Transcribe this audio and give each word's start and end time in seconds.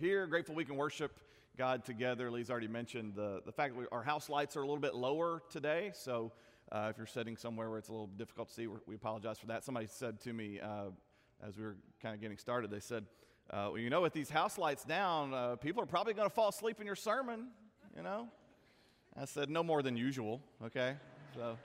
you're 0.00 0.10
here. 0.10 0.26
Grateful 0.26 0.54
we 0.54 0.64
can 0.64 0.76
worship 0.76 1.20
God 1.56 1.84
together. 1.84 2.30
Lee's 2.30 2.50
already 2.50 2.68
mentioned 2.68 3.14
the, 3.14 3.40
the 3.46 3.52
fact 3.52 3.74
that 3.74 3.80
we, 3.80 3.86
our 3.92 4.02
house 4.02 4.28
lights 4.28 4.56
are 4.56 4.62
a 4.62 4.66
little 4.66 4.80
bit 4.80 4.94
lower 4.94 5.42
today. 5.50 5.90
So 5.94 6.32
uh, 6.72 6.88
if 6.90 6.98
you're 6.98 7.06
sitting 7.06 7.36
somewhere 7.36 7.70
where 7.70 7.78
it's 7.78 7.88
a 7.88 7.92
little 7.92 8.08
difficult 8.08 8.48
to 8.48 8.54
see, 8.54 8.66
we 8.66 8.94
apologize 8.94 9.38
for 9.38 9.46
that. 9.46 9.64
Somebody 9.64 9.86
said 9.86 10.20
to 10.22 10.32
me 10.32 10.60
uh, 10.60 10.86
as 11.46 11.56
we 11.56 11.64
were 11.64 11.76
kind 12.02 12.14
of 12.14 12.20
getting 12.20 12.36
started, 12.36 12.70
they 12.70 12.80
said, 12.80 13.04
uh, 13.50 13.68
well, 13.70 13.78
you 13.78 13.90
know, 13.90 14.00
with 14.02 14.12
these 14.12 14.28
house 14.28 14.58
lights 14.58 14.84
down, 14.84 15.32
uh, 15.32 15.56
people 15.56 15.82
are 15.82 15.86
probably 15.86 16.14
going 16.14 16.28
to 16.28 16.34
fall 16.34 16.48
asleep 16.48 16.80
in 16.80 16.86
your 16.86 16.96
sermon, 16.96 17.48
you 17.96 18.02
know? 18.02 18.28
I 19.18 19.24
said, 19.24 19.48
no 19.48 19.62
more 19.62 19.82
than 19.82 19.96
usual, 19.96 20.42
okay? 20.64 20.94
So 21.34 21.56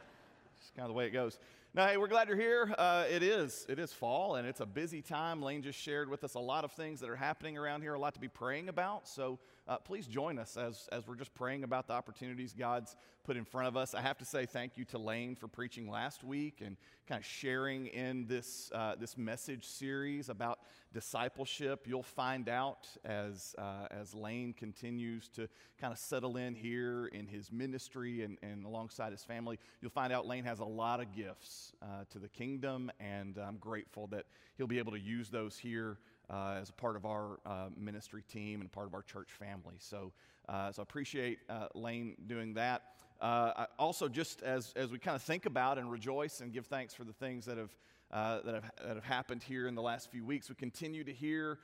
it's 0.58 0.72
kind 0.76 0.86
of 0.86 0.90
the 0.90 0.94
way 0.94 1.08
it 1.08 1.12
goes. 1.12 1.38
Now, 1.74 1.88
hey, 1.88 1.96
we're 1.96 2.10
glad 2.10 2.28
you're 2.28 2.36
here. 2.36 2.76
Uh, 2.78 3.06
it 3.10 3.24
is. 3.24 3.66
It 3.70 3.80
is 3.80 3.94
fall, 3.94 4.36
and 4.36 4.46
it's 4.46 4.60
a 4.60 4.66
busy 4.66 5.02
time. 5.02 5.42
Lane 5.42 5.62
just 5.62 5.80
shared 5.80 6.10
with 6.10 6.26
us 6.26 6.34
a 6.34 6.40
lot 6.40 6.66
of 6.66 6.74
things 6.74 7.00
that 7.00 7.10
are 7.10 7.16
happening 7.16 7.58
around 7.58 7.82
here, 7.82 7.94
a 7.94 8.00
lot 8.00 8.14
to 8.16 8.20
be 8.20 8.28
praying 8.28 8.68
about. 8.68 9.08
So 9.08 9.40
uh, 9.72 9.78
please 9.78 10.06
join 10.06 10.38
us 10.38 10.58
as, 10.58 10.90
as 10.92 11.08
we're 11.08 11.16
just 11.16 11.34
praying 11.34 11.64
about 11.64 11.88
the 11.88 11.94
opportunities 11.94 12.52
God's 12.52 12.94
put 13.24 13.38
in 13.38 13.46
front 13.46 13.70
of 13.70 13.78
us. 13.78 13.96
I 13.96 14.02
have 14.02 14.18
to 14.18 14.26
say 14.26 14.46
thank 14.46 14.78
you 14.78 14.84
to 14.86 14.98
Lane 14.98 15.34
for 15.34 15.48
preaching 15.48 15.90
last 15.90 16.26
week 16.26 16.60
and 16.60 16.76
kind 17.08 17.20
of 17.20 17.26
sharing 17.26 17.88
in 17.88 18.28
this, 18.28 18.70
uh, 18.76 18.96
this 19.00 19.18
message 19.18 19.64
series 19.64 20.28
about 20.28 20.60
discipleship. 20.94 21.86
You'll 21.88 22.04
find 22.04 22.50
out 22.50 22.90
as, 23.06 23.56
uh, 23.58 23.88
as 23.92 24.14
Lane 24.14 24.52
continues 24.52 25.30
to 25.36 25.48
kind 25.80 25.94
of 25.94 26.00
settle 26.00 26.36
in 26.36 26.54
here 26.54 27.06
in 27.06 27.26
his 27.26 27.50
ministry 27.50 28.24
and, 28.24 28.38
and 28.44 28.66
alongside 28.66 29.14
his 29.14 29.24
family, 29.24 29.58
you'll 29.80 29.92
find 29.92 30.12
out 30.12 30.28
Lane 30.28 30.44
has 30.44 30.60
a 30.60 30.66
lot 30.66 31.00
of 31.00 31.16
gifts 31.16 31.72
uh, 31.82 32.04
to 32.10 32.20
the 32.20 32.28
kingdom, 32.28 32.92
and 33.00 33.38
I'm 33.38 33.56
grateful 33.56 34.08
that 34.08 34.26
he'll 34.58 34.68
be 34.68 34.80
able 34.80 34.92
to 34.92 35.00
use 35.00 35.30
those 35.30 35.58
here 35.58 35.98
uh, 36.32 36.58
as 36.62 36.70
a 36.70 36.74
part 36.74 36.96
of 36.96 37.06
our 37.06 37.40
uh, 37.46 37.68
ministry 37.78 38.24
team 38.32 38.62
and 38.62 38.72
part 38.72 38.88
of 38.88 38.94
our 38.94 39.02
church 39.02 39.30
family. 39.32 39.76
So, 39.80 40.12
uh, 40.48 40.72
so 40.72 40.82
I 40.82 40.84
appreciate 40.84 41.40
uh, 41.50 41.68
Lane 41.76 42.16
doing 42.28 42.54
that. 42.54 42.84
Uh, 43.20 43.66
also, 43.78 44.08
just 44.08 44.42
as, 44.42 44.74
as 44.76 44.92
we 44.92 44.98
kind 44.98 45.16
of 45.16 45.22
think 45.22 45.46
about 45.46 45.78
and 45.78 45.92
rejoice 45.92 46.42
and 46.42 46.52
give 46.52 46.66
thanks 46.66 46.94
for 46.94 47.04
the 47.04 47.14
things 47.14 47.46
that 47.46 47.58
have, 47.58 47.70
that, 48.12 48.56
have, 48.56 48.72
that 48.84 48.96
have 48.96 49.04
happened 49.04 49.44
here 49.44 49.68
in 49.68 49.76
the 49.76 49.82
last 49.82 50.10
few 50.10 50.26
weeks, 50.26 50.50
we 50.50 50.56
continue 50.56 51.04
to 51.04 51.14
hear 51.14 51.60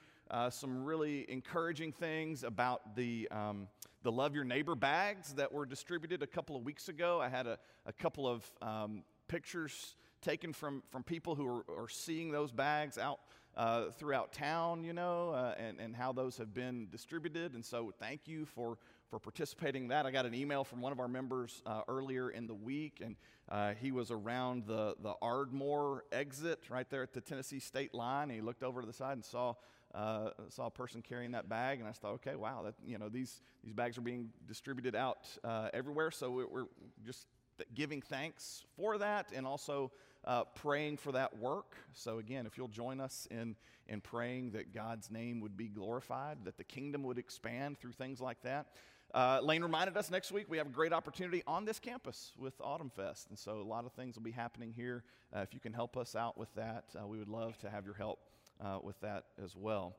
some 0.50 0.84
really 0.84 1.26
encouraging 1.31 1.92
things 1.92 2.44
about 2.44 2.96
the, 2.96 3.28
um, 3.31 3.68
the 4.04 4.12
Love 4.12 4.36
Your 4.36 4.44
Neighbor 4.44 4.76
bags 4.76 5.34
that 5.34 5.52
were 5.52 5.66
distributed 5.66 6.22
a 6.22 6.28
couple 6.28 6.56
of 6.56 6.64
weeks 6.64 6.90
ago. 6.90 7.20
I 7.20 7.30
had 7.30 7.48
a, 7.48 7.58
a 7.88 7.94
couple 7.94 8.28
of 8.28 8.52
um, 8.62 9.04
pictures 9.28 9.96
taken 10.22 10.54
from, 10.54 10.84
from 10.92 11.04
people 11.04 11.34
who 11.34 11.48
are, 11.48 11.84
are 11.84 11.90
seeing 11.90 12.31
those 12.31 12.52
bags 12.52 12.98
out 12.98 13.20
uh, 13.58 13.89
throughout 13.97 14.31
town, 14.31 14.83
you 14.83 14.94
know, 14.94 15.31
uh, 15.31 15.55
and, 15.58 15.80
and 15.80 15.95
how 15.95 16.13
those 16.13 16.38
have 16.38 16.53
been 16.53 16.88
distributed. 16.91 17.55
And 17.55 17.66
so 17.66 17.91
thank 18.00 18.27
you 18.27 18.45
for, 18.45 18.77
for 19.09 19.19
participating 19.19 19.83
in 19.83 19.89
that. 19.89 20.05
I 20.05 20.11
got 20.11 20.27
an 20.27 20.36
email 20.36 20.63
from 20.63 20.80
one 20.80 20.91
of 20.91 21.00
our 21.00 21.08
members 21.08 21.63
uh, 21.66 21.81
earlier 21.88 22.30
in 22.30 22.45
the 22.45 22.53
week, 22.53 23.02
and 23.03 23.16
uh, 23.50 23.73
he 23.73 23.91
was 23.91 24.11
around 24.11 24.67
the, 24.67 24.95
the 25.02 25.16
Ardmore 25.22 26.03
exit 26.11 26.66
right 26.69 26.88
there 26.89 27.02
at 27.02 27.13
the 27.13 27.22
Tennessee 27.22 27.59
state 27.59 27.95
line. 27.95 28.30
And 28.30 28.33
he 28.33 28.41
looked 28.41 28.63
over 28.63 28.80
to 28.81 28.88
the 28.88 28.94
side 28.94 29.13
and 29.13 29.25
saw 29.25 29.55
uh, 29.95 30.31
saw 30.50 30.67
a 30.67 30.72
person 30.72 31.02
carrying 31.02 31.31
that 31.31 31.47
bag, 31.47 31.80
and 31.80 31.88
I 31.88 31.94
thought, 31.94 32.16
okay, 32.16 32.35
wow, 32.35 32.61
that, 32.66 32.75
you 32.85 32.97
know, 32.97 33.08
these, 33.08 33.41
these 33.63 33.73
bags 33.73 33.97
are 33.97 34.02
being 34.02 34.30
distributed 34.45 34.95
out 34.95 35.25
uh, 35.45 35.69
everywhere. 35.73 36.11
So 36.11 36.30
we're, 36.30 36.47
we're, 36.47 36.66
just 37.05 37.25
giving 37.73 38.02
thanks 38.02 38.63
for 38.75 38.97
that 38.97 39.31
and 39.33 39.47
also 39.47 39.91
uh, 40.28 40.44
praying 40.44 40.97
for 40.97 41.14
that 41.14 41.39
work. 41.39 41.78
So, 41.94 42.20
again, 42.20 42.45
if 42.45 42.58
you'll 42.58 42.67
join 42.67 43.00
us 43.00 43.28
in, 43.31 43.56
in 43.88 44.02
praying 44.02 44.52
that 44.52 44.73
God's 44.73 45.09
name 45.09 45.39
would 45.39 45.56
be 45.56 45.69
glorified, 45.69 46.39
that 46.44 46.58
the 46.58 46.66
kingdom 46.66 47.03
would 47.03 47.17
expand 47.17 47.80
through 47.80 47.94
things 47.94 48.19
like 48.19 48.42
that. 48.44 48.67
Uh, 49.16 49.39
Lane 49.42 49.64
reminded 49.64 49.95
us 49.95 50.11
next 50.11 50.34
week 50.34 50.47
we 50.50 50.58
have 50.58 50.67
a 50.67 50.72
great 50.72 50.92
opportunity 50.92 51.42
on 51.47 51.64
this 51.64 51.80
campus 51.80 52.34
with 52.38 52.53
Autumn 52.59 52.92
Fest. 52.94 53.30
And 53.30 53.39
so, 53.39 53.61
a 53.61 53.64
lot 53.64 53.86
of 53.86 53.94
things 53.94 54.16
will 54.16 54.23
be 54.23 54.31
happening 54.31 54.74
here. 54.75 55.03
Uh, 55.34 55.40
if 55.40 55.53
you 55.53 55.62
can 55.62 55.72
help 55.72 55.96
us 55.96 56.13
out 56.13 56.38
with 56.38 56.53
that, 56.56 56.84
uh, 57.02 57.07
we 57.07 57.18
would 57.18 57.29
love 57.29 57.57
to 57.59 57.69
have 57.69 57.85
your 57.85 57.96
help 57.96 58.19
uh, 58.59 58.79
with 58.84 59.00
that 59.00 59.23
as 59.41 59.56
well. 59.56 59.96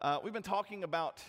Uh, 0.00 0.18
we've 0.22 0.32
been 0.32 0.42
talking 0.42 0.84
about 0.84 1.20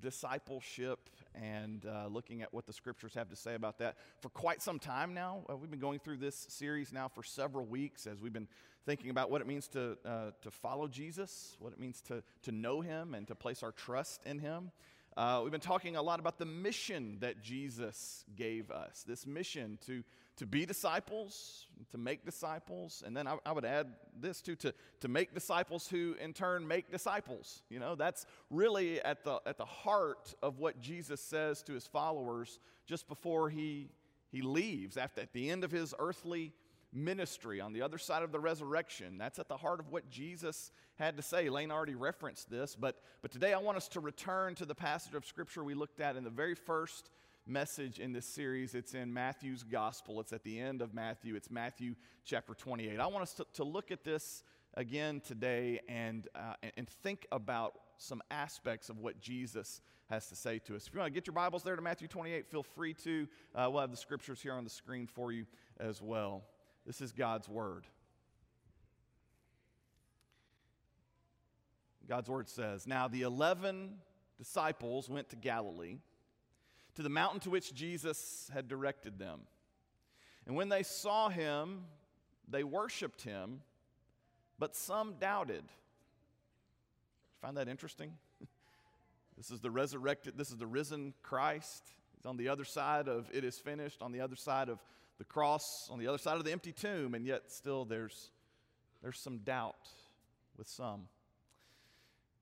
discipleship 0.00 1.10
and 1.34 1.86
uh, 1.86 2.06
looking 2.08 2.42
at 2.42 2.52
what 2.52 2.66
the 2.66 2.72
scriptures 2.72 3.14
have 3.14 3.28
to 3.28 3.36
say 3.36 3.54
about 3.54 3.78
that 3.78 3.96
for 4.20 4.28
quite 4.30 4.62
some 4.62 4.78
time 4.78 5.14
now. 5.14 5.44
Uh, 5.48 5.56
we've 5.56 5.70
been 5.70 5.80
going 5.80 5.98
through 5.98 6.16
this 6.16 6.46
series 6.48 6.92
now 6.92 7.08
for 7.08 7.22
several 7.22 7.64
weeks 7.64 8.06
as 8.06 8.20
we've 8.20 8.32
been 8.32 8.48
thinking 8.86 9.10
about 9.10 9.30
what 9.30 9.40
it 9.40 9.46
means 9.46 9.68
to, 9.68 9.96
uh, 10.04 10.30
to 10.40 10.50
follow 10.50 10.88
Jesus, 10.88 11.56
what 11.58 11.72
it 11.72 11.80
means 11.80 12.00
to, 12.00 12.22
to 12.42 12.52
know 12.52 12.80
him, 12.80 13.14
and 13.14 13.26
to 13.28 13.34
place 13.34 13.62
our 13.62 13.72
trust 13.72 14.22
in 14.24 14.38
him. 14.38 14.70
Uh, 15.16 15.40
we've 15.42 15.52
been 15.52 15.60
talking 15.60 15.96
a 15.96 16.02
lot 16.02 16.20
about 16.20 16.38
the 16.38 16.46
mission 16.46 17.16
that 17.20 17.42
Jesus 17.42 18.24
gave 18.36 18.70
us 18.70 19.04
this 19.06 19.26
mission 19.26 19.78
to, 19.84 20.04
to 20.38 20.46
be 20.46 20.64
disciples, 20.64 21.66
to 21.90 21.98
make 21.98 22.24
disciples, 22.24 23.02
and 23.04 23.16
then 23.16 23.26
I, 23.26 23.36
I, 23.44 23.52
would 23.52 23.64
add 23.64 23.88
this 24.18 24.40
too 24.40 24.54
to, 24.56 24.72
to 25.00 25.08
make 25.08 25.34
disciples 25.34 25.88
who 25.88 26.14
in 26.20 26.32
turn 26.32 26.66
make 26.66 26.92
disciples. 26.92 27.62
You 27.68 27.80
know, 27.80 27.96
that's 27.96 28.24
really 28.48 29.00
at 29.02 29.24
the, 29.24 29.40
at 29.46 29.58
the 29.58 29.64
heart 29.64 30.34
of 30.40 30.60
what 30.60 30.80
Jesus 30.80 31.20
says 31.20 31.62
to 31.64 31.72
his 31.72 31.88
followers 31.88 32.60
just 32.86 33.08
before 33.08 33.50
he, 33.50 33.88
he 34.30 34.40
leaves, 34.40 34.96
after, 34.96 35.20
at 35.20 35.32
the 35.32 35.50
end 35.50 35.64
of 35.64 35.72
his 35.72 35.92
earthly 35.98 36.52
ministry 36.92 37.60
on 37.60 37.72
the 37.72 37.82
other 37.82 37.98
side 37.98 38.22
of 38.22 38.30
the 38.30 38.40
resurrection. 38.40 39.18
That's 39.18 39.40
at 39.40 39.48
the 39.48 39.56
heart 39.56 39.80
of 39.80 39.90
what 39.90 40.08
Jesus 40.08 40.70
had 41.00 41.16
to 41.16 41.22
say. 41.22 41.48
Lane 41.48 41.72
already 41.72 41.96
referenced 41.96 42.48
this, 42.48 42.76
but, 42.76 43.02
but 43.22 43.32
today 43.32 43.54
I 43.54 43.58
want 43.58 43.76
us 43.76 43.88
to 43.88 44.00
return 44.00 44.54
to 44.54 44.64
the 44.64 44.74
passage 44.74 45.14
of 45.14 45.26
Scripture 45.26 45.64
we 45.64 45.74
looked 45.74 46.00
at 46.00 46.14
in 46.14 46.22
the 46.22 46.30
very 46.30 46.54
first 46.54 47.10
message 47.48 47.98
in 47.98 48.12
this 48.12 48.26
series. 48.26 48.74
It's 48.74 48.94
in 48.94 49.12
Matthew's 49.12 49.62
Gospel, 49.62 50.20
it's 50.20 50.32
at 50.32 50.44
the 50.44 50.60
end 50.60 50.82
of 50.82 50.92
Matthew. 50.92 51.34
It's 51.34 51.50
Matthew 51.50 51.94
chapter 52.24 52.54
28. 52.54 53.00
I 53.00 53.06
want 53.06 53.22
us 53.22 53.32
to, 53.34 53.46
to 53.54 53.64
look 53.64 53.90
at 53.90 54.04
this 54.04 54.42
again 54.74 55.20
today 55.20 55.80
and, 55.88 56.28
uh, 56.34 56.54
and 56.76 56.88
think 56.88 57.26
about 57.32 57.74
some 57.96 58.22
aspects 58.30 58.90
of 58.90 58.98
what 58.98 59.20
Jesus 59.20 59.80
has 60.10 60.28
to 60.28 60.36
say 60.36 60.58
to 60.60 60.76
us. 60.76 60.86
If 60.86 60.94
you 60.94 61.00
want 61.00 61.12
to 61.12 61.14
get 61.14 61.26
your 61.26 61.34
Bibles 61.34 61.62
there 61.62 61.74
to 61.74 61.82
Matthew 61.82 62.08
28, 62.08 62.46
feel 62.46 62.62
free 62.62 62.94
to. 62.94 63.26
Uh, 63.54 63.68
we'll 63.70 63.80
have 63.80 63.90
the 63.90 63.96
scriptures 63.96 64.40
here 64.40 64.52
on 64.52 64.64
the 64.64 64.70
screen 64.70 65.06
for 65.06 65.32
you 65.32 65.46
as 65.80 66.00
well. 66.00 66.44
This 66.86 67.00
is 67.00 67.12
God's 67.12 67.48
Word. 67.48 67.86
God's 72.08 72.30
Word 72.30 72.48
says 72.48 72.86
Now 72.86 73.08
the 73.08 73.22
eleven 73.22 73.96
disciples 74.38 75.08
went 75.08 75.28
to 75.30 75.36
Galilee, 75.36 75.98
to 76.98 77.02
the 77.04 77.08
mountain 77.08 77.38
to 77.38 77.48
which 77.48 77.72
Jesus 77.72 78.50
had 78.52 78.66
directed 78.66 79.20
them. 79.20 79.42
And 80.48 80.56
when 80.56 80.68
they 80.68 80.82
saw 80.82 81.28
him, 81.28 81.84
they 82.48 82.64
worshiped 82.64 83.22
him, 83.22 83.60
but 84.58 84.74
some 84.74 85.14
doubted. 85.20 85.62
Find 87.40 87.56
that 87.56 87.68
interesting? 87.68 88.14
this 89.36 89.52
is 89.52 89.60
the 89.60 89.70
resurrected, 89.70 90.36
this 90.36 90.50
is 90.50 90.56
the 90.56 90.66
risen 90.66 91.14
Christ. 91.22 91.84
He's 92.16 92.26
on 92.26 92.36
the 92.36 92.48
other 92.48 92.64
side 92.64 93.06
of 93.06 93.30
it 93.32 93.44
is 93.44 93.56
finished, 93.60 94.02
on 94.02 94.10
the 94.10 94.20
other 94.20 94.34
side 94.34 94.68
of 94.68 94.80
the 95.18 95.24
cross 95.24 95.88
on 95.92 96.00
the 96.00 96.08
other 96.08 96.18
side 96.18 96.36
of 96.36 96.44
the 96.44 96.50
empty 96.50 96.72
tomb, 96.72 97.14
and 97.14 97.24
yet 97.24 97.52
still 97.52 97.84
there's, 97.84 98.32
there's 99.04 99.20
some 99.20 99.38
doubt 99.38 99.88
with 100.56 100.66
some. 100.66 101.02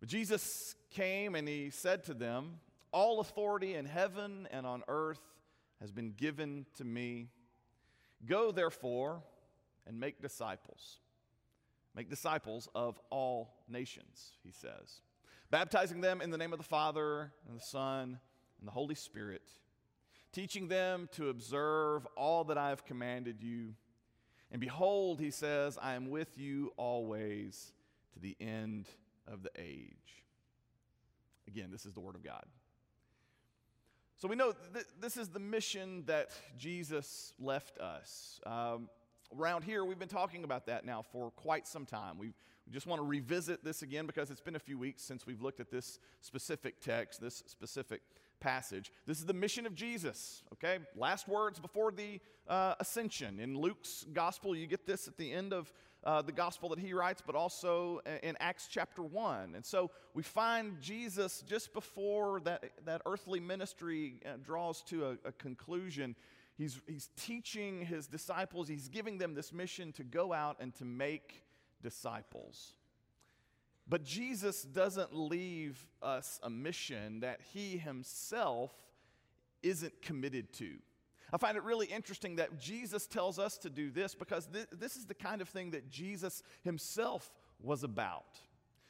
But 0.01 0.09
Jesus 0.09 0.75
came 0.93 1.35
and 1.35 1.47
he 1.47 1.69
said 1.69 2.05
to 2.05 2.15
them, 2.15 2.61
All 2.93 3.21
authority 3.21 3.75
in 3.75 3.85
heaven 3.85 4.49
and 4.51 4.67
on 4.67 4.83
earth 4.89 5.21
has 5.81 5.93
been 5.93 6.13
given 6.13 6.67
to 6.77 6.85
me. 6.85 7.29
Go 8.25 8.51
therefore 8.51 9.23
and 9.87 10.01
make 10.01 10.23
disciples. 10.23 10.99
Make 11.95 12.11
disciples 12.11 12.69
of 12.75 13.01
all 13.11 13.55
nations, 13.69 14.33
he 14.43 14.53
says, 14.53 15.01
baptizing 15.51 16.03
them 16.03 16.21
in 16.21 16.31
the 16.31 16.37
name 16.37 16.53
of 16.53 16.59
the 16.59 16.65
Father 16.65 17.33
and 17.49 17.59
the 17.59 17.65
Son 17.65 18.19
and 18.59 18.69
the 18.69 18.73
Holy 18.73 18.95
Spirit 18.95 19.51
teaching 20.37 20.69
them 20.69 21.09
to 21.13 21.31
observe 21.31 22.07
all 22.15 22.45
that 22.45 22.59
I 22.59 22.69
have 22.69 22.85
commanded 22.85 23.43
you. 23.43 23.73
And 24.53 24.61
behold, 24.61 25.19
he 25.19 25.31
says, 25.31 25.79
I 25.81 25.95
am 25.95 26.11
with 26.11 26.37
you 26.37 26.75
always 26.77 27.73
to 28.13 28.21
the 28.21 28.37
end 28.39 28.87
of 29.27 29.43
the 29.43 29.51
age. 29.57 30.25
Again, 31.49 31.71
this 31.73 31.87
is 31.87 31.95
the 31.95 32.01
Word 32.01 32.17
of 32.17 32.23
God. 32.23 32.45
So 34.19 34.29
we 34.29 34.37
know 34.37 34.55
th- 34.73 34.87
this 34.99 35.19
is 35.19 35.29
the 35.29 35.39
mission 35.39 36.05
that 36.07 36.31
Jesus 36.57 37.35
left 37.39 37.79
us. 37.79 38.41
Um, 38.47 38.89
around 39.37 39.63
here, 39.63 39.85
we've 39.85 39.99
been 39.99 40.09
talking 40.09 40.43
about 40.43 40.67
that 40.67 40.87
now 40.87 41.03
for 41.03 41.31
quite 41.33 41.67
some 41.69 41.85
time. 41.85 42.17
We've, 42.17 42.33
we 42.67 42.73
just 42.73 42.87
want 42.87 43.01
to 43.01 43.07
revisit 43.07 43.63
this 43.63 43.83
again 43.83 44.07
because 44.07 44.31
it's 44.31 44.41
been 44.41 44.57
a 44.57 44.61
few 44.61 44.79
weeks 44.79 45.03
since 45.03 45.27
we've 45.27 45.43
looked 45.43 45.61
at 45.61 45.71
this 45.71 45.99
specific 46.23 46.81
text, 46.81 47.21
this 47.21 47.43
specific 47.47 48.01
passage. 48.41 48.91
This 49.07 49.19
is 49.19 49.27
the 49.27 49.35
mission 49.35 49.67
of 49.67 49.75
Jesus, 49.75 50.43
okay? 50.55 50.79
Last 50.97 51.29
words 51.29 51.59
before 51.59 51.93
the 51.93 52.19
uh, 52.49 52.75
ascension. 52.81 53.39
In 53.39 53.59
Luke's 53.59 54.07
gospel, 54.15 54.57
you 54.57 54.67
get 54.67 54.87
this 54.87 55.07
at 55.09 55.19
the 55.19 55.31
end 55.31 55.53
of, 55.53 55.71
uh, 56.07 56.23
the 56.23 56.33
gospel 56.33 56.69
that 56.69 56.79
he 56.79 56.95
writes, 56.95 57.21
but 57.27 57.35
also 57.35 58.01
in 58.23 58.37
Acts 58.39 58.69
chapter 58.71 59.03
1. 59.03 59.57
And 59.57 59.67
so 59.67 59.91
we 60.15 60.23
find 60.23 60.81
Jesus 60.81 61.43
just 61.47 61.75
before 61.75 62.41
that, 62.45 62.71
that 62.85 63.03
earthly 63.05 63.41
ministry 63.41 64.21
uh, 64.25 64.37
draws 64.43 64.83
to 64.85 65.07
a, 65.07 65.29
a 65.29 65.33
conclusion. 65.33 66.15
He's, 66.57 66.81
he's 66.87 67.11
teaching 67.17 67.85
his 67.85 68.07
disciples, 68.07 68.69
he's 68.69 68.89
giving 68.89 69.19
them 69.19 69.35
this 69.35 69.53
mission 69.53 69.93
to 69.93 70.05
go 70.05 70.33
out 70.33 70.59
and 70.61 70.73
to 70.77 70.85
make 70.85 71.43
disciples. 71.83 72.75
But 73.89 74.05
Jesus 74.05 74.63
doesn't 74.63 75.15
leave 75.15 75.77
us 76.03 76.39
a 76.43 76.51
mission 76.51 77.21
that 77.21 77.41
he 77.53 77.79
himself 77.79 78.73
isn't 79.63 80.03
committed 80.03 80.53
to. 80.55 80.77
I 81.33 81.39
find 81.39 81.57
it 81.57 81.65
really 81.65 81.87
interesting 81.87 82.37
that 82.37 82.59
Jesus 82.59 83.07
tells 83.07 83.39
us 83.39 83.59
to 83.59 83.71
do 83.71 83.91
this 83.91 84.15
because 84.15 84.47
th- 84.47 84.69
this 84.73 84.97
is 84.97 85.07
the 85.07 85.15
kind 85.15 85.41
of 85.41 85.49
thing 85.49 85.73
that 85.73 85.91
Jesus 85.91 86.43
himself 86.63 87.33
was 87.61 87.83
about. 87.83 88.39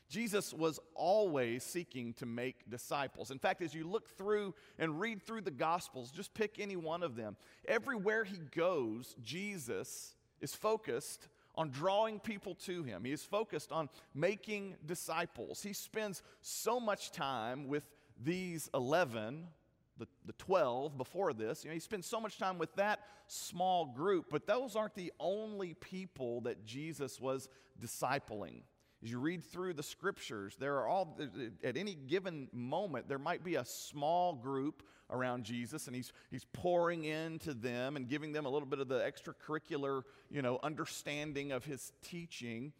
Jesus 0.08 0.54
was 0.54 0.78
always 0.94 1.64
seeking 1.64 2.12
to 2.14 2.26
make 2.26 2.70
disciples. 2.70 3.30
In 3.30 3.38
fact, 3.38 3.60
as 3.62 3.74
you 3.74 3.84
look 3.84 4.08
through 4.16 4.54
and 4.78 5.00
read 5.00 5.22
through 5.22 5.40
the 5.40 5.50
Gospels, 5.50 6.10
just 6.10 6.32
pick 6.32 6.60
any 6.60 6.76
one 6.76 7.02
of 7.02 7.16
them. 7.16 7.36
Everywhere 7.66 8.22
he 8.22 8.38
goes, 8.54 9.16
Jesus 9.22 10.14
is 10.40 10.54
focused 10.54 11.28
on 11.56 11.70
drawing 11.70 12.20
people 12.20 12.54
to 12.54 12.82
him. 12.82 13.04
He 13.04 13.12
is 13.12 13.24
focused 13.24 13.72
on 13.72 13.88
making 14.14 14.76
disciples. 14.84 15.62
He 15.62 15.72
spends 15.72 16.22
so 16.40 16.78
much 16.78 17.10
time 17.10 17.66
with 17.66 17.84
these 18.22 18.70
11 18.74 19.46
the, 19.98 20.06
the 20.25 20.32
12 20.34 20.96
before 20.96 21.32
this. 21.32 21.64
You 21.64 21.70
know, 21.70 21.75
he 21.75 21.81
spends 21.81 22.06
so 22.06 22.20
much 22.20 22.38
time 22.38 22.58
with 22.58 22.75
that 22.76 23.00
small 23.26 23.87
group, 23.87 24.26
but 24.31 24.46
those 24.46 24.76
aren't 24.76 24.94
the 24.94 25.12
only 25.19 25.75
people 25.75 26.43
that 26.43 26.64
Jesus 26.64 27.20
was 27.20 27.48
discipling. 27.81 28.62
As 29.02 29.10
you 29.10 29.19
read 29.19 29.44
through 29.44 29.75
the 29.75 29.82
scriptures, 29.82 30.56
there 30.58 30.76
are 30.76 30.88
all, 30.88 31.19
at 31.62 31.76
any 31.76 31.94
given 31.94 32.48
moment, 32.52 33.08
there 33.08 33.19
might 33.19 33.44
be 33.44 33.56
a 33.56 33.64
small 33.64 34.34
group 34.34 34.82
around 35.10 35.44
Jesus, 35.44 35.87
and 35.87 35.94
he's, 35.94 36.12
he's 36.31 36.46
pouring 36.52 37.04
into 37.04 37.54
them 37.54 37.96
and 37.96 38.08
giving 38.08 38.32
them 38.32 38.46
a 38.46 38.49
little 38.49 38.66
bit 38.66 38.81
of 38.81 38.88
the 38.88 39.00
extracurricular, 39.00 40.02
you 40.31 40.42
know, 40.42 40.58
understanding 40.62 41.52
of 41.52 41.64
his 41.64 41.92
teaching. 42.02 42.72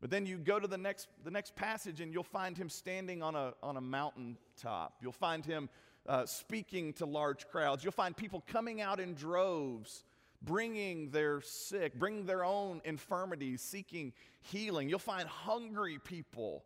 But 0.00 0.10
then 0.10 0.26
you 0.26 0.38
go 0.38 0.60
to 0.60 0.68
the 0.68 0.78
next, 0.78 1.08
the 1.24 1.30
next 1.30 1.56
passage, 1.56 2.00
and 2.00 2.12
you'll 2.12 2.22
find 2.22 2.56
him 2.56 2.68
standing 2.68 3.22
on 3.22 3.34
a, 3.34 3.54
on 3.62 3.76
a 3.76 3.80
mountaintop. 3.80 4.96
You'll 5.00 5.12
find 5.12 5.44
him 5.44 5.68
uh, 6.08 6.26
speaking 6.26 6.92
to 6.94 7.06
large 7.06 7.48
crowds. 7.48 7.84
You'll 7.84 7.92
find 7.92 8.16
people 8.16 8.42
coming 8.46 8.80
out 8.80 9.00
in 9.00 9.14
droves, 9.14 10.04
bringing 10.42 11.10
their 11.10 11.40
sick, 11.40 11.98
bringing 11.98 12.26
their 12.26 12.44
own 12.44 12.80
infirmities, 12.84 13.60
seeking 13.60 14.12
healing. 14.40 14.88
You'll 14.88 14.98
find 14.98 15.28
hungry 15.28 15.98
people 16.02 16.64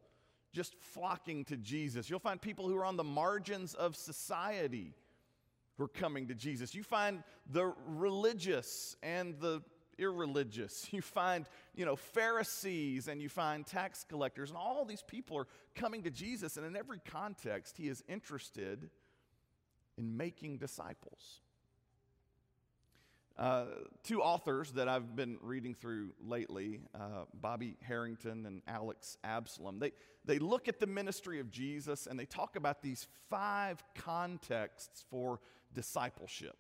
just 0.53 0.75
flocking 0.81 1.45
to 1.45 1.57
Jesus. 1.57 2.09
You'll 2.09 2.19
find 2.19 2.41
people 2.41 2.67
who 2.67 2.77
are 2.77 2.85
on 2.85 2.97
the 2.97 3.05
margins 3.05 3.75
of 3.75 3.95
society 3.95 4.95
who 5.77 5.85
are 5.85 5.89
coming 5.89 6.29
to 6.29 6.35
Jesus. 6.35 6.75
You 6.75 6.83
find 6.83 7.23
the 7.51 7.75
religious 7.87 8.97
and 9.03 9.39
the 9.39 9.63
irreligious. 9.99 10.89
You 10.93 11.03
find, 11.03 11.47
you 11.75 11.85
know, 11.85 11.97
Pharisees 11.97 13.09
and 13.09 13.21
you 13.21 13.29
find 13.29 13.67
tax 13.67 14.05
collectors, 14.09 14.49
and 14.49 14.57
all 14.57 14.85
these 14.85 15.03
people 15.03 15.37
are 15.37 15.47
coming 15.75 16.03
to 16.05 16.11
Jesus, 16.11 16.57
and 16.57 16.65
in 16.65 16.77
every 16.77 17.01
context, 17.05 17.77
he 17.77 17.89
is 17.89 18.03
interested 18.09 18.89
in 19.99 20.17
making 20.17 20.59
disciples. 20.59 21.41
Uh, 23.39 23.67
two 24.03 24.23
authors 24.23 24.73
that 24.73 24.89
I've 24.89 25.15
been 25.15 25.37
reading 25.43 25.75
through 25.75 26.13
lately, 26.25 26.81
uh, 26.95 27.25
Bobby 27.35 27.77
Harrington 27.83 28.47
and 28.47 28.63
Alex 28.67 29.19
Absalom, 29.25 29.79
they, 29.79 29.93
they 30.25 30.39
look 30.39 30.69
at 30.69 30.81
the 30.81 30.87
ministry 30.87 31.39
of 31.39 31.51
Jesus 31.51 32.07
and 32.07 32.19
they 32.19 32.25
talk 32.25 32.57
about 32.57 32.81
these 32.81 33.07
five 33.29 33.83
contexts 33.95 35.05
for 35.11 35.41
discipleship. 35.75 36.57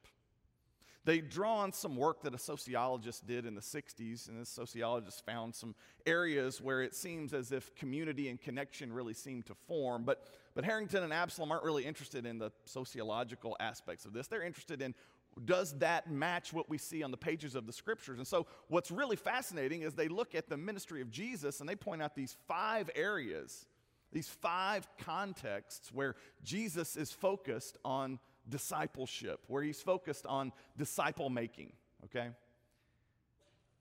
They 1.06 1.20
draw 1.20 1.58
on 1.58 1.72
some 1.72 1.94
work 1.94 2.22
that 2.22 2.34
a 2.34 2.38
sociologist 2.38 3.28
did 3.28 3.46
in 3.46 3.54
the 3.54 3.60
60s, 3.60 4.28
and 4.28 4.40
this 4.40 4.48
sociologist 4.48 5.24
found 5.24 5.54
some 5.54 5.76
areas 6.04 6.60
where 6.60 6.82
it 6.82 6.96
seems 6.96 7.32
as 7.32 7.52
if 7.52 7.72
community 7.76 8.28
and 8.28 8.40
connection 8.40 8.92
really 8.92 9.14
seem 9.14 9.44
to 9.44 9.54
form. 9.68 10.02
But, 10.02 10.26
but 10.56 10.64
Harrington 10.64 11.04
and 11.04 11.12
Absalom 11.12 11.52
aren't 11.52 11.62
really 11.62 11.86
interested 11.86 12.26
in 12.26 12.38
the 12.38 12.50
sociological 12.64 13.56
aspects 13.60 14.04
of 14.04 14.14
this. 14.14 14.26
They're 14.26 14.42
interested 14.42 14.82
in 14.82 14.96
does 15.44 15.78
that 15.78 16.10
match 16.10 16.52
what 16.52 16.68
we 16.68 16.78
see 16.78 17.02
on 17.02 17.10
the 17.12 17.16
pages 17.16 17.54
of 17.54 17.66
the 17.66 17.72
scriptures? 17.72 18.18
And 18.18 18.26
so, 18.26 18.46
what's 18.68 18.90
really 18.90 19.16
fascinating 19.16 19.82
is 19.82 19.94
they 19.94 20.08
look 20.08 20.34
at 20.34 20.48
the 20.48 20.56
ministry 20.56 21.02
of 21.02 21.10
Jesus 21.10 21.60
and 21.60 21.68
they 21.68 21.76
point 21.76 22.02
out 22.02 22.16
these 22.16 22.36
five 22.48 22.90
areas, 22.96 23.66
these 24.12 24.28
five 24.28 24.88
contexts 24.98 25.92
where 25.92 26.16
Jesus 26.42 26.96
is 26.96 27.12
focused 27.12 27.76
on 27.84 28.18
discipleship, 28.48 29.40
where 29.48 29.62
he's 29.62 29.80
focused 29.80 30.26
on 30.26 30.52
disciple 30.76 31.30
making, 31.30 31.72
okay? 32.04 32.28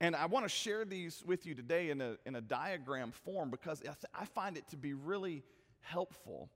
And 0.02 0.16
I 0.16 0.26
want 0.26 0.46
to 0.46 0.50
share 0.50 0.86
these 0.86 1.24
with 1.26 1.46
you 1.46 1.56
today 1.56 1.90
in 1.90 2.02
a, 2.02 2.18
in 2.26 2.36
a 2.36 2.42
diagram 2.42 3.12
form 3.12 3.50
because 3.50 3.82
I 4.14 4.26
find 4.26 4.58
it 4.58 4.68
to 4.70 4.78
be 4.78 4.94
really 4.94 5.44
helpful 5.82 6.50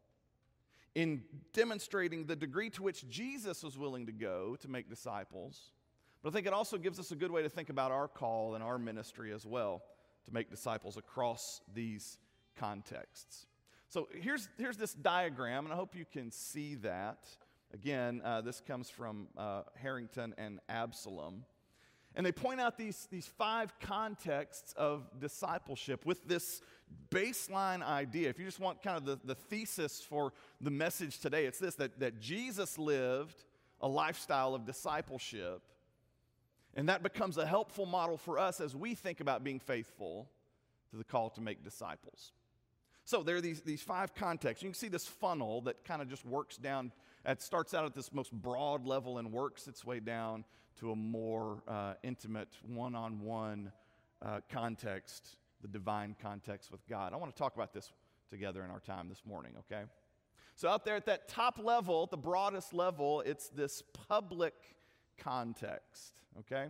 in 0.96 1.24
demonstrating 1.54 2.26
the 2.26 2.36
degree 2.36 2.70
to 2.72 2.84
which 2.84 3.08
Jesus 3.10 3.64
was 3.64 3.78
willing 3.78 4.08
to 4.08 4.12
go 4.12 4.58
to 4.58 4.68
make 4.68 4.90
disciples. 4.90 5.72
But 6.22 6.30
I 6.30 6.32
think 6.34 6.48
it 6.48 6.54
also 6.54 6.78
gives 6.78 7.00
us 7.00 7.12
a 7.12 7.16
good 7.16 7.32
way 7.32 7.44
to 7.44 7.50
think 7.50 7.70
about 7.70 7.92
our 7.92 8.08
call 8.08 8.56
and 8.56 8.64
our 8.64 8.78
ministry 8.78 9.32
as 9.32 9.46
well 9.46 9.84
to 10.26 10.34
make 10.34 10.50
disciples 10.50 10.98
across 10.98 11.62
these 11.74 12.18
contexts. 12.58 13.46
So 13.88 14.08
here's, 14.14 14.50
here's 14.58 14.78
this 14.78 14.94
diagram, 14.94 15.66
and 15.66 15.74
I 15.74 15.78
hope 15.78 15.96
you 15.96 16.06
can 16.12 16.32
see 16.32 16.76
that. 16.76 17.26
Again, 17.74 18.21
uh, 18.24 18.42
this 18.42 18.62
comes 18.62 18.89
from 18.89 19.27
uh, 19.38 19.62
Harrington 19.75 20.33
and 20.38 20.60
Absalom. 20.69 21.45
And 22.16 22.25
they 22.25 22.31
point 22.31 22.60
out 22.60 22.77
these, 22.77 23.07
these 23.12 23.27
five 23.27 23.80
contexts 23.80 24.74
of 24.74 25.07
discipleship 25.19 26.06
with 26.06 26.27
this 26.27 26.62
baseline 27.12 27.83
idea. 27.83 28.30
If 28.30 28.39
you 28.39 28.45
just 28.45 28.60
want 28.60 28.81
kind 28.81 28.98
of 28.98 29.06
the, 29.06 29.19
the 29.24 29.36
thesis 29.36 30.01
for 30.01 30.33
the 30.60 30.71
message 30.71 31.19
today, 31.19 31.45
it's 31.45 31.60
this 31.60 31.75
that, 31.75 32.00
that 32.00 32.19
Jesus 32.19 32.80
lived 32.80 33.44
a 33.80 33.88
lifestyle 33.88 34.56
of 34.56 34.66
discipleship. 34.66 35.62
And 36.75 36.89
that 36.89 37.04
becomes 37.04 37.38
a 37.38 37.45
helpful 37.45 37.86
model 37.86 38.18
for 38.18 38.39
us 38.39 38.60
as 38.60 38.75
we 38.75 38.95
think 38.95 39.21
about 39.21 39.44
being 39.44 39.60
faithful 39.60 40.30
to 40.92 40.98
the 40.98 41.04
call 41.04 41.30
to 41.31 41.42
make 41.42 41.63
disciples. 41.63 42.31
So 43.06 43.24
there 43.24 43.36
are 43.36 43.42
these, 43.42 43.62
these 43.62 43.81
five 43.81 44.13
contexts. 44.13 44.63
You 44.63 44.69
can 44.69 44.75
see 44.75 44.88
this 44.88 45.07
funnel 45.07 45.62
that 45.62 45.83
kind 45.83 46.01
of 46.01 46.10
just 46.10 46.25
works 46.25 46.57
down 46.57 46.92
it 47.25 47.42
starts 47.42 47.74
out 47.74 47.85
at 47.85 47.94
this 47.94 48.14
most 48.14 48.31
broad 48.31 48.85
level 48.85 49.18
and 49.18 49.31
works 49.31 49.68
its 49.68 49.85
way 49.85 49.99
down 49.99 50.45
to 50.80 50.92
a 50.92 50.95
more 50.95 51.64
uh, 51.68 51.94
intimate, 52.04 52.49
one 52.66 52.95
on 52.95 53.19
one 53.21 53.71
context, 54.52 55.38
the 55.61 55.68
divine 55.68 56.16
context 56.21 56.71
with 56.71 56.85
God. 56.88 57.14
I 57.14 57.18
want 57.18 57.33
to 57.33 57.38
talk 57.38 57.56
about 57.56 57.73
this 57.73 57.92
together 58.30 58.64
in 58.64 58.71
our 58.71 58.80
time 58.80 59.09
this 59.09 59.21
morning, 59.26 59.54
okay? 59.59 59.83
So, 60.56 60.69
out 60.69 60.85
there 60.85 60.95
at 60.95 61.06
that 61.06 61.28
top 61.28 61.59
level, 61.61 62.07
the 62.07 62.18
broadest 62.18 62.73
level, 62.73 63.21
it's 63.21 63.49
this 63.49 63.81
public 64.07 64.54
context, 65.18 66.14
okay? 66.40 66.68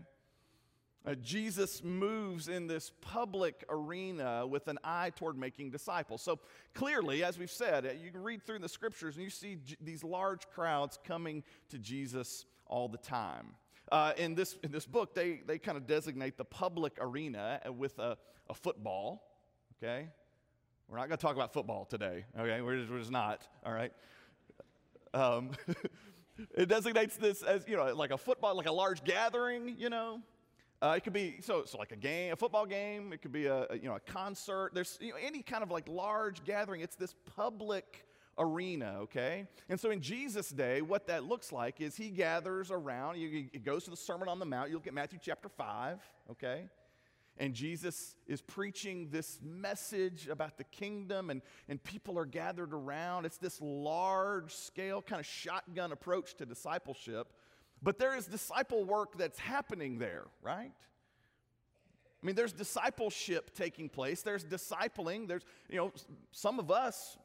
Uh, 1.06 1.16
Jesus 1.16 1.82
moves 1.84 2.50
in 2.50 2.68
this 2.68 2.92
public 3.02 3.64
arena 3.70 4.46
with 4.46 4.68
an 4.68 4.78
eye 4.84 5.12
toward 5.16 5.38
making 5.38 5.72
disciples. 5.72 6.22
So 6.22 6.40
clearly, 6.74 7.24
as 7.24 7.40
we've 7.40 7.50
said, 7.50 7.86
uh, 7.86 7.90
you 7.92 8.12
can 8.12 8.22
read 8.22 8.46
through 8.46 8.60
the 8.60 8.70
scriptures 8.70 9.16
and 9.16 9.24
you 9.24 9.30
see 9.30 9.58
J- 9.64 9.78
these 9.80 10.04
large 10.04 10.50
crowds 10.50 11.00
coming 11.06 11.44
to 11.70 11.78
Jesus 11.78 12.46
all 12.68 12.90
the 12.90 12.98
time. 12.98 13.56
Uh, 13.92 14.12
in, 14.18 14.36
this, 14.36 14.58
in 14.62 14.72
this 14.72 14.86
book, 14.86 15.16
they, 15.16 15.42
they 15.48 15.58
kind 15.58 15.78
of 15.78 15.88
designate 15.88 16.38
the 16.38 16.46
public 16.46 16.94
arena 17.00 17.62
uh, 17.66 17.72
with 17.72 17.98
a, 17.98 18.18
a 18.50 18.54
football, 18.54 19.24
okay? 19.82 20.10
We're 20.90 20.98
not 20.98 21.08
going 21.08 21.18
to 21.18 21.22
talk 21.22 21.36
about 21.36 21.54
football 21.54 21.86
today, 21.86 22.26
okay? 22.38 22.62
We're 22.62 22.78
just, 22.78 22.92
we're 22.92 23.00
just 23.00 23.12
not, 23.12 23.48
all 23.66 23.74
right? 23.74 23.94
Um, 25.14 25.52
it 26.56 26.68
designates 26.68 27.16
this 27.16 27.42
as, 27.42 27.68
you 27.68 27.78
know, 27.78 27.96
like 27.96 28.12
a 28.12 28.18
football, 28.18 28.56
like 28.56 28.68
a 28.68 28.72
large 28.72 29.04
gathering, 29.06 29.76
you 29.80 29.90
know? 29.90 30.20
Uh, 30.82 30.94
it 30.96 31.04
could 31.04 31.14
be 31.14 31.40
so, 31.42 31.66
so 31.66 31.78
like 31.78 31.92
a 31.92 31.98
game, 31.98 32.32
a 32.32 32.36
football 32.38 32.66
game. 32.66 33.12
It 33.12 33.22
could 33.22 33.34
be 33.34 33.48
a, 33.48 33.68
a 33.70 33.76
you 33.76 33.90
know 33.90 33.96
a 33.96 34.00
concert. 34.00 34.72
There's 34.74 34.98
you 35.02 35.10
know, 35.10 35.18
any 35.22 35.42
kind 35.42 35.62
of 35.62 35.72
like 35.72 35.90
large 35.90 36.44
gathering. 36.46 36.80
It's 36.82 36.96
this 36.96 37.14
public 37.36 38.06
arena, 38.38 39.00
okay? 39.02 39.46
And 39.68 39.78
so 39.78 39.92
in 39.92 40.00
Jesus' 40.00 40.50
day, 40.50 40.82
what 40.82 41.08
that 41.08 41.26
looks 41.26 41.52
like 41.52 41.82
is 41.82 41.98
he 41.98 42.10
gathers 42.10 42.72
around. 42.72 43.16
He, 43.16 43.50
he 43.52 43.60
goes 43.60 43.84
to 43.84 43.90
the 43.90 43.98
Sermon 43.98 44.30
on 44.30 44.40
the 44.40 44.46
Mount. 44.46 44.70
You 44.70 44.76
look 44.76 44.88
at 44.88 44.94
Matthew 44.94 45.20
chapter 45.22 45.50
five, 45.50 46.00
okay? 46.32 46.70
And 47.38 47.54
Jesus 47.54 48.16
is 48.28 48.42
preaching 48.42 49.10
this 49.12 49.40
message 49.42 50.28
about 50.28 50.58
the 50.58 50.66
kingdom, 50.66 51.30
and, 51.30 51.42
and 51.68 51.84
people 51.84 52.18
are 52.18 52.26
gathered 52.26 52.74
around. 52.74 53.26
It's 53.26 53.38
this 53.38 53.60
large 53.62 54.54
scale, 54.54 55.02
kind 55.02 55.20
of 55.20 55.26
shotgun 55.26 55.92
approach 55.92 56.36
to 56.36 56.46
discipleship 56.46 57.34
but 57.82 58.00
there 58.00 58.16
is 58.16 58.26
disciple 58.26 58.84
work 58.84 59.18
that's 59.18 59.40
happening 59.40 60.00
there, 60.00 60.26
right? 60.42 60.72
I 62.22 62.26
mean, 62.26 62.36
there's 62.36 62.52
discipleship 62.52 63.56
taking 63.56 63.88
place. 63.88 64.22
There's 64.22 64.44
discipling. 64.44 65.28
There's, 65.28 65.46
you 65.70 65.78
know, 65.78 65.94
some 66.32 66.60
of 66.60 66.70
us 66.70 67.18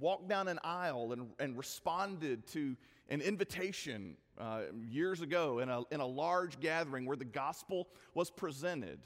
walked 0.00 0.28
down 0.28 0.48
an 0.48 0.58
aisle 0.64 1.12
and, 1.12 1.30
and 1.38 1.56
responded 1.56 2.46
to 2.48 2.76
an 3.08 3.20
invitation 3.20 4.16
uh, 4.38 4.62
years 4.90 5.20
ago 5.20 5.60
in 5.60 5.68
a, 5.68 5.82
in 5.92 6.00
a 6.00 6.06
large 6.06 6.58
gathering 6.58 7.06
where 7.06 7.16
the 7.16 7.24
gospel 7.24 7.88
was 8.14 8.30
presented. 8.30 8.98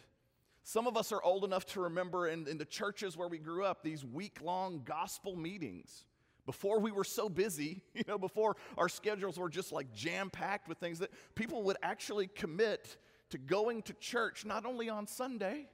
Some 0.62 0.87
of 0.87 0.97
us 0.97 1.12
are 1.12 1.23
old 1.23 1.45
enough 1.45 1.67
to 1.67 1.81
remember 1.83 2.29
in, 2.29 2.49
in 2.49 2.57
the 2.57 2.65
churches 2.65 3.17
where 3.17 3.29
we 3.29 3.38
grew 3.38 3.65
up 3.65 3.83
these 3.83 4.05
week 4.05 4.38
long 4.43 4.83
gospel 4.85 5.37
meetings. 5.37 6.05
Before 6.47 6.79
we 6.79 6.93
were 6.93 7.05
so 7.05 7.29
busy, 7.29 7.83
you 7.95 8.05
know, 8.07 8.19
before 8.19 8.57
our 8.79 8.88
schedules 8.88 9.38
were 9.38 9.50
just 9.50 9.73
like 9.73 9.93
jam 9.93 10.31
packed 10.31 10.69
with 10.69 10.79
things, 10.79 11.00
that 11.00 11.11
people 11.35 11.65
would 11.65 11.76
actually 11.83 12.29
commit 12.29 12.97
to 13.31 13.38
going 13.38 13.83
to 13.83 13.93
church 13.95 14.45
not 14.45 14.65
only 14.65 14.88
on 14.88 15.07
Sunday, 15.07 15.69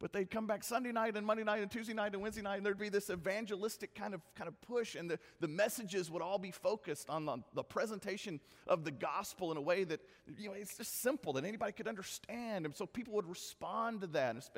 but 0.00 0.12
they'd 0.12 0.30
come 0.30 0.46
back 0.46 0.62
Sunday 0.62 0.92
night 0.92 1.16
and 1.16 1.26
Monday 1.26 1.42
night 1.42 1.60
and 1.60 1.70
Tuesday 1.70 1.92
night 1.92 2.12
and 2.12 2.22
Wednesday 2.22 2.42
night, 2.42 2.56
and 2.56 2.66
there'd 2.66 2.78
be 2.78 2.88
this 2.88 3.10
evangelistic 3.10 3.94
kind 3.94 4.14
of, 4.14 4.20
kind 4.36 4.46
of 4.46 4.60
push, 4.60 4.94
and 4.94 5.10
the, 5.10 5.18
the 5.40 5.48
messages 5.48 6.10
would 6.10 6.22
all 6.22 6.38
be 6.38 6.52
focused 6.52 7.10
on 7.10 7.24
the, 7.24 7.38
the 7.54 7.64
presentation 7.64 8.38
of 8.68 8.84
the 8.84 8.92
gospel 8.92 9.50
in 9.50 9.56
a 9.56 9.60
way 9.60 9.82
that, 9.84 10.00
you 10.36 10.48
know, 10.48 10.54
it's 10.54 10.76
just 10.76 11.02
simple 11.02 11.32
that 11.32 11.44
anybody 11.44 11.72
could 11.72 11.88
understand. 11.88 12.64
And 12.64 12.76
so 12.76 12.86
people 12.86 13.14
would 13.14 13.28
respond 13.28 14.02
to 14.02 14.06
that. 14.08 14.48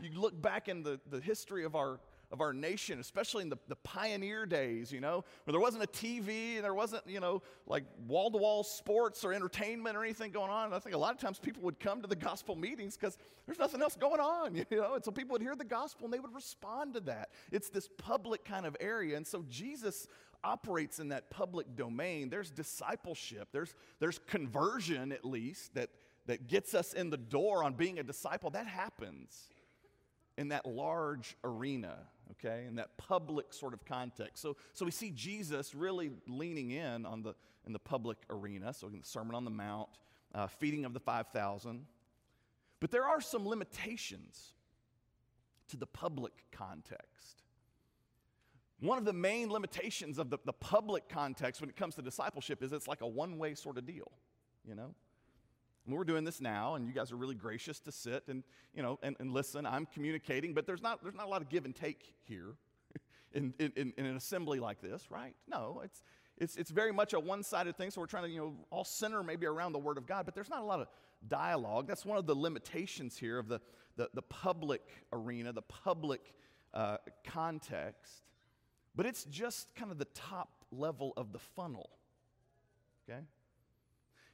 You 0.00 0.20
look 0.20 0.40
back 0.40 0.68
in 0.68 0.82
the, 0.82 1.00
the 1.10 1.20
history 1.20 1.64
of 1.64 1.74
our 1.74 1.98
of 2.32 2.40
our 2.40 2.52
nation, 2.52 3.00
especially 3.00 3.42
in 3.42 3.48
the, 3.48 3.58
the 3.68 3.76
pioneer 3.76 4.46
days, 4.46 4.92
you 4.92 5.00
know, 5.00 5.24
where 5.44 5.52
there 5.52 5.60
wasn't 5.60 5.82
a 5.82 5.86
TV 5.86 6.54
and 6.56 6.64
there 6.64 6.74
wasn't, 6.74 7.02
you 7.06 7.18
know, 7.18 7.42
like 7.66 7.84
wall 8.06 8.30
to 8.30 8.38
wall 8.38 8.62
sports 8.62 9.24
or 9.24 9.32
entertainment 9.32 9.96
or 9.96 10.04
anything 10.04 10.30
going 10.30 10.50
on. 10.50 10.66
And 10.66 10.74
I 10.74 10.78
think 10.78 10.94
a 10.94 10.98
lot 10.98 11.12
of 11.12 11.20
times 11.20 11.38
people 11.38 11.62
would 11.62 11.80
come 11.80 12.02
to 12.02 12.06
the 12.06 12.16
gospel 12.16 12.54
meetings 12.54 12.96
because 12.96 13.18
there's 13.46 13.58
nothing 13.58 13.82
else 13.82 13.96
going 13.96 14.20
on, 14.20 14.54
you 14.70 14.76
know, 14.76 14.94
and 14.94 15.04
so 15.04 15.10
people 15.10 15.32
would 15.32 15.42
hear 15.42 15.56
the 15.56 15.64
gospel 15.64 16.04
and 16.04 16.14
they 16.14 16.20
would 16.20 16.34
respond 16.34 16.94
to 16.94 17.00
that. 17.00 17.30
It's 17.50 17.68
this 17.68 17.88
public 17.98 18.44
kind 18.44 18.64
of 18.64 18.76
area. 18.80 19.16
And 19.16 19.26
so 19.26 19.44
Jesus 19.48 20.06
operates 20.44 21.00
in 21.00 21.08
that 21.08 21.30
public 21.30 21.74
domain. 21.76 22.30
There's 22.30 22.50
discipleship, 22.50 23.48
there's, 23.52 23.74
there's 23.98 24.20
conversion 24.26 25.10
at 25.10 25.24
least 25.24 25.74
that, 25.74 25.90
that 26.26 26.46
gets 26.46 26.74
us 26.74 26.92
in 26.92 27.10
the 27.10 27.16
door 27.16 27.64
on 27.64 27.74
being 27.74 27.98
a 27.98 28.04
disciple. 28.04 28.50
That 28.50 28.68
happens 28.68 29.50
in 30.38 30.48
that 30.48 30.64
large 30.64 31.36
arena 31.44 31.98
okay, 32.32 32.64
in 32.68 32.76
that 32.76 32.96
public 32.96 33.52
sort 33.52 33.74
of 33.74 33.84
context. 33.84 34.42
So, 34.42 34.56
so 34.72 34.84
we 34.84 34.90
see 34.90 35.10
Jesus 35.10 35.74
really 35.74 36.10
leaning 36.26 36.70
in 36.70 37.06
on 37.06 37.22
the, 37.22 37.34
in 37.66 37.72
the 37.72 37.78
public 37.78 38.18
arena, 38.28 38.72
so 38.72 38.86
in 38.86 38.92
the 38.92 39.00
Sermon 39.02 39.34
on 39.34 39.44
the 39.44 39.50
Mount, 39.50 39.88
uh, 40.34 40.46
feeding 40.46 40.84
of 40.84 40.94
the 40.94 41.00
5,000. 41.00 41.86
But 42.80 42.90
there 42.90 43.04
are 43.04 43.20
some 43.20 43.46
limitations 43.46 44.54
to 45.68 45.76
the 45.76 45.86
public 45.86 46.32
context. 46.52 47.42
One 48.80 48.96
of 48.96 49.04
the 49.04 49.12
main 49.12 49.50
limitations 49.50 50.18
of 50.18 50.30
the, 50.30 50.38
the 50.44 50.54
public 50.54 51.08
context 51.08 51.60
when 51.60 51.68
it 51.68 51.76
comes 51.76 51.94
to 51.96 52.02
discipleship 52.02 52.62
is 52.62 52.72
it's 52.72 52.88
like 52.88 53.02
a 53.02 53.06
one 53.06 53.38
way 53.38 53.54
sort 53.54 53.76
of 53.76 53.86
deal, 53.86 54.10
you 54.66 54.74
know? 54.74 54.94
And 55.86 55.96
we're 55.96 56.04
doing 56.04 56.24
this 56.24 56.40
now, 56.40 56.74
and 56.74 56.86
you 56.86 56.92
guys 56.92 57.10
are 57.10 57.16
really 57.16 57.34
gracious 57.34 57.80
to 57.80 57.92
sit 57.92 58.24
and, 58.28 58.44
you 58.74 58.82
know, 58.82 58.98
and, 59.02 59.16
and 59.18 59.32
listen. 59.32 59.66
I'm 59.66 59.86
communicating, 59.86 60.52
but 60.54 60.66
there's 60.66 60.82
not, 60.82 61.02
there's 61.02 61.14
not 61.14 61.26
a 61.26 61.30
lot 61.30 61.42
of 61.42 61.48
give 61.48 61.64
and 61.64 61.74
take 61.74 62.14
here 62.22 62.54
in, 63.32 63.54
in, 63.58 63.92
in 63.96 64.06
an 64.06 64.16
assembly 64.16 64.60
like 64.60 64.80
this, 64.80 65.10
right? 65.10 65.34
No, 65.48 65.80
it's, 65.84 66.02
it's, 66.36 66.56
it's 66.56 66.70
very 66.70 66.92
much 66.92 67.12
a 67.12 67.20
one-sided 67.20 67.76
thing, 67.76 67.90
so 67.90 68.00
we're 68.00 68.06
trying 68.06 68.24
to, 68.24 68.30
you 68.30 68.40
know, 68.40 68.54
all 68.70 68.84
center 68.84 69.22
maybe 69.22 69.46
around 69.46 69.72
the 69.72 69.78
Word 69.78 69.98
of 69.98 70.06
God, 70.06 70.26
but 70.26 70.34
there's 70.34 70.50
not 70.50 70.60
a 70.60 70.66
lot 70.66 70.80
of 70.80 70.88
dialogue. 71.26 71.86
That's 71.86 72.04
one 72.04 72.18
of 72.18 72.26
the 72.26 72.34
limitations 72.34 73.16
here 73.16 73.38
of 73.38 73.48
the, 73.48 73.60
the, 73.96 74.10
the 74.14 74.22
public 74.22 74.82
arena, 75.12 75.52
the 75.52 75.62
public 75.62 76.34
uh, 76.72 76.98
context. 77.24 78.22
But 78.94 79.06
it's 79.06 79.24
just 79.24 79.74
kind 79.74 79.90
of 79.90 79.98
the 79.98 80.06
top 80.06 80.64
level 80.70 81.12
of 81.16 81.32
the 81.32 81.38
funnel, 81.38 81.90
okay? 83.08 83.20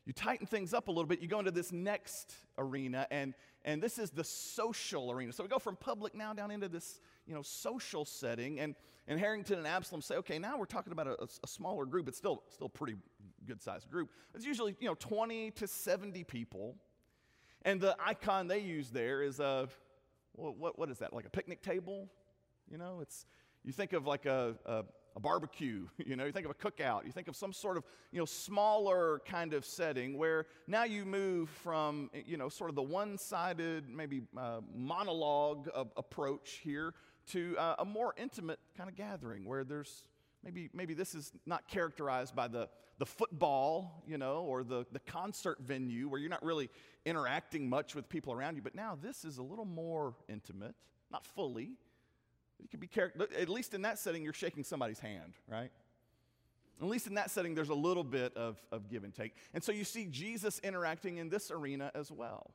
You 0.07 0.13
tighten 0.13 0.47
things 0.47 0.73
up 0.73 0.87
a 0.87 0.91
little 0.91 1.07
bit, 1.07 1.21
you 1.21 1.27
go 1.27 1.41
into 1.41 1.51
this 1.51 1.73
next 1.73 2.33
arena, 2.57 3.09
and, 3.11 3.35
and 3.65 3.83
this 3.83 3.99
is 3.99 4.11
the 4.11 4.23
social 4.23 5.11
arena. 5.11 5.33
So 5.33 5.43
we 5.43 5.49
go 5.49 5.59
from 5.59 5.75
public 5.75 6.15
now 6.15 6.33
down 6.33 6.53
into 6.53 6.69
this, 6.69 7.01
you 7.27 7.35
know, 7.35 7.43
social 7.43 8.05
setting, 8.05 8.61
and, 8.61 8.77
and 9.09 9.19
Harrington 9.19 9.59
and 9.59 9.67
Absalom 9.67 10.01
say, 10.01 10.15
okay, 10.17 10.39
now 10.39 10.59
we're 10.59 10.65
talking 10.65 10.93
about 10.93 11.09
a, 11.09 11.17
a 11.43 11.49
smaller 11.49 11.85
group. 11.85 12.07
It's 12.07 12.17
still, 12.17 12.45
still 12.51 12.69
pretty 12.69 12.95
good-sized 13.47 13.91
group. 13.91 14.11
It's 14.33 14.47
usually, 14.47 14.77
you 14.79 14.87
know, 14.87 14.95
20 14.95 15.51
to 15.51 15.67
70 15.67 16.23
people, 16.23 16.77
and 17.63 17.81
the 17.81 17.97
icon 17.99 18.47
they 18.47 18.61
use 18.61 18.91
there 18.91 19.23
is 19.23 19.41
a, 19.41 19.69
what, 20.35 20.79
what 20.79 20.89
is 20.89 20.99
that, 20.99 21.13
like 21.13 21.27
a 21.27 21.31
picnic 21.31 21.63
table? 21.63 22.09
You 22.71 22.79
know, 22.79 23.01
it's, 23.01 23.27
you 23.65 23.73
think 23.73 23.93
of 23.93 24.07
like 24.07 24.25
a, 24.25 24.55
a 24.65 24.85
a 25.17 25.21
barbecue, 25.21 25.87
you 26.07 26.15
know, 26.15 26.27
you 26.27 26.33
think 26.33 26.47
of 26.47 26.53
a 26.53 26.55
cookout, 26.55 27.07
you 27.07 27.11
think 27.11 27.27
of 27.27 27.35
some 27.35 27.53
sort 27.53 27.77
of, 27.77 27.85
you 28.13 28.19
know, 28.19 28.27
smaller 28.27 29.21
kind 29.27 29.55
of 29.55 29.65
setting 29.65 30.17
where 30.17 30.47
now 30.69 30.85
you 30.85 31.05
move 31.05 31.49
from, 31.49 32.11
you 32.27 32.37
know, 32.37 32.49
sort 32.49 32.71
of 32.71 32.77
the 32.77 32.83
one 32.83 33.19
sided, 33.19 33.89
maybe 33.89 34.23
uh, 34.37 34.61
monologue 34.75 35.69
approach 35.97 36.61
here 36.63 36.95
to 37.29 37.57
uh, 37.59 37.77
a 37.81 37.85
more 37.85 38.15
intimate 38.17 38.61
kind 38.77 38.89
of 38.89 38.95
gathering 38.95 39.45
where 39.45 39.65
there's 39.65 40.05
maybe, 40.45 40.69
maybe 40.73 40.95
this 40.95 41.15
is 41.15 41.33
not 41.47 41.67
characterized 41.67 42.37
by 42.37 42.47
the, 42.47 42.69
the 42.99 43.07
football, 43.07 44.05
you 44.07 44.19
know, 44.19 44.43
or 44.43 44.63
the, 44.63 44.87
the 44.93 45.01
concert 45.01 45.59
venue 45.61 46.09
where 46.09 46.21
you're 46.21 46.31
not 46.31 46.45
really 46.45 46.71
interacting 47.05 47.69
much 47.69 47.95
with 47.95 48.09
people 48.09 48.33
around 48.33 48.55
you, 48.55 48.63
but 48.63 48.75
now 48.75 48.97
this 49.01 49.25
is 49.25 49.39
a 49.39 49.43
little 49.43 49.65
more 49.65 50.15
intimate, 50.29 50.75
not 51.11 51.27
fully 51.27 51.73
you 52.61 52.69
can 52.69 52.81
be 52.81 52.87
careful. 52.87 53.27
At 53.39 53.49
least 53.49 53.75
in 53.75 53.83
that 53.83 53.99
setting, 53.99 54.23
you're 54.23 54.33
shaking 54.33 54.65
somebody's 54.65 54.99
hand, 54.99 55.35
right? 55.49 55.71
At 56.81 56.89
least 56.89 57.07
in 57.07 57.15
that 57.15 57.31
setting, 57.31 57.55
there's 57.55 57.71
a 57.71 57.75
little 57.75 58.05
bit 58.05 58.37
of, 58.37 58.61
of 58.71 58.89
give 58.89 59.05
and 59.05 59.15
take. 59.15 59.35
And 59.55 59.65
so 59.65 59.73
you 59.73 59.85
see 59.85 60.07
Jesus 60.07 60.61
interacting 60.63 61.17
in 61.17 61.31
this 61.31 61.51
arena 61.51 61.91
as 61.95 62.11
well. 62.11 62.51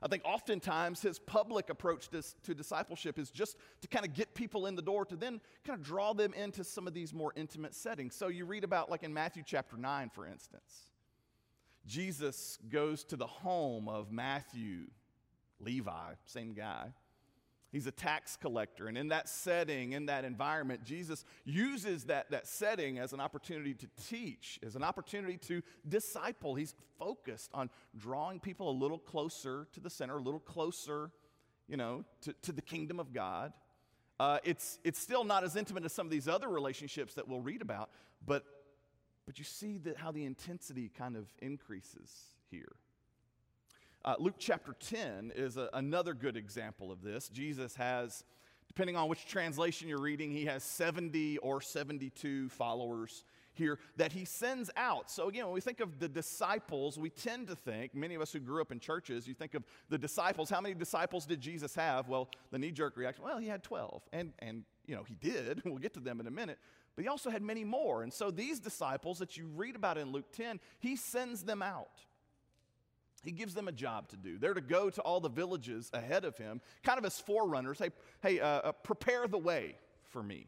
I 0.00 0.06
think 0.06 0.22
oftentimes 0.24 1.02
his 1.02 1.18
public 1.18 1.70
approach 1.70 2.08
to, 2.10 2.22
to, 2.44 2.54
discipleship 2.54 3.18
is 3.18 3.30
just 3.30 3.56
to 3.80 3.88
kind 3.88 4.06
of 4.06 4.14
get 4.14 4.32
people 4.32 4.66
in 4.66 4.76
the 4.76 4.82
door 4.82 5.04
to 5.04 5.16
then 5.16 5.40
kind 5.64 5.78
of 5.78 5.84
draw 5.84 6.12
them 6.12 6.32
into 6.34 6.62
some 6.62 6.86
of 6.86 6.94
these 6.94 7.12
more 7.12 7.32
intimate 7.34 7.74
settings. 7.74 8.14
So 8.14 8.28
you 8.28 8.44
read 8.44 8.62
about, 8.62 8.90
like 8.90 9.02
in 9.02 9.12
Matthew 9.12 9.42
chapter 9.44 9.76
9, 9.76 10.10
for 10.14 10.24
instance, 10.24 10.92
Jesus 11.84 12.58
goes 12.68 13.02
to 13.04 13.16
the 13.16 13.26
home 13.26 13.88
of 13.88 14.12
Matthew, 14.12 14.84
Levi, 15.58 16.12
same 16.26 16.54
guy. 16.54 16.92
He's 17.70 17.86
a 17.86 17.92
tax 17.92 18.36
collector. 18.36 18.86
And 18.88 18.96
in 18.96 19.08
that 19.08 19.28
setting, 19.28 19.92
in 19.92 20.06
that 20.06 20.24
environment, 20.24 20.84
Jesus 20.84 21.24
uses 21.44 22.04
that, 22.04 22.30
that 22.30 22.46
setting 22.46 22.98
as 22.98 23.12
an 23.12 23.20
opportunity 23.20 23.74
to 23.74 23.86
teach, 24.08 24.58
as 24.64 24.74
an 24.74 24.82
opportunity 24.82 25.36
to 25.48 25.62
disciple. 25.86 26.54
He's 26.54 26.74
focused 26.98 27.50
on 27.52 27.68
drawing 27.96 28.40
people 28.40 28.70
a 28.70 28.72
little 28.72 28.98
closer 28.98 29.66
to 29.72 29.80
the 29.80 29.90
center, 29.90 30.16
a 30.16 30.22
little 30.22 30.40
closer, 30.40 31.10
you 31.68 31.76
know, 31.76 32.04
to, 32.22 32.34
to 32.42 32.52
the 32.52 32.62
kingdom 32.62 32.98
of 32.98 33.12
God. 33.12 33.52
Uh, 34.18 34.38
it's, 34.44 34.78
it's 34.82 34.98
still 34.98 35.24
not 35.24 35.44
as 35.44 35.54
intimate 35.54 35.84
as 35.84 35.92
some 35.92 36.06
of 36.06 36.10
these 36.10 36.26
other 36.26 36.48
relationships 36.48 37.14
that 37.14 37.28
we'll 37.28 37.40
read 37.40 37.60
about, 37.60 37.90
but, 38.26 38.44
but 39.26 39.38
you 39.38 39.44
see 39.44 39.78
that 39.78 39.96
how 39.96 40.10
the 40.10 40.24
intensity 40.24 40.90
kind 40.96 41.16
of 41.16 41.26
increases 41.40 42.10
here. 42.50 42.76
Uh, 44.08 44.14
Luke 44.18 44.36
chapter 44.38 44.74
10 44.88 45.32
is 45.36 45.58
a, 45.58 45.68
another 45.74 46.14
good 46.14 46.34
example 46.34 46.90
of 46.90 47.02
this. 47.02 47.28
Jesus 47.28 47.76
has, 47.76 48.24
depending 48.66 48.96
on 48.96 49.06
which 49.06 49.26
translation 49.26 49.86
you're 49.86 50.00
reading, 50.00 50.30
he 50.30 50.46
has 50.46 50.64
70 50.64 51.36
or 51.36 51.60
72 51.60 52.48
followers 52.48 53.22
here 53.52 53.78
that 53.98 54.12
he 54.12 54.24
sends 54.24 54.70
out. 54.78 55.10
So, 55.10 55.28
again, 55.28 55.44
when 55.44 55.52
we 55.52 55.60
think 55.60 55.80
of 55.80 55.98
the 55.98 56.08
disciples, 56.08 56.98
we 56.98 57.10
tend 57.10 57.48
to 57.48 57.54
think, 57.54 57.94
many 57.94 58.14
of 58.14 58.22
us 58.22 58.32
who 58.32 58.38
grew 58.38 58.62
up 58.62 58.72
in 58.72 58.80
churches, 58.80 59.28
you 59.28 59.34
think 59.34 59.52
of 59.52 59.62
the 59.90 59.98
disciples. 59.98 60.48
How 60.48 60.62
many 60.62 60.74
disciples 60.74 61.26
did 61.26 61.42
Jesus 61.42 61.74
have? 61.74 62.08
Well, 62.08 62.30
the 62.50 62.58
knee 62.58 62.72
jerk 62.72 62.96
reaction, 62.96 63.24
well, 63.26 63.36
he 63.36 63.48
had 63.48 63.62
12. 63.62 64.04
And, 64.14 64.32
and, 64.38 64.64
you 64.86 64.96
know, 64.96 65.02
he 65.02 65.16
did. 65.16 65.60
We'll 65.66 65.76
get 65.76 65.92
to 65.92 66.00
them 66.00 66.18
in 66.18 66.26
a 66.26 66.30
minute. 66.30 66.58
But 66.96 67.02
he 67.02 67.08
also 67.08 67.28
had 67.28 67.42
many 67.42 67.62
more. 67.62 68.04
And 68.04 68.10
so 68.10 68.30
these 68.30 68.58
disciples 68.58 69.18
that 69.18 69.36
you 69.36 69.48
read 69.54 69.76
about 69.76 69.98
in 69.98 70.12
Luke 70.12 70.32
10, 70.32 70.60
he 70.78 70.96
sends 70.96 71.42
them 71.42 71.60
out 71.60 72.06
he 73.22 73.32
gives 73.32 73.54
them 73.54 73.68
a 73.68 73.72
job 73.72 74.08
to 74.08 74.16
do. 74.16 74.38
They're 74.38 74.54
to 74.54 74.60
go 74.60 74.90
to 74.90 75.00
all 75.02 75.20
the 75.20 75.28
villages 75.28 75.90
ahead 75.92 76.24
of 76.24 76.36
him, 76.36 76.60
kind 76.82 76.98
of 76.98 77.04
as 77.04 77.18
forerunners. 77.18 77.78
Hey, 77.78 77.90
hey, 78.22 78.40
uh, 78.40 78.46
uh, 78.46 78.72
prepare 78.72 79.26
the 79.26 79.38
way 79.38 79.76
for 80.04 80.22
me, 80.22 80.46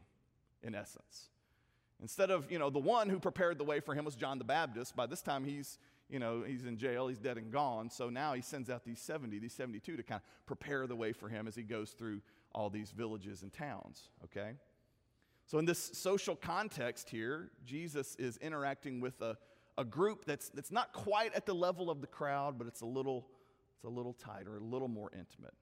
in 0.63 0.75
essence. 0.75 1.29
Instead 2.01 2.31
of, 2.31 2.51
you 2.51 2.57
know, 2.57 2.69
the 2.69 2.79
one 2.79 3.09
who 3.09 3.19
prepared 3.19 3.57
the 3.57 3.63
way 3.63 3.79
for 3.79 3.93
him 3.93 4.05
was 4.05 4.15
John 4.15 4.39
the 4.39 4.43
Baptist. 4.43 4.95
By 4.95 5.05
this 5.05 5.21
time, 5.21 5.45
he's, 5.45 5.77
you 6.09 6.17
know, 6.17 6.43
he's 6.45 6.65
in 6.65 6.77
jail, 6.77 7.07
he's 7.07 7.19
dead 7.19 7.37
and 7.37 7.51
gone. 7.51 7.89
So 7.89 8.09
now 8.09 8.33
he 8.33 8.41
sends 8.41 8.69
out 8.69 8.83
these 8.83 8.99
70, 8.99 9.37
these 9.39 9.53
72 9.53 9.97
to 9.97 10.03
kind 10.03 10.21
of 10.21 10.45
prepare 10.47 10.87
the 10.87 10.95
way 10.95 11.13
for 11.13 11.29
him 11.29 11.47
as 11.47 11.55
he 11.55 11.63
goes 11.63 11.91
through 11.91 12.21
all 12.53 12.69
these 12.69 12.91
villages 12.91 13.43
and 13.43 13.53
towns, 13.53 14.09
okay? 14.23 14.53
So, 15.45 15.57
in 15.57 15.65
this 15.65 15.91
social 15.93 16.35
context 16.35 17.09
here, 17.09 17.51
Jesus 17.65 18.15
is 18.15 18.37
interacting 18.37 19.01
with 19.01 19.21
a, 19.21 19.37
a 19.81 19.85
group 19.85 20.25
that's, 20.25 20.49
that's 20.49 20.71
not 20.71 20.93
quite 20.93 21.33
at 21.33 21.45
the 21.45 21.55
level 21.55 21.89
of 21.89 21.99
the 22.01 22.07
crowd, 22.07 22.57
but 22.57 22.67
it's 22.67 22.81
a 22.81 22.85
little, 22.85 23.27
It's 23.75 23.83
a 23.85 23.89
little 23.89 24.13
tighter, 24.13 24.57
a 24.57 24.59
little 24.59 24.87
more 24.87 25.11
intimate. 25.11 25.55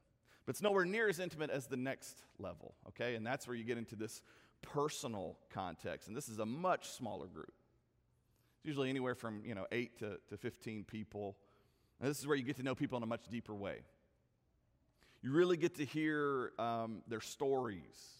But 0.46 0.52
it's 0.56 0.62
nowhere 0.62 0.86
near 0.86 1.08
as 1.08 1.20
intimate 1.20 1.50
as 1.50 1.68
the 1.68 1.78
next 1.78 2.22
level, 2.38 2.76
okay? 2.90 3.16
And 3.16 3.26
that's 3.26 3.48
where 3.48 3.56
you 3.56 3.64
get 3.64 3.78
into 3.78 3.96
this 3.96 4.22
personal 4.62 5.38
context. 5.50 6.08
And 6.08 6.18
this 6.18 6.28
is 6.28 6.40
a 6.40 6.46
much 6.46 6.90
smaller 6.90 7.28
group. 7.28 7.54
It's 8.58 8.66
usually 8.66 8.90
anywhere 8.90 9.16
from, 9.16 9.42
you 9.46 9.56
know, 9.56 9.66
8 9.72 10.00
to, 10.00 10.20
to 10.30 10.38
15 10.38 10.84
people. 10.84 11.38
And 12.02 12.10
this 12.10 12.20
is 12.20 12.28
where 12.28 12.36
you 12.36 12.44
get 12.44 12.58
to 12.58 12.64
know 12.64 12.76
people 12.76 12.98
in 12.98 13.04
a 13.04 13.08
much 13.08 13.28
deeper 13.30 13.56
way. 13.56 13.78
You 15.22 15.32
really 15.32 15.56
get 15.56 15.76
to 15.76 15.86
hear 15.86 16.52
um, 16.60 17.04
their 17.08 17.22
stories. 17.22 18.20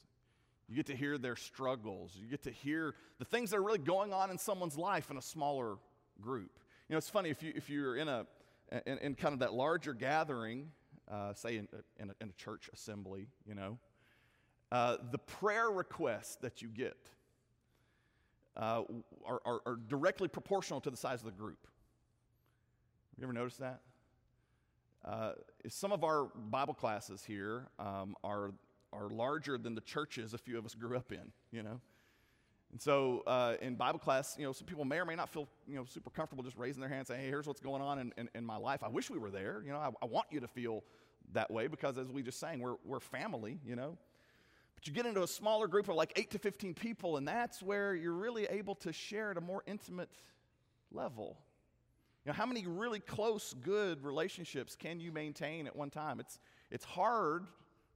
You 0.70 0.76
get 0.76 0.86
to 0.86 0.96
hear 0.96 1.18
their 1.18 1.36
struggles. 1.36 2.16
You 2.16 2.28
get 2.28 2.44
to 2.44 2.52
hear 2.52 2.94
the 3.18 3.26
things 3.26 3.50
that 3.50 3.58
are 3.58 3.64
really 3.64 3.80
going 3.80 4.14
on 4.14 4.30
in 4.30 4.38
someone's 4.38 4.78
life 4.78 5.10
in 5.10 5.18
a 5.18 5.22
smaller 5.22 5.78
group. 6.22 6.52
You 6.88 6.94
know, 6.94 6.98
it's 6.98 7.10
funny 7.10 7.30
if, 7.30 7.44
you, 7.44 7.54
if 7.56 7.70
you're 7.70 7.96
in, 7.96 8.08
a, 8.08 8.26
in, 8.86 8.98
in 9.00 9.16
kind 9.16 9.34
of 9.34 9.40
that 9.40 9.54
larger 9.54 9.94
gathering, 9.94 10.72
uh, 11.10 11.34
say 11.34 11.58
in, 11.58 11.68
in, 11.98 12.10
a, 12.10 12.14
in, 12.22 12.30
a, 12.30 12.34
church 12.34 12.70
assembly, 12.74 13.28
you 13.46 13.56
know, 13.56 13.78
uh, 14.72 14.98
the 15.12 15.18
prayer 15.18 15.70
requests 15.70 16.36
that 16.38 16.62
you 16.62 16.68
get 16.68 16.98
uh, 18.58 18.84
are, 19.26 19.42
are, 19.46 19.62
are 19.66 19.80
directly 19.88 20.28
proportional 20.28 20.82
to 20.82 20.90
the 20.90 20.98
size 20.98 21.20
of 21.20 21.26
the 21.26 21.32
group. 21.32 21.60
Have 21.64 23.20
you 23.20 23.24
ever 23.26 23.34
noticed 23.34 23.60
that? 23.60 23.82
Uh, 25.06 25.32
some 25.68 25.92
of 25.92 26.04
our 26.04 26.26
Bible 26.26 26.74
classes 26.74 27.24
here 27.24 27.68
um, 27.80 28.16
are, 28.24 28.52
are 28.92 29.10
larger 29.10 29.58
than 29.58 29.76
the 29.76 29.82
churches 29.82 30.34
a 30.34 30.38
few 30.38 30.58
of 30.58 30.66
us 30.66 30.76
grew 30.76 30.98
up 30.98 31.12
in, 31.12 31.32
you 31.52 31.64
know. 31.64 31.80
And 32.72 32.82
so 32.82 33.24
uh, 33.26 33.56
in 33.62 33.76
Bible 33.76 34.00
class, 34.00 34.36
you 34.38 34.46
know, 34.46 34.52
some 34.52 34.68
people 34.68 34.86
may 34.86 35.00
or 35.00 35.06
may 35.06 35.16
not 35.16 35.30
feel, 35.30 35.48
you 35.68 35.76
know, 35.76 35.86
super 35.86 36.10
comfortable 36.10 36.44
just 36.44 36.58
raising 36.58 36.80
their 36.80 36.90
hand 36.90 37.00
and 37.00 37.08
saying, 37.08 37.22
hey, 37.22 37.28
here's 37.28 37.48
what's 37.48 37.60
going 37.60 37.82
on 37.82 38.00
in, 38.00 38.14
in, 38.18 38.30
in 38.36 38.46
my 38.46 38.58
life. 38.58 38.84
I 38.84 38.90
wish 38.90 39.10
we 39.10 39.18
were 39.18 39.32
there. 39.32 39.64
You 39.66 39.72
know, 39.72 39.80
I, 39.80 39.90
I, 40.02 40.06
want 40.06 40.28
you 40.30 40.40
to 40.40 40.48
feel 40.48 40.84
that 41.34 41.50
way 41.50 41.68
because 41.68 41.98
as 41.98 42.12
we 42.12 42.22
just 42.22 42.40
sang, 42.40 42.60
we're, 42.60 42.76
we're 42.86 43.00
family, 43.00 43.60
you 43.66 43.76
know. 43.76 43.98
But 44.76 44.88
you 44.88 44.94
get 44.94 45.08
into 45.08 45.24
a 45.24 45.28
smaller 45.28 45.68
group 45.68 45.90
of 45.90 45.96
like 45.96 46.14
8 46.16 46.32
to 46.32 46.40
15 46.40 46.74
people, 46.76 47.18
and 47.18 47.28
that's 47.28 47.62
where 47.62 47.96
you're 47.96 48.14
really 48.14 48.46
able 48.46 48.76
to 48.76 48.94
share 48.94 49.32
at 49.32 49.38
a 49.38 49.42
more 49.42 49.64
intimate 49.66 50.12
level. 50.92 51.38
You 52.24 52.32
know, 52.32 52.36
how 52.36 52.46
many 52.46 52.68
really 52.68 53.00
close, 53.00 53.56
good 53.62 54.04
relationships 54.04 54.76
can 54.76 55.00
you 55.00 55.12
maintain 55.12 55.66
at 55.66 55.76
one 55.76 55.90
time? 55.90 56.20
It's, 56.20 56.40
it's 56.70 56.86
hard 56.86 57.48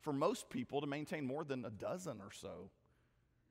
for 0.02 0.12
most 0.12 0.50
people 0.50 0.82
to 0.82 0.88
maintain 0.88 1.26
more 1.26 1.44
than 1.44 1.64
a 1.64 1.70
dozen 1.70 2.20
or 2.20 2.32
so. 2.32 2.70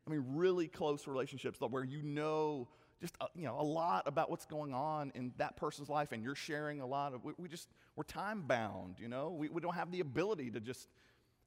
I 0.07 0.11
mean, 0.11 0.25
really 0.29 0.69
close 0.69 1.07
relationships 1.07 1.61
where 1.61 1.85
you 1.85 2.03
know 2.03 2.69
just 3.01 3.15
a, 3.21 3.25
uh, 3.25 3.29
you 3.35 3.45
know 3.45 3.59
a 3.59 3.63
lot 3.63 4.07
about 4.07 4.31
what's 4.31 4.47
going 4.47 4.75
on 4.75 5.13
in 5.15 5.33
that 5.39 5.57
person's 5.57 5.89
life, 5.89 6.13
and 6.13 6.23
you're 6.23 6.35
sharing 6.35 6.81
a 6.81 6.87
lot 6.87 7.15
of. 7.15 7.25
We, 7.25 7.33
we 7.39 7.49
just 7.49 7.69
we're 7.97 8.05
time 8.05 8.43
bound, 8.43 8.97
you 8.99 9.09
know. 9.09 9.31
We, 9.31 9.49
we 9.49 9.61
don't 9.61 9.75
have 9.75 9.91
the 9.91 10.01
ability 10.01 10.51
to 10.53 10.61
just 10.61 10.89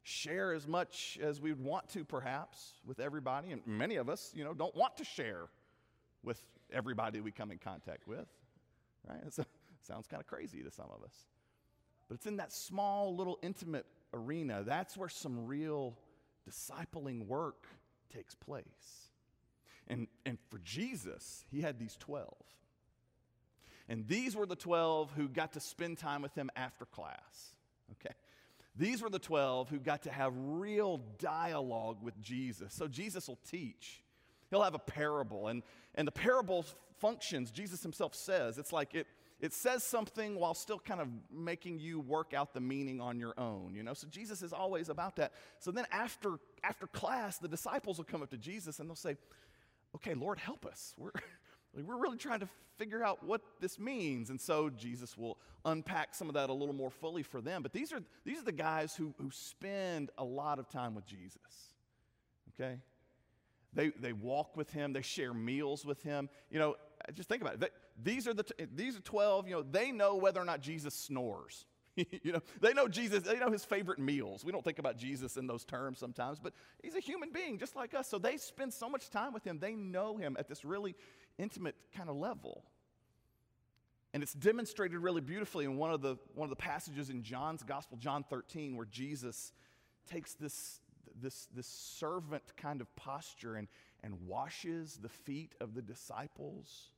share 0.04 0.54
as 0.54 0.68
much 0.68 1.18
as 1.22 1.42
we'd 1.42 1.60
want 1.60 1.90
to, 1.90 2.06
perhaps, 2.06 2.74
with 2.86 3.00
everybody, 3.00 3.52
and 3.52 3.62
many 3.66 3.96
of 3.96 4.10
us, 4.10 4.32
you 4.36 4.44
know, 4.44 4.54
don't 4.54 4.76
want 4.76 4.98
to 4.98 5.04
share 5.04 5.48
with 6.24 6.40
everybody 6.72 7.22
we 7.22 7.32
come 7.32 7.52
in 7.52 7.58
contact 7.58 8.08
with 8.08 8.28
right? 9.08 9.20
It 9.78 9.88
sounds 9.88 10.08
kind 10.08 10.20
of 10.20 10.26
crazy 10.26 10.64
to 10.64 10.72
some 10.72 10.88
of 10.88 11.04
us. 11.04 11.14
But 12.08 12.16
it's 12.16 12.26
in 12.26 12.38
that 12.38 12.52
small, 12.52 13.16
little, 13.16 13.38
intimate 13.44 13.86
arena. 14.16 14.64
That's 14.66 14.98
where 14.98 15.10
some 15.10 15.46
real 15.46 15.96
discipling 16.50 17.28
work 17.28 17.68
takes 18.16 18.36
place. 18.36 19.10
And, 19.88 20.08
and 20.26 20.38
for 20.50 20.60
Jesus, 20.60 21.46
he 21.52 21.62
had 21.62 21.80
these 21.80 21.96
12. 22.00 22.34
And 23.88 24.08
these 24.08 24.36
were 24.36 24.46
the 24.46 24.56
12 24.56 25.12
who 25.16 25.28
got 25.28 25.54
to 25.54 25.60
spend 25.60 25.98
time 25.98 26.22
with 26.22 26.34
him 26.34 26.50
after 26.56 26.86
class. 26.86 27.56
Okay? 27.92 28.16
These 28.76 29.02
were 29.02 29.10
the 29.10 29.20
12 29.20 29.70
who 29.70 29.80
got 29.80 30.04
to 30.04 30.12
have 30.12 30.34
real 30.36 31.02
dialogue 31.20 31.98
with 32.02 32.20
Jesus. 32.20 32.74
So 32.74 32.88
Jesus 32.88 33.28
will 33.28 33.40
teach. 33.50 34.02
He'll 34.50 34.64
have 34.64 34.76
a 34.76 34.80
parable, 34.80 35.48
and, 35.48 35.64
and 35.96 36.08
the 36.08 36.12
parable 36.12 36.66
functions, 37.00 37.52
Jesus 37.52 37.82
himself 37.82 38.14
says. 38.14 38.58
It's 38.58 38.72
like 38.72 38.94
it, 38.96 39.08
it 39.40 39.54
says 39.54 39.84
something 39.84 40.40
while 40.40 40.54
still 40.54 40.80
kind 40.80 41.02
of 41.02 41.08
making 41.32 41.80
you 41.80 42.00
work 42.00 42.34
out 42.34 42.54
the 42.54 42.62
meaning 42.62 43.02
on 43.02 43.20
your 43.20 43.34
own, 43.38 43.74
you 43.76 43.84
know? 43.84 43.94
So 43.94 44.08
Jesus 44.08 44.42
is 44.42 44.54
always 44.54 44.90
about 44.90 45.18
that. 45.18 45.34
So 45.60 45.72
then 45.72 45.86
after, 45.92 46.40
after 46.64 46.88
class, 46.88 47.38
the 47.38 47.48
disciples 47.48 47.98
will 47.98 48.06
come 48.06 48.24
up 48.24 48.30
to 48.32 48.38
Jesus 48.38 48.80
and 48.80 48.90
they'll 48.90 48.96
say, 48.96 49.18
okay, 49.96 50.14
Lord, 50.14 50.40
help 50.40 50.66
us. 50.66 50.94
We're, 50.98 51.12
like, 51.14 51.24
we're 51.86 51.98
really 51.98 52.18
trying 52.18 52.40
to 52.40 52.50
figure 52.78 53.04
out 53.04 53.26
what 53.26 53.42
this 53.60 53.78
means. 53.78 54.30
And 54.30 54.40
so 54.40 54.70
Jesus 54.70 55.18
will 55.18 55.38
unpack 55.66 56.16
some 56.16 56.30
of 56.30 56.36
that 56.36 56.50
a 56.50 56.54
little 56.54 56.76
more 56.76 56.92
fully 56.92 57.24
for 57.24 57.42
them. 57.42 57.62
But 57.62 57.74
these 57.74 57.92
are, 57.92 58.02
these 58.24 58.40
are 58.40 58.46
the 58.46 58.52
guys 58.52 58.96
who, 58.96 59.14
who 59.22 59.32
spend 59.32 60.12
a 60.18 60.24
lot 60.24 60.60
of 60.60 60.70
time 60.70 60.96
with 60.96 61.06
Jesus, 61.06 61.74
okay? 62.54 62.78
They, 63.74 63.90
they 63.90 64.14
walk 64.14 64.56
with 64.56 64.72
him, 64.72 64.94
they 64.94 65.02
share 65.02 65.34
meals 65.34 65.86
with 65.86 66.02
him. 66.04 66.30
You 66.50 66.60
know, 66.60 66.76
just 67.14 67.28
think 67.28 67.42
about 67.42 67.62
it. 67.62 67.74
These, 68.02 68.28
are 68.28 68.34
the 68.34 68.44
t- 68.44 68.66
these 68.74 68.98
are 68.98 69.02
12, 69.02 69.48
you 69.48 69.56
know, 69.56 69.64
they 69.64 69.92
know 69.92 70.16
whether 70.16 70.42
or 70.42 70.46
not 70.46 70.62
Jesus 70.62 70.94
snores. 70.94 71.66
you 71.96 72.34
know, 72.34 72.42
they 72.60 72.74
know 72.74 72.88
Jesus, 72.88 73.24
they 73.24 73.40
know 73.40 73.50
his 73.50 73.64
favorite 73.64 74.00
meals. 74.00 74.44
We 74.44 74.52
don't 74.52 74.64
think 74.64 74.80
about 74.80 74.98
Jesus 74.98 75.38
in 75.38 75.48
those 75.48 75.64
terms 75.64 75.98
sometimes, 75.98 76.40
but 76.40 76.54
he's 76.84 76.96
a 76.96 77.00
human 77.00 77.32
being 77.32 77.58
just 77.58 77.76
like 77.76 77.94
us. 77.94 78.10
So 78.10 78.18
they 78.18 78.38
spend 78.38 78.74
so 78.74 78.90
much 78.90 79.10
time 79.10 79.32
with 79.34 79.46
him. 79.46 79.60
They 79.60 79.76
know 79.76 80.18
him 80.18 80.36
at 80.38 80.50
this 80.50 80.66
really 80.66 80.96
intimate 81.38 81.76
kind 81.96 82.10
of 82.10 82.18
level. 82.18 82.64
And 84.14 84.24
it's 84.24 84.34
demonstrated 84.34 85.00
really 85.00 85.22
beautifully 85.22 85.66
in 85.66 85.78
one 85.78 85.92
of 85.92 86.02
the, 86.02 86.18
one 86.34 86.46
of 86.46 86.50
the 86.50 86.56
passages 86.56 87.10
in 87.10 87.24
John's 87.24 87.64
gospel, 87.64 87.98
John 87.98 88.24
13, 88.24 88.76
where 88.76 88.86
Jesus 88.86 89.54
takes 90.10 90.34
this, 90.34 90.80
this, 91.22 91.48
this 91.54 91.68
servant 91.68 92.44
kind 92.58 92.82
of 92.82 92.94
posture 92.96 93.56
and, 93.56 93.68
and 94.04 94.28
washes 94.28 95.00
the 95.02 95.10
feet 95.10 95.56
of 95.62 95.74
the 95.74 95.82
disciples 95.82 96.90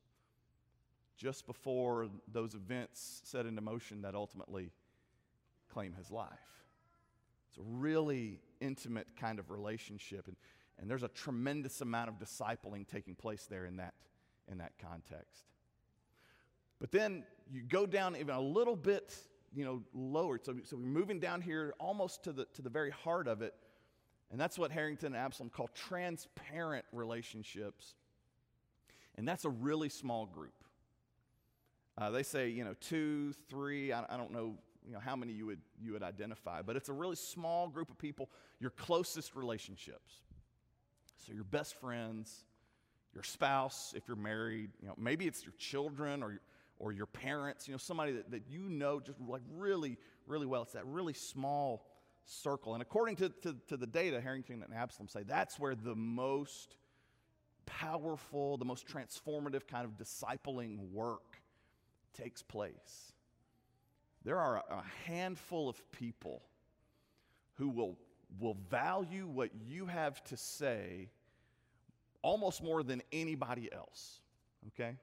just 1.18 1.46
before 1.46 2.08
those 2.32 2.54
events 2.54 3.20
set 3.24 3.44
into 3.44 3.60
motion 3.60 4.02
that 4.02 4.14
ultimately 4.14 4.70
claim 5.68 5.92
his 5.92 6.10
life. 6.10 6.28
It's 7.50 7.58
a 7.58 7.62
really 7.62 8.40
intimate 8.60 9.08
kind 9.20 9.38
of 9.38 9.50
relationship, 9.50 10.28
and, 10.28 10.36
and 10.78 10.88
there's 10.88 11.02
a 11.02 11.08
tremendous 11.08 11.80
amount 11.80 12.08
of 12.08 12.18
discipling 12.18 12.86
taking 12.86 13.14
place 13.14 13.46
there 13.50 13.66
in 13.66 13.76
that, 13.76 13.94
in 14.50 14.58
that 14.58 14.72
context. 14.80 15.44
But 16.78 16.92
then 16.92 17.24
you 17.50 17.62
go 17.62 17.84
down 17.84 18.16
even 18.16 18.34
a 18.34 18.40
little 18.40 18.76
bit, 18.76 19.14
you 19.52 19.64
know, 19.64 19.82
lower. 19.92 20.38
So, 20.40 20.54
so 20.62 20.76
we're 20.76 20.82
moving 20.82 21.18
down 21.18 21.40
here 21.40 21.74
almost 21.80 22.22
to 22.24 22.32
the, 22.32 22.46
to 22.54 22.62
the 22.62 22.70
very 22.70 22.90
heart 22.90 23.26
of 23.26 23.42
it. 23.42 23.54
And 24.30 24.38
that's 24.38 24.58
what 24.58 24.70
Harrington 24.70 25.14
and 25.14 25.16
Absalom 25.16 25.50
call 25.50 25.68
transparent 25.74 26.84
relationships. 26.92 27.94
And 29.16 29.26
that's 29.26 29.44
a 29.44 29.50
really 29.50 29.88
small 29.88 30.26
group. 30.26 30.52
Uh, 31.98 32.10
they 32.10 32.22
say, 32.22 32.48
you 32.48 32.62
know, 32.62 32.74
two, 32.80 33.32
three, 33.50 33.92
I, 33.92 34.04
I, 34.08 34.16
don't 34.16 34.30
know, 34.30 34.54
you 34.86 34.92
know, 34.92 35.00
how 35.00 35.16
many 35.16 35.32
you 35.32 35.46
would, 35.46 35.58
you 35.82 35.92
would 35.92 36.04
identify, 36.04 36.62
but 36.62 36.76
it's 36.76 36.88
a 36.88 36.92
really 36.92 37.16
small 37.16 37.66
group 37.66 37.90
of 37.90 37.98
people, 37.98 38.30
your 38.60 38.70
closest 38.70 39.34
relationships. 39.34 40.22
So 41.26 41.32
your 41.32 41.42
best 41.42 41.74
friends, 41.80 42.44
your 43.14 43.24
spouse, 43.24 43.94
if 43.96 44.06
you're 44.06 44.16
married, 44.16 44.70
you 44.80 44.86
know, 44.86 44.94
maybe 44.96 45.26
it's 45.26 45.44
your 45.44 45.54
children 45.58 46.22
or, 46.22 46.40
or 46.78 46.92
your 46.92 47.06
parents, 47.06 47.66
you 47.66 47.74
know, 47.74 47.78
somebody 47.78 48.12
that, 48.12 48.30
that 48.30 48.42
you 48.48 48.68
know 48.68 49.00
just 49.00 49.18
like 49.20 49.42
really, 49.56 49.98
really 50.28 50.46
well. 50.46 50.62
It's 50.62 50.74
that 50.74 50.86
really 50.86 51.14
small 51.14 51.84
circle. 52.24 52.74
And 52.74 52.82
according 52.82 53.16
to, 53.16 53.30
to, 53.42 53.56
to 53.66 53.76
the 53.76 53.88
data, 53.88 54.20
Harrington 54.20 54.62
and 54.62 54.72
Absalom 54.72 55.08
say 55.08 55.24
that's 55.24 55.58
where 55.58 55.74
the 55.74 55.96
most 55.96 56.76
powerful, 57.66 58.56
the 58.56 58.64
most 58.64 58.86
transformative 58.86 59.66
kind 59.66 59.84
of 59.84 59.98
discipling 59.98 60.92
work 60.92 61.27
takes 62.20 62.42
place. 62.42 63.12
There 64.24 64.38
are 64.38 64.56
a 64.56 64.82
handful 65.06 65.68
of 65.68 65.92
people 65.92 66.42
who 67.54 67.68
will, 67.68 67.96
will 68.40 68.56
value 68.70 69.26
what 69.26 69.50
you 69.66 69.86
have 69.86 70.22
to 70.24 70.36
say 70.36 71.08
almost 72.22 72.62
more 72.62 72.82
than 72.82 73.02
anybody 73.12 73.72
else, 73.72 74.20
okay? 74.68 74.96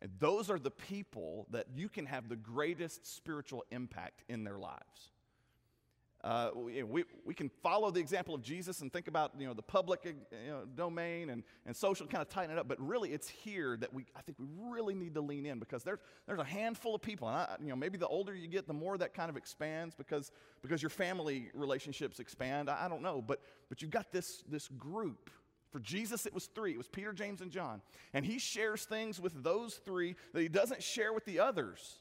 And 0.00 0.10
those 0.18 0.50
are 0.50 0.58
the 0.58 0.70
people 0.70 1.46
that 1.50 1.66
you 1.74 1.88
can 1.88 2.06
have 2.06 2.28
the 2.28 2.36
greatest 2.36 3.06
spiritual 3.06 3.64
impact 3.70 4.22
in 4.28 4.44
their 4.44 4.58
lives. 4.58 5.10
Uh, 6.24 6.48
we, 6.54 7.04
we 7.26 7.34
can 7.34 7.50
follow 7.62 7.90
the 7.90 8.00
example 8.00 8.34
of 8.34 8.40
Jesus 8.40 8.80
and 8.80 8.90
think 8.90 9.08
about 9.08 9.32
you 9.38 9.46
know, 9.46 9.52
the 9.52 9.60
public 9.60 10.06
you 10.06 10.14
know, 10.48 10.62
domain 10.74 11.28
and, 11.28 11.42
and 11.66 11.76
social, 11.76 12.06
kind 12.06 12.22
of 12.22 12.30
tighten 12.30 12.50
it 12.50 12.58
up. 12.58 12.66
But 12.66 12.80
really, 12.80 13.12
it's 13.12 13.28
here 13.28 13.76
that 13.76 13.92
we, 13.92 14.06
I 14.16 14.22
think 14.22 14.38
we 14.38 14.46
really 14.70 14.94
need 14.94 15.12
to 15.16 15.20
lean 15.20 15.44
in 15.44 15.58
because 15.58 15.84
there's, 15.84 15.98
there's 16.26 16.40
a 16.40 16.44
handful 16.44 16.94
of 16.94 17.02
people. 17.02 17.28
And 17.28 17.36
I, 17.36 17.56
you 17.60 17.68
know, 17.68 17.76
maybe 17.76 17.98
the 17.98 18.06
older 18.06 18.34
you 18.34 18.48
get, 18.48 18.66
the 18.66 18.72
more 18.72 18.96
that 18.96 19.12
kind 19.12 19.28
of 19.28 19.36
expands 19.36 19.94
because, 19.94 20.32
because 20.62 20.82
your 20.82 20.88
family 20.88 21.50
relationships 21.52 22.18
expand. 22.20 22.70
I, 22.70 22.86
I 22.86 22.88
don't 22.88 23.02
know. 23.02 23.20
But, 23.20 23.42
but 23.68 23.82
you've 23.82 23.90
got 23.90 24.10
this, 24.10 24.42
this 24.48 24.68
group. 24.68 25.28
For 25.72 25.80
Jesus, 25.80 26.24
it 26.24 26.32
was 26.32 26.46
three. 26.46 26.72
It 26.72 26.78
was 26.78 26.88
Peter, 26.88 27.12
James, 27.12 27.42
and 27.42 27.50
John. 27.50 27.82
And 28.14 28.24
he 28.24 28.38
shares 28.38 28.84
things 28.84 29.20
with 29.20 29.42
those 29.42 29.74
three 29.74 30.16
that 30.32 30.40
he 30.40 30.48
doesn't 30.48 30.82
share 30.82 31.12
with 31.12 31.26
the 31.26 31.40
others. 31.40 31.98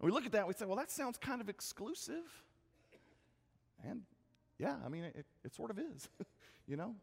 And 0.00 0.06
we 0.06 0.12
look 0.12 0.24
at 0.24 0.32
that 0.32 0.38
and 0.38 0.48
we 0.48 0.54
say, 0.54 0.64
well, 0.64 0.76
that 0.76 0.90
sounds 0.90 1.18
kind 1.18 1.42
of 1.42 1.50
exclusive. 1.50 2.43
And 3.88 4.02
yeah, 4.58 4.76
I 4.84 4.88
mean, 4.88 5.04
it, 5.04 5.26
it 5.44 5.54
sort 5.54 5.70
of 5.70 5.78
is, 5.78 6.08
you 6.66 6.76
know? 6.76 6.94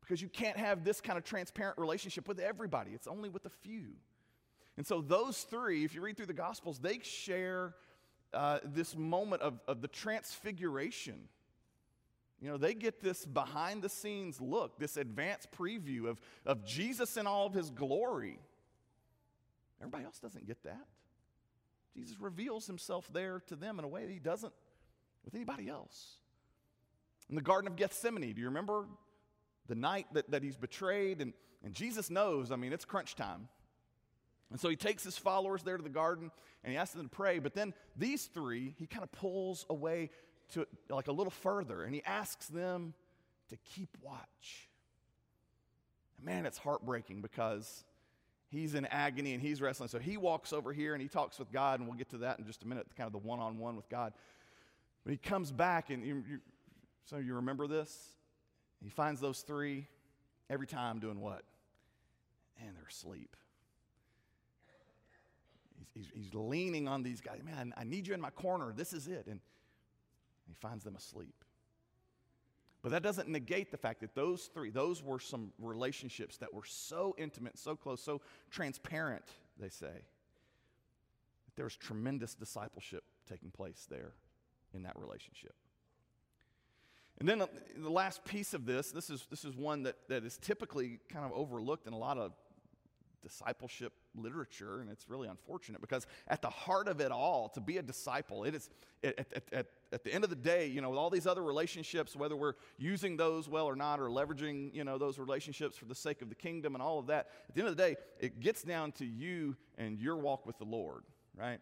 Because 0.00 0.20
you 0.20 0.28
can't 0.28 0.56
have 0.56 0.84
this 0.84 1.00
kind 1.00 1.18
of 1.18 1.24
transparent 1.24 1.78
relationship 1.78 2.26
with 2.26 2.40
everybody, 2.40 2.92
it's 2.92 3.06
only 3.06 3.28
with 3.28 3.46
a 3.46 3.50
few. 3.50 3.92
And 4.76 4.86
so, 4.86 5.00
those 5.00 5.42
three, 5.42 5.84
if 5.84 5.94
you 5.94 6.00
read 6.00 6.16
through 6.16 6.26
the 6.26 6.32
Gospels, 6.32 6.78
they 6.78 7.00
share 7.00 7.74
uh, 8.32 8.60
this 8.64 8.96
moment 8.96 9.42
of, 9.42 9.60
of 9.66 9.82
the 9.82 9.88
transfiguration. 9.88 11.28
You 12.40 12.48
know, 12.48 12.56
they 12.56 12.72
get 12.72 13.02
this 13.02 13.26
behind 13.26 13.82
the 13.82 13.88
scenes 13.88 14.40
look, 14.40 14.78
this 14.78 14.96
advanced 14.96 15.48
preview 15.52 16.08
of, 16.08 16.20
of 16.46 16.64
Jesus 16.64 17.16
in 17.16 17.26
all 17.26 17.46
of 17.46 17.52
his 17.52 17.70
glory. 17.70 18.38
Everybody 19.80 20.04
else 20.04 20.18
doesn't 20.18 20.46
get 20.46 20.62
that. 20.64 20.86
Jesus 21.94 22.18
reveals 22.20 22.66
himself 22.66 23.10
there 23.12 23.42
to 23.48 23.56
them 23.56 23.78
in 23.78 23.84
a 23.84 23.88
way 23.88 24.06
that 24.06 24.12
he 24.12 24.18
doesn't 24.18 24.52
with 25.24 25.34
anybody 25.34 25.68
else. 25.68 26.16
In 27.28 27.36
the 27.36 27.42
Garden 27.42 27.68
of 27.68 27.76
Gethsemane, 27.76 28.32
do 28.32 28.40
you 28.40 28.48
remember 28.48 28.86
the 29.68 29.74
night 29.74 30.06
that, 30.14 30.30
that 30.30 30.42
he's 30.42 30.56
betrayed? 30.56 31.20
And, 31.20 31.32
and 31.64 31.74
Jesus 31.74 32.10
knows, 32.10 32.50
I 32.50 32.56
mean, 32.56 32.72
it's 32.72 32.84
crunch 32.84 33.14
time. 33.14 33.48
And 34.50 34.58
so 34.58 34.68
he 34.68 34.76
takes 34.76 35.04
his 35.04 35.16
followers 35.16 35.62
there 35.62 35.76
to 35.76 35.82
the 35.82 35.88
garden 35.88 36.30
and 36.64 36.72
he 36.72 36.76
asks 36.76 36.94
them 36.94 37.04
to 37.04 37.08
pray. 37.08 37.38
But 37.38 37.54
then 37.54 37.72
these 37.96 38.26
three, 38.26 38.74
he 38.78 38.86
kind 38.86 39.04
of 39.04 39.12
pulls 39.12 39.64
away 39.70 40.10
to 40.54 40.66
like 40.88 41.06
a 41.06 41.12
little 41.12 41.30
further 41.30 41.84
and 41.84 41.94
he 41.94 42.02
asks 42.04 42.46
them 42.46 42.94
to 43.50 43.56
keep 43.74 43.96
watch. 44.02 44.68
And 46.16 46.26
man, 46.26 46.46
it's 46.46 46.58
heartbreaking 46.58 47.22
because 47.22 47.84
he's 48.48 48.74
in 48.74 48.86
agony 48.86 49.34
and 49.34 49.42
he's 49.42 49.62
wrestling. 49.62 49.88
So 49.88 49.98
he 49.98 50.16
walks 50.16 50.52
over 50.52 50.72
here 50.72 50.94
and 50.94 51.02
he 51.02 51.08
talks 51.08 51.38
with 51.38 51.52
God, 51.52 51.80
and 51.80 51.88
we'll 51.88 51.98
get 51.98 52.10
to 52.10 52.18
that 52.18 52.38
in 52.38 52.44
just 52.46 52.62
a 52.62 52.68
minute, 52.68 52.86
kind 52.96 53.06
of 53.06 53.12
the 53.12 53.26
one 53.26 53.38
on 53.38 53.58
one 53.58 53.76
with 53.76 53.88
God. 53.88 54.12
But 55.04 55.12
he 55.12 55.16
comes 55.16 55.50
back, 55.50 55.90
and 55.90 56.04
you, 56.04 56.24
you, 56.28 56.40
so 57.04 57.16
you 57.16 57.34
remember 57.34 57.66
this? 57.66 57.96
He 58.82 58.90
finds 58.90 59.20
those 59.20 59.40
three 59.40 59.86
every 60.48 60.66
time 60.66 60.98
doing 60.98 61.20
what? 61.20 61.42
And 62.60 62.76
they're 62.76 62.88
asleep. 62.88 63.36
He's, 65.94 66.06
he's, 66.06 66.24
he's, 66.24 66.34
leaning 66.34 66.88
on 66.88 67.02
these 67.02 67.20
guys. 67.20 67.40
Man, 67.44 67.72
I 67.76 67.84
need 67.84 68.06
you 68.06 68.14
in 68.14 68.20
my 68.20 68.30
corner. 68.30 68.72
This 68.76 68.92
is 68.92 69.08
it. 69.08 69.26
And 69.26 69.40
he 70.46 70.54
finds 70.54 70.84
them 70.84 70.96
asleep. 70.96 71.44
But 72.82 72.92
that 72.92 73.02
doesn't 73.02 73.28
negate 73.28 73.70
the 73.70 73.76
fact 73.76 74.00
that 74.00 74.14
those 74.14 74.50
three, 74.54 74.70
those 74.70 75.02
were 75.02 75.18
some 75.18 75.52
relationships 75.58 76.38
that 76.38 76.52
were 76.52 76.64
so 76.64 77.14
intimate, 77.18 77.58
so 77.58 77.76
close, 77.76 78.02
so 78.02 78.22
transparent, 78.50 79.24
they 79.58 79.68
say. 79.68 80.04
There 81.56 81.64
was 81.64 81.76
tremendous 81.76 82.34
discipleship 82.34 83.04
taking 83.28 83.50
place 83.50 83.86
there 83.90 84.12
in 84.74 84.82
that 84.82 84.98
relationship. 84.98 85.54
And 87.18 87.28
then 87.28 87.42
uh, 87.42 87.46
the 87.76 87.90
last 87.90 88.24
piece 88.24 88.54
of 88.54 88.64
this, 88.64 88.92
this 88.92 89.10
is, 89.10 89.26
this 89.30 89.44
is 89.44 89.54
one 89.54 89.82
that, 89.82 89.96
that 90.08 90.24
is 90.24 90.38
typically 90.38 91.00
kind 91.10 91.24
of 91.24 91.32
overlooked 91.32 91.86
in 91.86 91.92
a 91.92 91.98
lot 91.98 92.16
of 92.16 92.32
discipleship 93.22 93.92
literature, 94.16 94.80
and 94.80 94.90
it's 94.90 95.08
really 95.08 95.28
unfortunate 95.28 95.80
because 95.80 96.06
at 96.28 96.42
the 96.42 96.48
heart 96.48 96.88
of 96.88 97.00
it 97.00 97.12
all, 97.12 97.48
to 97.50 97.60
be 97.60 97.76
a 97.76 97.82
disciple, 97.82 98.44
it 98.44 98.54
is 98.54 98.70
at, 99.04 99.18
at, 99.18 99.42
at, 99.52 99.66
at, 99.92 100.04
the 100.04 100.12
end 100.12 100.24
of 100.24 100.30
the 100.30 100.36
day, 100.36 100.66
you 100.66 100.80
know, 100.80 100.90
with 100.90 100.98
all 100.98 101.10
these 101.10 101.26
other 101.26 101.42
relationships, 101.42 102.16
whether 102.16 102.36
we're 102.36 102.54
using 102.78 103.16
those 103.16 103.48
well 103.48 103.66
or 103.66 103.76
not, 103.76 104.00
or 104.00 104.08
leveraging, 104.08 104.74
you 104.74 104.84
know, 104.84 104.98
those 104.98 105.18
relationships 105.18 105.76
for 105.76 105.84
the 105.84 105.94
sake 105.94 106.22
of 106.22 106.28
the 106.28 106.34
kingdom 106.34 106.74
and 106.74 106.82
all 106.82 106.98
of 106.98 107.06
that, 107.06 107.28
at 107.48 107.54
the 107.54 107.60
end 107.60 107.68
of 107.68 107.76
the 107.76 107.82
day, 107.82 107.96
it 108.18 108.40
gets 108.40 108.62
down 108.62 108.92
to 108.92 109.04
you 109.04 109.56
and 109.78 109.98
your 109.98 110.16
walk 110.16 110.46
with 110.46 110.58
the 110.58 110.64
Lord, 110.64 111.04
right? 111.36 111.60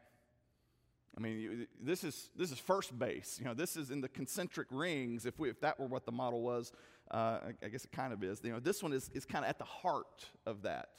I 1.18 1.20
mean, 1.20 1.66
this 1.80 2.04
is, 2.04 2.30
this 2.36 2.52
is 2.52 2.60
first 2.60 2.96
base. 2.96 3.38
You 3.40 3.46
know, 3.46 3.54
this 3.54 3.76
is 3.76 3.90
in 3.90 4.00
the 4.00 4.08
concentric 4.08 4.68
rings. 4.70 5.26
If, 5.26 5.40
we, 5.40 5.50
if 5.50 5.60
that 5.62 5.80
were 5.80 5.86
what 5.86 6.06
the 6.06 6.12
model 6.12 6.42
was, 6.42 6.70
uh, 7.10 7.16
I, 7.16 7.54
I 7.64 7.68
guess 7.70 7.84
it 7.84 7.90
kind 7.90 8.12
of 8.12 8.22
is. 8.22 8.40
You 8.44 8.52
know, 8.52 8.60
this 8.60 8.84
one 8.84 8.92
is, 8.92 9.10
is 9.12 9.24
kind 9.24 9.44
of 9.44 9.48
at 9.48 9.58
the 9.58 9.64
heart 9.64 10.26
of 10.46 10.62
that. 10.62 10.90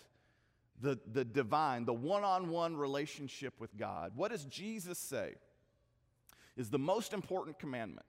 The, 0.82 1.00
the 1.10 1.24
divine, 1.24 1.86
the 1.86 1.94
one 1.94 2.26
on 2.26 2.50
one 2.50 2.76
relationship 2.76 3.54
with 3.60 3.78
God. 3.78 4.12
What 4.16 4.32
does 4.32 4.44
Jesus 4.44 4.98
say 4.98 5.36
is 6.58 6.70
the 6.70 6.80
most 6.80 7.14
important 7.14 7.58
commandment? 7.58 8.06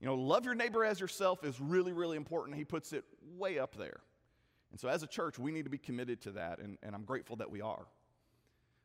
You 0.00 0.06
know, 0.06 0.16
love 0.16 0.44
your 0.44 0.54
neighbor 0.54 0.84
as 0.84 1.00
yourself 1.00 1.44
is 1.44 1.58
really, 1.60 1.92
really 1.92 2.18
important. 2.18 2.58
He 2.58 2.64
puts 2.64 2.92
it 2.92 3.04
way 3.38 3.58
up 3.58 3.74
there. 3.74 4.00
And 4.70 4.78
so, 4.78 4.88
as 4.88 5.02
a 5.02 5.06
church, 5.06 5.38
we 5.38 5.50
need 5.50 5.64
to 5.64 5.70
be 5.70 5.78
committed 5.78 6.20
to 6.22 6.32
that, 6.32 6.58
and, 6.60 6.78
and 6.82 6.94
I'm 6.94 7.04
grateful 7.04 7.36
that 7.36 7.50
we 7.50 7.60
are. 7.60 7.86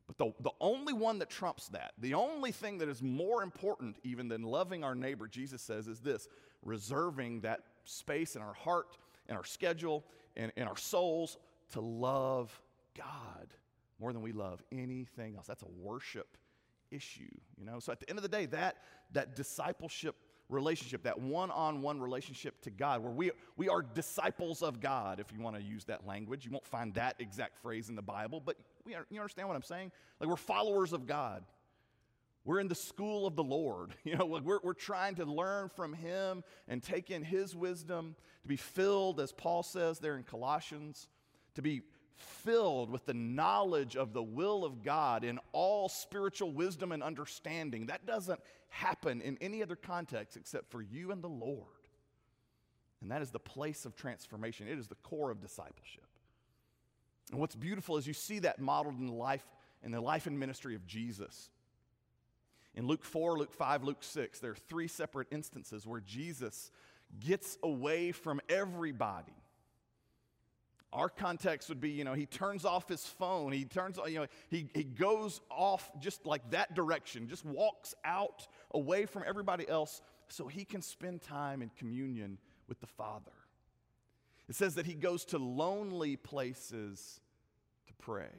But 0.08 0.18
the, 0.18 0.34
the 0.44 0.52
only 0.62 0.94
one 0.94 1.20
that 1.20 1.30
trumps 1.30 1.68
that, 1.70 1.94
the 1.98 2.14
only 2.14 2.52
thing 2.52 2.78
that 2.78 2.90
is 2.90 3.02
more 3.02 3.42
important 3.42 3.98
even 4.04 4.28
than 4.28 4.44
loving 4.44 4.84
our 4.84 4.94
neighbor, 4.94 5.28
Jesus 5.28 5.62
says, 5.62 5.88
is 5.88 6.00
this 6.00 6.28
reserving 6.64 7.42
that 7.42 7.62
space 7.86 8.36
in 8.36 8.42
our 8.42 8.54
heart, 8.54 8.98
in 9.28 9.36
our 9.36 9.44
schedule, 9.44 10.04
and 10.36 10.52
in 10.56 10.68
our 10.68 10.78
souls 10.78 11.38
to 11.72 11.82
love 11.82 12.62
God 12.96 13.48
more 14.00 14.14
than 14.14 14.22
we 14.22 14.32
love 14.32 14.62
anything 14.72 15.36
else. 15.36 15.48
That's 15.48 15.64
a 15.64 15.82
worship 15.82 16.38
issue, 16.92 17.32
you 17.58 17.66
know? 17.66 17.80
So 17.80 17.92
at 17.92 18.00
the 18.00 18.10
end 18.10 18.20
of 18.20 18.24
the 18.24 18.30
day, 18.30 18.46
that, 18.48 18.78
that 19.14 19.36
discipleship 19.36 20.16
relationship, 20.50 21.04
that 21.04 21.20
one 21.20 21.50
on 21.52 21.82
one 21.82 22.00
relationship 22.00 22.62
to 22.62 22.70
God, 22.70 23.02
where 23.02 23.12
we, 23.12 23.32
we 23.58 23.70
are 23.70 23.82
disciples 23.82 24.62
of 24.62 24.80
God, 24.80 25.20
if 25.20 25.32
you 25.34 25.42
want 25.42 25.56
to 25.56 25.62
use 25.62 25.86
that 25.86 26.06
language. 26.06 26.46
You 26.46 26.52
won't 26.52 26.68
find 26.68 26.94
that 26.94 27.16
exact 27.20 27.58
phrase 27.58 27.90
in 27.90 27.96
the 27.96 28.02
Bible, 28.02 28.42
but 28.44 28.58
we 28.86 28.96
are, 28.96 29.06
you 29.10 29.20
understand 29.20 29.48
what 29.48 29.56
I'm 29.56 29.64
saying? 29.64 29.92
Like 30.20 30.30
we're 30.30 30.36
followers 30.36 30.94
of 30.94 31.06
God. 31.06 31.44
We're 32.44 32.60
in 32.60 32.68
the 32.68 32.76
school 32.76 33.26
of 33.26 33.36
the 33.36 33.44
Lord. 33.44 33.94
You 34.04 34.18
know, 34.18 34.26
we're, 34.26 34.60
we're 34.64 34.74
trying 34.74 35.16
to 35.16 35.26
learn 35.26 35.70
from 35.70 35.94
Him 35.94 36.44
and 36.68 36.82
take 36.82 37.10
in 37.10 37.24
His 37.24 37.56
wisdom, 37.56 38.16
to 38.44 38.48
be 38.48 38.56
filled, 38.56 39.20
as 39.20 39.32
Paul 39.32 39.64
says 39.64 40.00
there 40.00 40.16
in 40.16 40.24
Colossians, 40.24 41.10
to 41.56 41.64
be 41.64 41.82
filled 42.16 42.92
with 42.92 43.06
the 43.06 43.14
knowledge 43.14 43.96
of 43.96 44.14
the 44.14 44.24
will 44.24 44.64
of 44.64 44.84
God 44.84 45.24
in 45.24 45.40
all 45.52 45.90
spiritual 45.90 46.52
wisdom 46.52 46.92
and 46.92 47.02
understanding. 47.02 47.88
That 47.88 48.06
doesn't 48.06 48.40
happen 48.70 49.22
in 49.22 49.38
any 49.42 49.64
other 49.64 49.76
context 49.76 50.38
except 50.38 50.70
for 50.70 50.82
you 50.82 51.12
and 51.12 51.24
the 51.24 51.28
Lord. 51.28 51.66
And 53.02 53.12
that 53.12 53.22
is 53.22 53.32
the 53.32 53.40
place 53.40 53.86
of 53.86 53.96
transformation, 53.96 54.68
it 54.68 54.78
is 54.78 54.88
the 54.88 54.96
core 54.96 55.32
of 55.32 55.42
discipleship. 55.42 56.06
And 57.32 57.40
what's 57.40 57.56
beautiful 57.56 57.98
is 57.98 58.08
you 58.08 58.14
see 58.14 58.40
that 58.40 58.60
modeled 58.60 59.00
in 59.00 59.08
the 59.08 59.14
life 59.14 59.46
in 59.84 59.92
the 59.92 60.02
life 60.02 60.26
and 60.26 60.40
ministry 60.40 60.74
of 60.74 60.88
Jesus. 60.88 61.50
In 62.74 62.88
Luke 62.88 63.04
4, 63.04 63.38
Luke 63.38 63.54
5, 63.54 63.84
Luke 63.84 64.02
6, 64.02 64.40
there 64.40 64.52
are 64.52 64.56
three 64.56 64.88
separate 64.88 65.28
instances 65.32 65.86
where 65.86 66.02
Jesus 66.02 66.72
gets 67.20 67.60
away 67.62 68.12
from 68.12 68.42
everybody 68.50 69.36
our 70.96 71.10
context 71.10 71.68
would 71.68 71.82
be, 71.82 71.90
you 71.90 72.06
know, 72.06 72.14
he 72.14 72.26
turns 72.26 72.64
off 72.64 72.88
his 72.88 73.06
phone. 73.06 73.52
He 73.52 73.66
turns, 73.66 74.00
you 74.08 74.20
know, 74.20 74.28
he, 74.50 74.70
he 74.74 74.86
goes 74.86 75.42
off 75.52 75.92
just 76.00 76.26
like 76.26 76.50
that 76.52 76.74
direction, 76.74 77.28
just 77.28 77.46
walks 77.46 77.94
out 78.06 78.48
away 78.72 79.06
from 79.06 79.24
everybody 79.28 79.68
else 79.68 80.02
so 80.30 80.48
he 80.48 80.64
can 80.64 80.82
spend 80.82 81.22
time 81.22 81.62
in 81.62 81.70
communion 81.78 82.38
with 82.68 82.80
the 82.80 82.88
Father. 82.88 83.32
It 84.48 84.56
says 84.56 84.76
that 84.76 84.86
he 84.86 84.94
goes 84.94 85.26
to 85.26 85.38
lonely 85.38 86.16
places 86.16 87.20
to 87.88 87.94
pray 87.96 88.30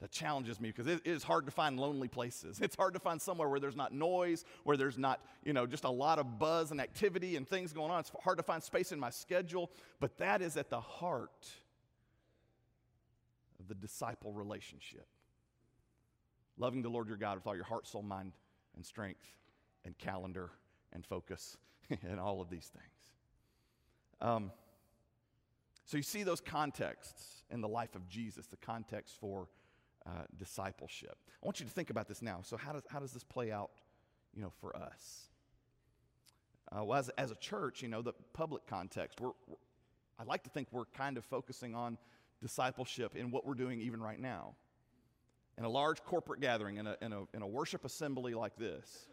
that 0.00 0.10
challenges 0.10 0.60
me 0.60 0.68
because 0.68 0.86
it 0.86 1.06
is 1.06 1.22
hard 1.22 1.46
to 1.46 1.52
find 1.52 1.80
lonely 1.80 2.08
places. 2.08 2.60
It's 2.66 2.76
hard 2.76 2.94
to 2.94 3.00
find 3.00 3.20
somewhere 3.20 3.48
where 3.48 3.60
there's 3.60 3.76
not 3.76 3.92
noise, 3.92 4.44
where 4.64 4.76
there's 4.76 4.98
not, 4.98 5.20
you 5.44 5.52
know, 5.52 5.66
just 5.66 5.84
a 5.84 5.90
lot 5.90 6.18
of 6.18 6.38
buzz 6.38 6.70
and 6.70 6.80
activity 6.80 7.36
and 7.36 7.48
things 7.48 7.72
going 7.72 7.90
on. 7.90 8.00
It's 8.00 8.12
hard 8.22 8.36
to 8.38 8.42
find 8.42 8.62
space 8.62 8.92
in 8.92 9.00
my 9.00 9.10
schedule, 9.10 9.70
but 10.00 10.18
that 10.18 10.42
is 10.42 10.56
at 10.56 10.68
the 10.68 10.80
heart 10.80 11.48
of 13.58 13.68
the 13.68 13.74
disciple 13.74 14.32
relationship. 14.32 15.06
Loving 16.58 16.82
the 16.82 16.88
Lord 16.88 17.08
your 17.08 17.16
God 17.16 17.36
with 17.36 17.46
all 17.46 17.54
your 17.54 17.64
heart, 17.64 17.86
soul, 17.86 18.02
mind, 18.02 18.32
and 18.74 18.84
strength, 18.84 19.26
and 19.84 19.96
calendar, 19.96 20.50
and 20.92 21.04
focus, 21.04 21.56
and 22.08 22.18
all 22.18 22.40
of 22.40 22.50
these 22.50 22.66
things. 22.66 23.15
Um, 24.20 24.50
so 25.84 25.96
you 25.96 26.02
see 26.02 26.22
those 26.22 26.40
contexts 26.40 27.44
in 27.50 27.60
the 27.60 27.68
life 27.68 27.94
of 27.94 28.08
Jesus, 28.08 28.46
the 28.46 28.56
context 28.56 29.16
for 29.20 29.48
uh, 30.06 30.10
discipleship. 30.36 31.16
I 31.42 31.46
want 31.46 31.60
you 31.60 31.66
to 31.66 31.72
think 31.72 31.90
about 31.90 32.08
this 32.08 32.22
now. 32.22 32.40
So, 32.42 32.56
how 32.56 32.72
does, 32.72 32.82
how 32.88 32.98
does 32.98 33.12
this 33.12 33.24
play 33.24 33.52
out, 33.52 33.70
you 34.34 34.42
know, 34.42 34.52
for 34.60 34.76
us? 34.76 35.28
Uh, 36.72 36.84
well, 36.84 36.98
as, 36.98 37.08
as 37.10 37.30
a 37.30 37.36
church, 37.36 37.82
you 37.82 37.88
know, 37.88 38.02
the 38.02 38.12
public 38.32 38.66
context, 38.66 39.20
we're, 39.20 39.32
we're, 39.46 39.56
I 40.18 40.24
like 40.24 40.42
to 40.44 40.50
think 40.50 40.68
we're 40.72 40.86
kind 40.86 41.16
of 41.16 41.24
focusing 41.24 41.74
on 41.74 41.98
discipleship 42.40 43.14
in 43.14 43.30
what 43.30 43.46
we're 43.46 43.54
doing 43.54 43.80
even 43.80 44.00
right 44.00 44.18
now. 44.18 44.54
In 45.58 45.64
a 45.64 45.68
large 45.68 46.02
corporate 46.04 46.40
gathering, 46.40 46.76
in 46.76 46.86
a, 46.86 46.96
in 47.00 47.12
a, 47.12 47.22
in 47.34 47.42
a 47.42 47.46
worship 47.46 47.84
assembly 47.84 48.34
like 48.34 48.56
this, 48.56 49.06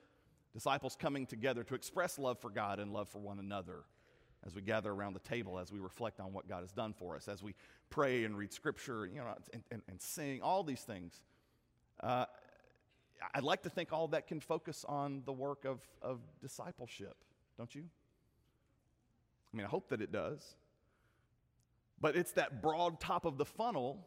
disciples 0.53 0.97
coming 0.99 1.25
together 1.25 1.63
to 1.63 1.75
express 1.75 2.17
love 2.17 2.39
for 2.39 2.49
God 2.49 2.79
and 2.79 2.91
love 2.91 3.09
for 3.09 3.19
one 3.19 3.39
another 3.39 3.83
as 4.45 4.55
we 4.55 4.61
gather 4.61 4.91
around 4.91 5.13
the 5.13 5.19
table, 5.19 5.59
as 5.59 5.71
we 5.71 5.79
reflect 5.79 6.19
on 6.19 6.33
what 6.33 6.47
God 6.47 6.61
has 6.61 6.71
done 6.71 6.93
for 6.93 7.15
us, 7.15 7.27
as 7.27 7.41
we 7.41 7.55
pray 7.89 8.23
and 8.25 8.37
read 8.37 8.51
scripture, 8.51 9.05
you 9.05 9.17
know, 9.17 9.33
and, 9.53 9.63
and, 9.71 9.81
and 9.87 10.01
sing, 10.01 10.41
all 10.41 10.63
these 10.63 10.81
things. 10.81 11.21
Uh, 12.01 12.25
I'd 13.33 13.43
like 13.43 13.63
to 13.63 13.69
think 13.69 13.93
all 13.93 14.07
that 14.09 14.27
can 14.27 14.39
focus 14.39 14.85
on 14.87 15.23
the 15.25 15.31
work 15.31 15.65
of, 15.65 15.79
of 16.01 16.19
discipleship, 16.41 17.15
don't 17.57 17.73
you? 17.73 17.83
I 19.53 19.57
mean, 19.57 19.65
I 19.65 19.69
hope 19.69 19.89
that 19.89 20.01
it 20.01 20.11
does. 20.11 20.55
But 22.01 22.15
it's 22.17 22.33
that 22.33 22.61
broad 22.61 22.99
top 22.99 23.25
of 23.25 23.37
the 23.37 23.45
funnel 23.45 24.05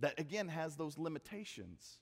that, 0.00 0.18
again, 0.18 0.48
has 0.48 0.76
those 0.76 0.98
limitations. 0.98 1.98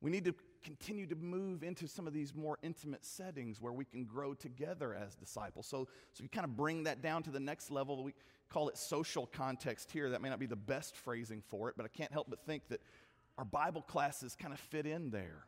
We 0.00 0.10
need 0.10 0.24
to 0.26 0.34
continue 0.64 1.06
to 1.06 1.14
move 1.14 1.62
into 1.62 1.86
some 1.86 2.06
of 2.06 2.12
these 2.12 2.34
more 2.34 2.58
intimate 2.62 3.04
settings 3.04 3.60
where 3.60 3.72
we 3.72 3.84
can 3.84 4.04
grow 4.04 4.34
together 4.34 4.94
as 4.94 5.14
disciples. 5.14 5.66
So, 5.66 5.86
so 6.12 6.22
you 6.22 6.28
kind 6.28 6.44
of 6.44 6.56
bring 6.56 6.84
that 6.84 7.02
down 7.02 7.22
to 7.24 7.30
the 7.30 7.40
next 7.40 7.70
level. 7.70 8.02
We 8.02 8.14
call 8.48 8.68
it 8.68 8.78
social 8.78 9.26
context 9.26 9.90
here. 9.92 10.10
That 10.10 10.22
may 10.22 10.30
not 10.30 10.40
be 10.40 10.46
the 10.46 10.56
best 10.56 10.96
phrasing 10.96 11.42
for 11.48 11.68
it, 11.68 11.74
but 11.76 11.84
I 11.84 11.88
can't 11.88 12.12
help 12.12 12.28
but 12.28 12.44
think 12.46 12.68
that 12.68 12.80
our 13.38 13.44
Bible 13.44 13.82
classes 13.82 14.36
kind 14.40 14.52
of 14.52 14.58
fit 14.58 14.86
in 14.86 15.10
there. 15.10 15.46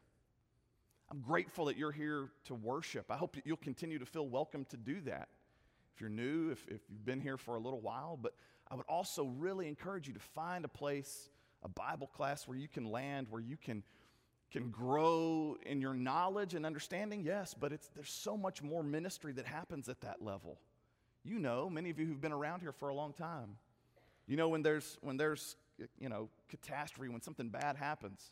I'm 1.10 1.20
grateful 1.20 1.66
that 1.66 1.76
you're 1.76 1.92
here 1.92 2.30
to 2.46 2.54
worship. 2.54 3.10
I 3.10 3.16
hope 3.16 3.36
that 3.36 3.46
you'll 3.46 3.56
continue 3.56 3.98
to 3.98 4.06
feel 4.06 4.28
welcome 4.28 4.64
to 4.70 4.76
do 4.76 5.00
that. 5.02 5.28
If 5.94 6.00
you're 6.00 6.10
new, 6.10 6.50
if, 6.50 6.66
if 6.68 6.80
you've 6.90 7.06
been 7.06 7.20
here 7.20 7.36
for 7.36 7.54
a 7.54 7.60
little 7.60 7.80
while, 7.80 8.18
but 8.20 8.34
I 8.70 8.74
would 8.74 8.86
also 8.88 9.26
really 9.38 9.68
encourage 9.68 10.08
you 10.08 10.14
to 10.14 10.20
find 10.20 10.64
a 10.64 10.68
place, 10.68 11.30
a 11.62 11.68
Bible 11.68 12.08
class 12.08 12.48
where 12.48 12.58
you 12.58 12.68
can 12.68 12.84
land, 12.84 13.28
where 13.30 13.40
you 13.40 13.56
can, 13.56 13.84
can 14.52 14.70
grow 14.70 15.56
in 15.66 15.80
your 15.80 15.94
knowledge 15.94 16.54
and 16.54 16.64
understanding, 16.64 17.22
yes, 17.24 17.54
but 17.54 17.72
it's, 17.72 17.88
there's 17.94 18.10
so 18.10 18.36
much 18.36 18.62
more 18.62 18.82
ministry 18.82 19.32
that 19.32 19.46
happens 19.46 19.88
at 19.88 20.00
that 20.02 20.22
level. 20.22 20.58
You 21.24 21.38
know, 21.38 21.68
many 21.68 21.90
of 21.90 21.98
you 21.98 22.06
who've 22.06 22.20
been 22.20 22.32
around 22.32 22.60
here 22.60 22.72
for 22.72 22.88
a 22.88 22.94
long 22.94 23.12
time, 23.12 23.56
you 24.26 24.36
know 24.36 24.48
when 24.48 24.62
there's, 24.62 24.96
when 25.00 25.16
there's 25.16 25.56
you 25.98 26.08
know, 26.08 26.28
catastrophe, 26.48 27.08
when 27.08 27.20
something 27.20 27.48
bad 27.48 27.76
happens, 27.76 28.30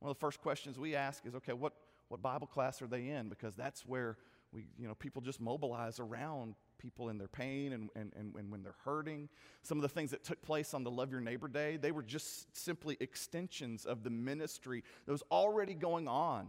one 0.00 0.10
of 0.10 0.16
the 0.16 0.20
first 0.20 0.40
questions 0.40 0.78
we 0.78 0.94
ask 0.94 1.24
is, 1.26 1.34
okay, 1.34 1.52
what, 1.52 1.74
what 2.08 2.22
Bible 2.22 2.46
class 2.46 2.80
are 2.82 2.86
they 2.86 3.08
in? 3.08 3.28
Because 3.28 3.54
that's 3.54 3.86
where 3.86 4.16
we, 4.52 4.66
you 4.78 4.88
know, 4.88 4.94
people 4.94 5.22
just 5.22 5.40
mobilize 5.40 6.00
around 6.00 6.54
people 6.80 7.10
in 7.10 7.18
their 7.18 7.28
pain 7.28 7.72
and, 7.72 7.90
and, 7.94 8.12
and, 8.16 8.34
and 8.34 8.50
when 8.50 8.62
they're 8.62 8.74
hurting. 8.84 9.28
Some 9.62 9.78
of 9.78 9.82
the 9.82 9.88
things 9.88 10.10
that 10.10 10.24
took 10.24 10.40
place 10.42 10.74
on 10.74 10.82
the 10.82 10.90
Love 10.90 11.12
Your 11.12 11.20
Neighbor 11.20 11.46
Day, 11.46 11.76
they 11.76 11.92
were 11.92 12.02
just 12.02 12.56
simply 12.56 12.96
extensions 13.00 13.84
of 13.84 14.02
the 14.02 14.10
ministry 14.10 14.82
that 15.06 15.12
was 15.12 15.22
already 15.30 15.74
going 15.74 16.08
on 16.08 16.48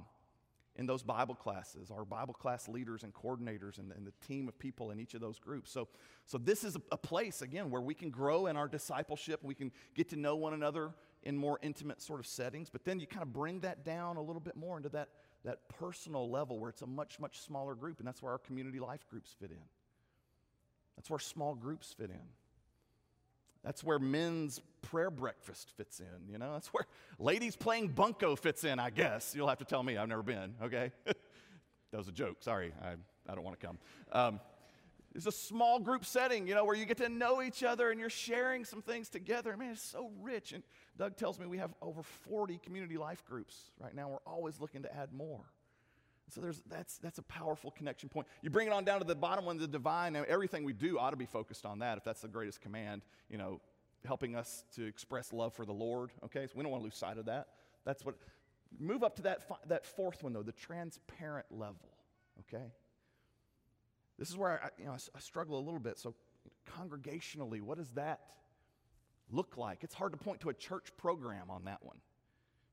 in 0.77 0.85
those 0.85 1.03
Bible 1.03 1.35
classes, 1.35 1.91
our 1.91 2.05
Bible 2.05 2.33
class 2.33 2.69
leaders 2.69 3.03
and 3.03 3.13
coordinators 3.13 3.77
and, 3.77 3.91
and, 3.91 4.07
the 4.07 4.13
team 4.25 4.47
of 4.47 4.57
people 4.57 4.91
in 4.91 4.99
each 4.99 5.13
of 5.13 5.19
those 5.19 5.37
groups. 5.37 5.69
So, 5.69 5.89
so 6.25 6.37
this 6.37 6.63
is 6.63 6.77
a, 6.77 6.81
a, 6.93 6.97
place, 6.97 7.41
again, 7.41 7.69
where 7.69 7.81
we 7.81 7.93
can 7.93 8.09
grow 8.09 8.47
in 8.47 8.55
our 8.55 8.69
discipleship. 8.69 9.41
We 9.43 9.53
can 9.53 9.71
get 9.95 10.09
to 10.09 10.15
know 10.15 10.37
one 10.37 10.53
another 10.53 10.93
in 11.23 11.35
more 11.35 11.59
intimate 11.61 12.01
sort 12.01 12.21
of 12.21 12.25
settings. 12.25 12.69
But 12.69 12.85
then 12.85 12.99
you 12.99 13.07
kind 13.07 13.21
of 13.21 13.33
bring 13.33 13.59
that 13.59 13.83
down 13.83 14.15
a 14.15 14.21
little 14.21 14.39
bit 14.39 14.55
more 14.55 14.77
into 14.77 14.89
that, 14.89 15.09
that 15.43 15.59
personal 15.77 16.29
level 16.29 16.57
where 16.57 16.69
it's 16.69 16.81
a 16.81 16.87
much, 16.87 17.19
much 17.19 17.41
smaller 17.41 17.75
group. 17.75 17.99
And 17.99 18.07
that's 18.07 18.21
where 18.21 18.31
our 18.31 18.39
community 18.39 18.79
life 18.79 19.05
groups 19.09 19.35
fit 19.39 19.51
in. 19.51 19.80
That's 20.95 21.09
where 21.09 21.19
small 21.19 21.55
groups 21.55 21.93
fit 21.97 22.09
in. 22.09 22.27
That's 23.63 23.83
where 23.83 23.99
men's 23.99 24.59
prayer 24.81 25.11
breakfast 25.11 25.71
fits 25.77 25.99
in, 25.99 26.31
you 26.31 26.37
know? 26.37 26.53
That's 26.53 26.67
where 26.69 26.85
ladies 27.19 27.55
playing 27.55 27.89
bunco 27.89 28.35
fits 28.35 28.63
in, 28.63 28.79
I 28.79 28.89
guess. 28.89 29.35
You'll 29.35 29.47
have 29.47 29.59
to 29.59 29.65
tell 29.65 29.83
me, 29.83 29.97
I've 29.97 30.09
never 30.09 30.23
been, 30.23 30.55
okay? 30.63 30.91
that 31.05 31.97
was 31.97 32.07
a 32.07 32.11
joke, 32.11 32.37
sorry, 32.41 32.73
I, 32.81 32.93
I 33.31 33.35
don't 33.35 33.43
want 33.43 33.59
to 33.59 33.65
come. 33.65 33.77
Um, 34.11 34.39
it's 35.13 35.25
a 35.25 35.31
small 35.31 35.79
group 35.79 36.05
setting, 36.05 36.47
you 36.47 36.55
know, 36.55 36.63
where 36.63 36.75
you 36.75 36.85
get 36.85 36.97
to 36.97 37.09
know 37.09 37.41
each 37.41 37.63
other 37.63 37.91
and 37.91 37.99
you're 37.99 38.09
sharing 38.09 38.63
some 38.63 38.81
things 38.81 39.09
together. 39.09 39.55
Man, 39.57 39.71
it's 39.71 39.83
so 39.83 40.09
rich. 40.21 40.53
And 40.53 40.63
Doug 40.97 41.17
tells 41.17 41.37
me 41.37 41.45
we 41.47 41.57
have 41.57 41.73
over 41.81 42.01
40 42.01 42.59
community 42.63 42.97
life 42.97 43.23
groups 43.25 43.71
right 43.77 43.93
now. 43.93 44.09
We're 44.09 44.31
always 44.31 44.59
looking 44.61 44.83
to 44.83 44.95
add 44.95 45.11
more. 45.11 45.41
So 46.29 46.39
there's, 46.39 46.61
that's, 46.69 46.97
that's 46.97 47.17
a 47.17 47.23
powerful 47.23 47.71
connection 47.71 48.07
point. 48.07 48.27
You 48.41 48.49
bring 48.49 48.67
it 48.67 48.73
on 48.73 48.85
down 48.85 48.99
to 48.99 49.05
the 49.05 49.15
bottom 49.15 49.45
one, 49.45 49.57
the 49.57 49.67
divine. 49.67 50.13
Now, 50.13 50.23
everything 50.27 50.63
we 50.63 50.73
do 50.73 50.97
ought 50.97 51.09
to 51.09 51.17
be 51.17 51.25
focused 51.25 51.65
on 51.65 51.79
that 51.79 51.97
if 51.97 52.03
that's 52.03 52.21
the 52.21 52.29
greatest 52.29 52.61
command, 52.61 53.01
you 53.29 53.37
know, 53.37 53.59
helping 54.05 54.35
us 54.35 54.63
to 54.75 54.85
express 54.85 55.33
love 55.33 55.53
for 55.53 55.65
the 55.65 55.73
Lord. 55.73 56.11
Okay, 56.25 56.47
so 56.47 56.53
we 56.55 56.63
don't 56.63 56.71
want 56.71 56.81
to 56.81 56.85
lose 56.85 56.95
sight 56.95 57.17
of 57.17 57.25
that. 57.25 57.47
That's 57.83 58.05
what, 58.05 58.15
move 58.79 59.03
up 59.03 59.17
to 59.17 59.23
that, 59.23 59.41
that 59.67 59.85
fourth 59.85 60.23
one 60.23 60.33
though, 60.33 60.43
the 60.43 60.53
transparent 60.53 61.47
level. 61.51 61.89
Okay? 62.39 62.71
This 64.17 64.29
is 64.29 64.37
where 64.37 64.61
I, 64.63 64.69
you 64.77 64.85
know, 64.85 64.91
I, 64.91 64.97
I 65.15 65.19
struggle 65.19 65.57
a 65.57 65.63
little 65.63 65.79
bit. 65.79 65.99
So, 65.99 66.13
congregationally, 66.77 67.61
what 67.61 67.77
does 67.77 67.89
that 67.91 68.21
look 69.31 69.57
like? 69.57 69.83
It's 69.83 69.95
hard 69.95 70.13
to 70.13 70.17
point 70.17 70.41
to 70.41 70.49
a 70.49 70.53
church 70.53 70.95
program 70.97 71.49
on 71.49 71.65
that 71.65 71.79
one 71.81 71.97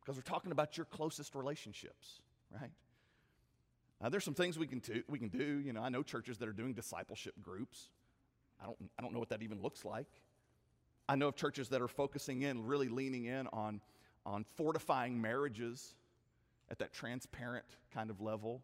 because 0.00 0.16
we're 0.16 0.30
talking 0.30 0.52
about 0.52 0.76
your 0.76 0.86
closest 0.86 1.34
relationships, 1.34 2.20
right? 2.50 2.70
Uh, 4.00 4.08
there's 4.08 4.24
some 4.24 4.34
things 4.34 4.58
we 4.58 4.66
can, 4.66 4.78
do, 4.78 5.02
we 5.08 5.18
can 5.18 5.28
do. 5.28 5.60
You 5.60 5.72
know, 5.72 5.82
I 5.82 5.88
know 5.88 6.02
churches 6.02 6.38
that 6.38 6.48
are 6.48 6.52
doing 6.52 6.72
discipleship 6.72 7.34
groups. 7.42 7.88
I 8.60 8.66
don't, 8.66 8.76
I 8.98 9.02
don't 9.02 9.12
know 9.12 9.18
what 9.18 9.30
that 9.30 9.42
even 9.42 9.60
looks 9.60 9.84
like. 9.84 10.06
I 11.08 11.16
know 11.16 11.28
of 11.28 11.36
churches 11.36 11.68
that 11.70 11.80
are 11.80 11.88
focusing 11.88 12.42
in, 12.42 12.64
really 12.66 12.88
leaning 12.88 13.24
in 13.24 13.46
on, 13.48 13.80
on 14.26 14.44
fortifying 14.56 15.20
marriages 15.20 15.94
at 16.70 16.78
that 16.80 16.92
transparent 16.92 17.64
kind 17.92 18.10
of 18.10 18.20
level. 18.20 18.62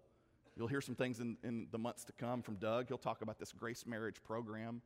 You'll 0.57 0.68
hear 0.68 0.81
some 0.81 0.94
things 0.94 1.20
in, 1.20 1.37
in 1.42 1.66
the 1.73 1.79
months 1.79 2.05
to 2.05 2.12
come 2.12 2.42
from 2.42 2.57
Doug. 2.57 2.87
He'll 2.88 2.99
talk 2.99 3.23
about 3.23 3.38
this 3.38 3.51
grace 3.51 3.87
marriage 3.87 4.23
program 4.23 4.83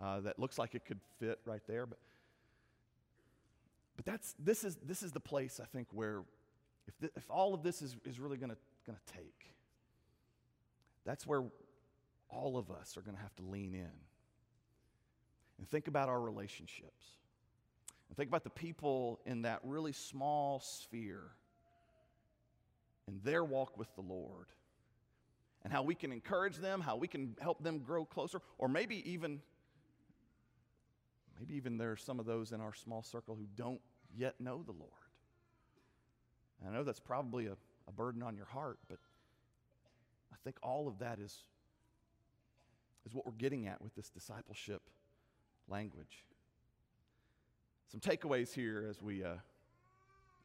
uh, 0.00 0.20
that 0.20 0.38
looks 0.38 0.58
like 0.58 0.74
it 0.74 0.84
could 0.84 1.00
fit 1.18 1.40
right 1.44 1.62
there. 1.66 1.86
But, 1.86 1.98
but 3.96 4.04
that's, 4.04 4.34
this, 4.38 4.62
is, 4.62 4.76
this 4.86 5.02
is 5.02 5.10
the 5.10 5.20
place, 5.20 5.60
I 5.60 5.66
think, 5.66 5.88
where 5.92 6.22
if, 6.86 7.10
if 7.16 7.30
all 7.30 7.54
of 7.54 7.62
this 7.62 7.82
is, 7.82 7.96
is 8.04 8.20
really 8.20 8.36
going 8.36 8.50
to 8.50 8.92
take, 9.12 9.54
that's 11.08 11.26
where 11.26 11.42
all 12.28 12.58
of 12.58 12.70
us 12.70 12.98
are 12.98 13.00
going 13.00 13.16
to 13.16 13.22
have 13.22 13.34
to 13.36 13.42
lean 13.42 13.72
in 13.72 13.90
and 15.56 15.68
think 15.70 15.88
about 15.88 16.10
our 16.10 16.20
relationships. 16.20 17.06
And 18.08 18.16
think 18.16 18.28
about 18.28 18.44
the 18.44 18.50
people 18.50 19.18
in 19.24 19.42
that 19.42 19.60
really 19.64 19.92
small 19.92 20.60
sphere 20.60 21.22
in 23.06 23.20
their 23.24 23.42
walk 23.42 23.78
with 23.78 23.88
the 23.94 24.02
Lord 24.02 24.48
and 25.64 25.72
how 25.72 25.82
we 25.82 25.94
can 25.94 26.12
encourage 26.12 26.56
them, 26.56 26.82
how 26.82 26.96
we 26.96 27.08
can 27.08 27.34
help 27.40 27.62
them 27.62 27.78
grow 27.78 28.04
closer, 28.04 28.42
or 28.58 28.68
maybe 28.68 29.10
even 29.10 29.40
maybe 31.38 31.54
even 31.54 31.78
there 31.78 31.92
are 31.92 31.96
some 31.96 32.20
of 32.20 32.26
those 32.26 32.52
in 32.52 32.60
our 32.60 32.74
small 32.74 33.02
circle 33.02 33.34
who 33.34 33.46
don't 33.56 33.80
yet 34.14 34.38
know 34.40 34.62
the 34.62 34.72
Lord. 34.72 34.92
And 36.60 36.70
I 36.70 36.76
know 36.76 36.84
that's 36.84 37.00
probably 37.00 37.46
a, 37.46 37.56
a 37.86 37.92
burden 37.92 38.22
on 38.22 38.36
your 38.36 38.46
heart, 38.46 38.78
but 38.88 38.98
I 40.38 40.44
think 40.44 40.56
all 40.62 40.88
of 40.88 40.98
that 41.00 41.18
is, 41.18 41.44
is 43.06 43.14
what 43.14 43.26
we're 43.26 43.32
getting 43.32 43.66
at 43.66 43.82
with 43.82 43.94
this 43.94 44.08
discipleship 44.08 44.82
language. 45.68 46.24
Some 47.90 48.00
takeaways 48.00 48.52
here 48.52 48.86
as 48.88 49.02
we, 49.02 49.24
uh, 49.24 49.34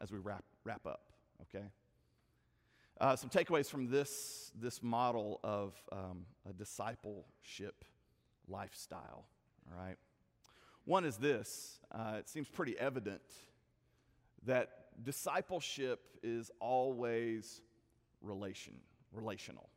as 0.01 0.12
we 0.12 0.19
wrap, 0.19 0.43
wrap 0.63 0.86
up, 0.86 1.01
okay? 1.41 1.65
Uh, 2.99 3.15
some 3.15 3.29
takeaways 3.29 3.69
from 3.69 3.89
this, 3.89 4.51
this 4.60 4.82
model 4.82 5.39
of 5.43 5.73
um, 5.91 6.25
a 6.49 6.53
discipleship 6.53 7.84
lifestyle, 8.47 9.25
all 9.71 9.86
right? 9.86 9.97
One 10.86 11.06
is 11.06 11.17
this 11.17 11.79
uh, 11.91 12.15
it 12.19 12.27
seems 12.27 12.49
pretty 12.49 12.77
evident 12.77 13.21
that 14.45 14.69
discipleship 15.03 16.01
is 16.21 16.51
always 16.60 17.62
relation, 18.21 18.73
relational. 19.12 19.69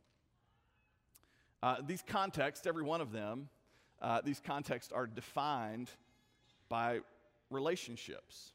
Uh, 1.63 1.77
these 1.85 2.03
contexts, 2.05 2.67
every 2.67 2.83
one 2.83 3.01
of 3.01 3.11
them, 3.11 3.49
uh, 4.01 4.21
these 4.23 4.39
contexts 4.39 4.91
are 4.91 5.07
defined 5.07 5.89
by 6.69 6.99
relationships. 7.49 8.53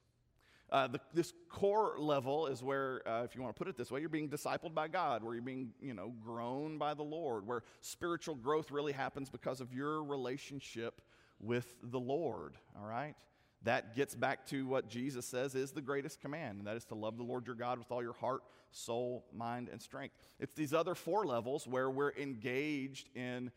Uh, 0.70 0.86
the, 0.86 1.00
this 1.12 1.34
core 1.50 1.96
level 1.98 2.46
is 2.46 2.62
where, 2.62 3.06
uh, 3.06 3.24
if 3.24 3.34
you 3.34 3.42
want 3.42 3.54
to 3.54 3.58
put 3.58 3.68
it 3.68 3.76
this 3.76 3.90
way, 3.90 4.00
you're 4.00 4.08
being 4.08 4.30
discipled 4.30 4.72
by 4.72 4.88
God, 4.88 5.22
where 5.22 5.34
you're 5.34 5.42
being, 5.42 5.72
you 5.82 5.92
know, 5.92 6.14
grown 6.24 6.78
by 6.78 6.94
the 6.94 7.02
Lord, 7.02 7.46
where 7.46 7.62
spiritual 7.82 8.34
growth 8.34 8.70
really 8.70 8.92
happens 8.92 9.28
because 9.28 9.60
of 9.60 9.74
your 9.74 10.02
relationship 10.02 11.02
with 11.40 11.76
the 11.82 12.00
Lord, 12.00 12.56
all 12.80 12.86
right? 12.86 13.14
That 13.64 13.94
gets 13.94 14.14
back 14.14 14.44
to 14.46 14.66
what 14.66 14.88
Jesus 14.88 15.24
says 15.24 15.54
is 15.54 15.70
the 15.70 15.80
greatest 15.80 16.20
command, 16.20 16.58
and 16.58 16.66
that 16.66 16.76
is 16.76 16.84
to 16.86 16.94
love 16.94 17.16
the 17.16 17.22
Lord 17.22 17.46
your 17.46 17.54
God 17.54 17.78
with 17.78 17.92
all 17.92 18.02
your 18.02 18.14
heart, 18.14 18.42
soul, 18.72 19.24
mind, 19.32 19.68
and 19.70 19.80
strength. 19.80 20.16
It's 20.40 20.54
these 20.54 20.74
other 20.74 20.96
four 20.96 21.24
levels 21.24 21.66
where 21.66 21.88
we're 21.88 22.12
engaged 22.12 23.08
in 23.14 23.52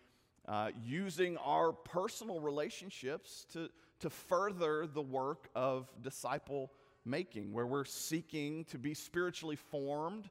uh, 0.48 0.70
using 0.84 1.38
our 1.38 1.72
personal 1.72 2.40
relationships 2.40 3.48
to, 3.54 3.70
to 4.00 4.12
further 4.12 4.86
the 4.86 5.02
work 5.02 5.50
of 5.56 5.90
disciple 6.04 6.72
making, 7.04 7.52
where 7.52 7.66
we're 7.66 7.86
seeking 7.86 8.66
to 8.66 8.78
be 8.78 8.94
spiritually 8.94 9.56
formed 9.56 10.30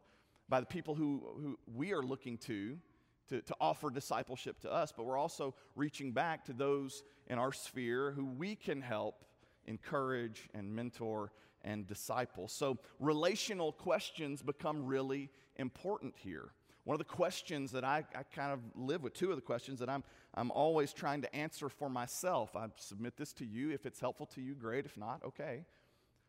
by 0.49 0.61
the 0.61 0.67
people 0.67 0.95
who, 0.95 1.21
who 1.41 1.59
we 1.75 1.93
are 1.93 2.03
looking 2.03 2.39
to, 2.39 2.79
to, 3.29 3.41
to 3.41 3.55
offer 3.61 3.91
discipleship 3.91 4.61
to 4.61 4.73
us, 4.73 4.93
but 4.97 5.05
we're 5.05 5.19
also 5.19 5.55
reaching 5.75 6.13
back 6.13 6.45
to 6.45 6.53
those 6.53 7.03
in 7.27 7.39
our 7.39 7.53
sphere 7.53 8.13
who 8.13 8.25
we 8.25 8.55
can 8.55 8.81
help 8.81 9.25
encourage 9.67 10.49
and 10.55 10.75
mentor 10.75 11.33
and 11.63 11.87
disciple. 11.87 12.49
So, 12.49 12.79
relational 13.01 13.73
questions 13.73 14.43
become 14.43 14.85
really 14.85 15.31
important 15.57 16.15
here. 16.17 16.51
One 16.85 16.95
of 16.95 16.99
the 16.99 17.05
questions 17.05 17.73
that 17.73 17.85
I, 17.85 18.05
I 18.15 18.23
kind 18.35 18.53
of 18.53 18.61
live 18.77 19.03
with, 19.03 19.15
two 19.15 19.31
of 19.31 19.37
the 19.37 19.43
questions 19.43 19.81
that 19.81 19.89
I'm, 19.89 20.05
I'm 20.35 20.51
always 20.51 20.93
trying 20.93 21.23
to 21.23 21.35
answer 21.35 21.71
for 21.71 21.89
myself. 21.89 22.55
I 22.55 22.67
submit 22.77 23.17
this 23.17 23.33
to 23.35 23.47
you. 23.47 23.71
If 23.71 23.87
it's 23.87 23.99
helpful 23.99 24.27
to 24.35 24.43
you, 24.43 24.55
great. 24.55 24.85
If 24.85 24.97
not, 24.99 25.23
okay. 25.25 25.65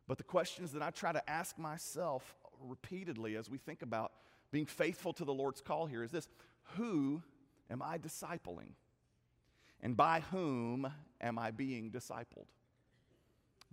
But 0.08 0.18
the 0.18 0.24
questions 0.24 0.72
that 0.72 0.82
I 0.82 0.92
try 0.92 1.12
to 1.12 1.30
ask 1.30 1.58
myself 1.58 2.38
repeatedly 2.62 3.36
as 3.36 3.50
we 3.50 3.58
think 3.58 3.82
about 3.82 4.14
being 4.52 4.66
faithful 4.66 5.12
to 5.14 5.26
the 5.26 5.34
Lord's 5.34 5.60
call 5.60 5.86
here 5.86 6.04
is 6.04 6.12
this 6.12 6.30
Who 6.78 7.22
am 7.70 7.82
I 7.82 7.98
discipling? 7.98 8.76
And 9.82 9.98
by 9.98 10.22
whom 10.32 10.92
am 11.20 11.38
I 11.38 11.52
being 11.52 11.92
discipled? 11.92 12.48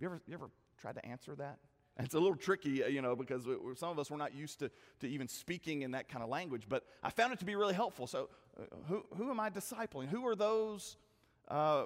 You 0.03 0.09
ever, 0.09 0.21
you 0.27 0.33
ever 0.33 0.49
tried 0.81 0.95
to 0.95 1.05
answer 1.05 1.33
that? 1.35 1.59
It's 1.99 2.15
a 2.15 2.19
little 2.19 2.35
tricky, 2.35 2.83
uh, 2.83 2.87
you 2.87 3.03
know, 3.03 3.15
because 3.15 3.47
some 3.75 3.89
of 3.89 3.99
us 3.99 4.09
we're 4.09 4.17
not 4.17 4.33
used 4.33 4.57
to, 4.59 4.71
to 4.99 5.07
even 5.07 5.27
speaking 5.27 5.83
in 5.83 5.91
that 5.91 6.09
kind 6.09 6.23
of 6.23 6.29
language. 6.29 6.63
But 6.67 6.83
I 7.03 7.11
found 7.11 7.33
it 7.33 7.39
to 7.39 7.45
be 7.45 7.55
really 7.55 7.75
helpful. 7.75 8.07
So, 8.07 8.29
uh, 8.59 8.63
who, 8.87 9.03
who 9.15 9.29
am 9.29 9.39
I 9.39 9.51
discipling? 9.51 10.07
Who 10.07 10.25
are 10.25 10.35
those? 10.35 10.97
Uh, 11.47 11.83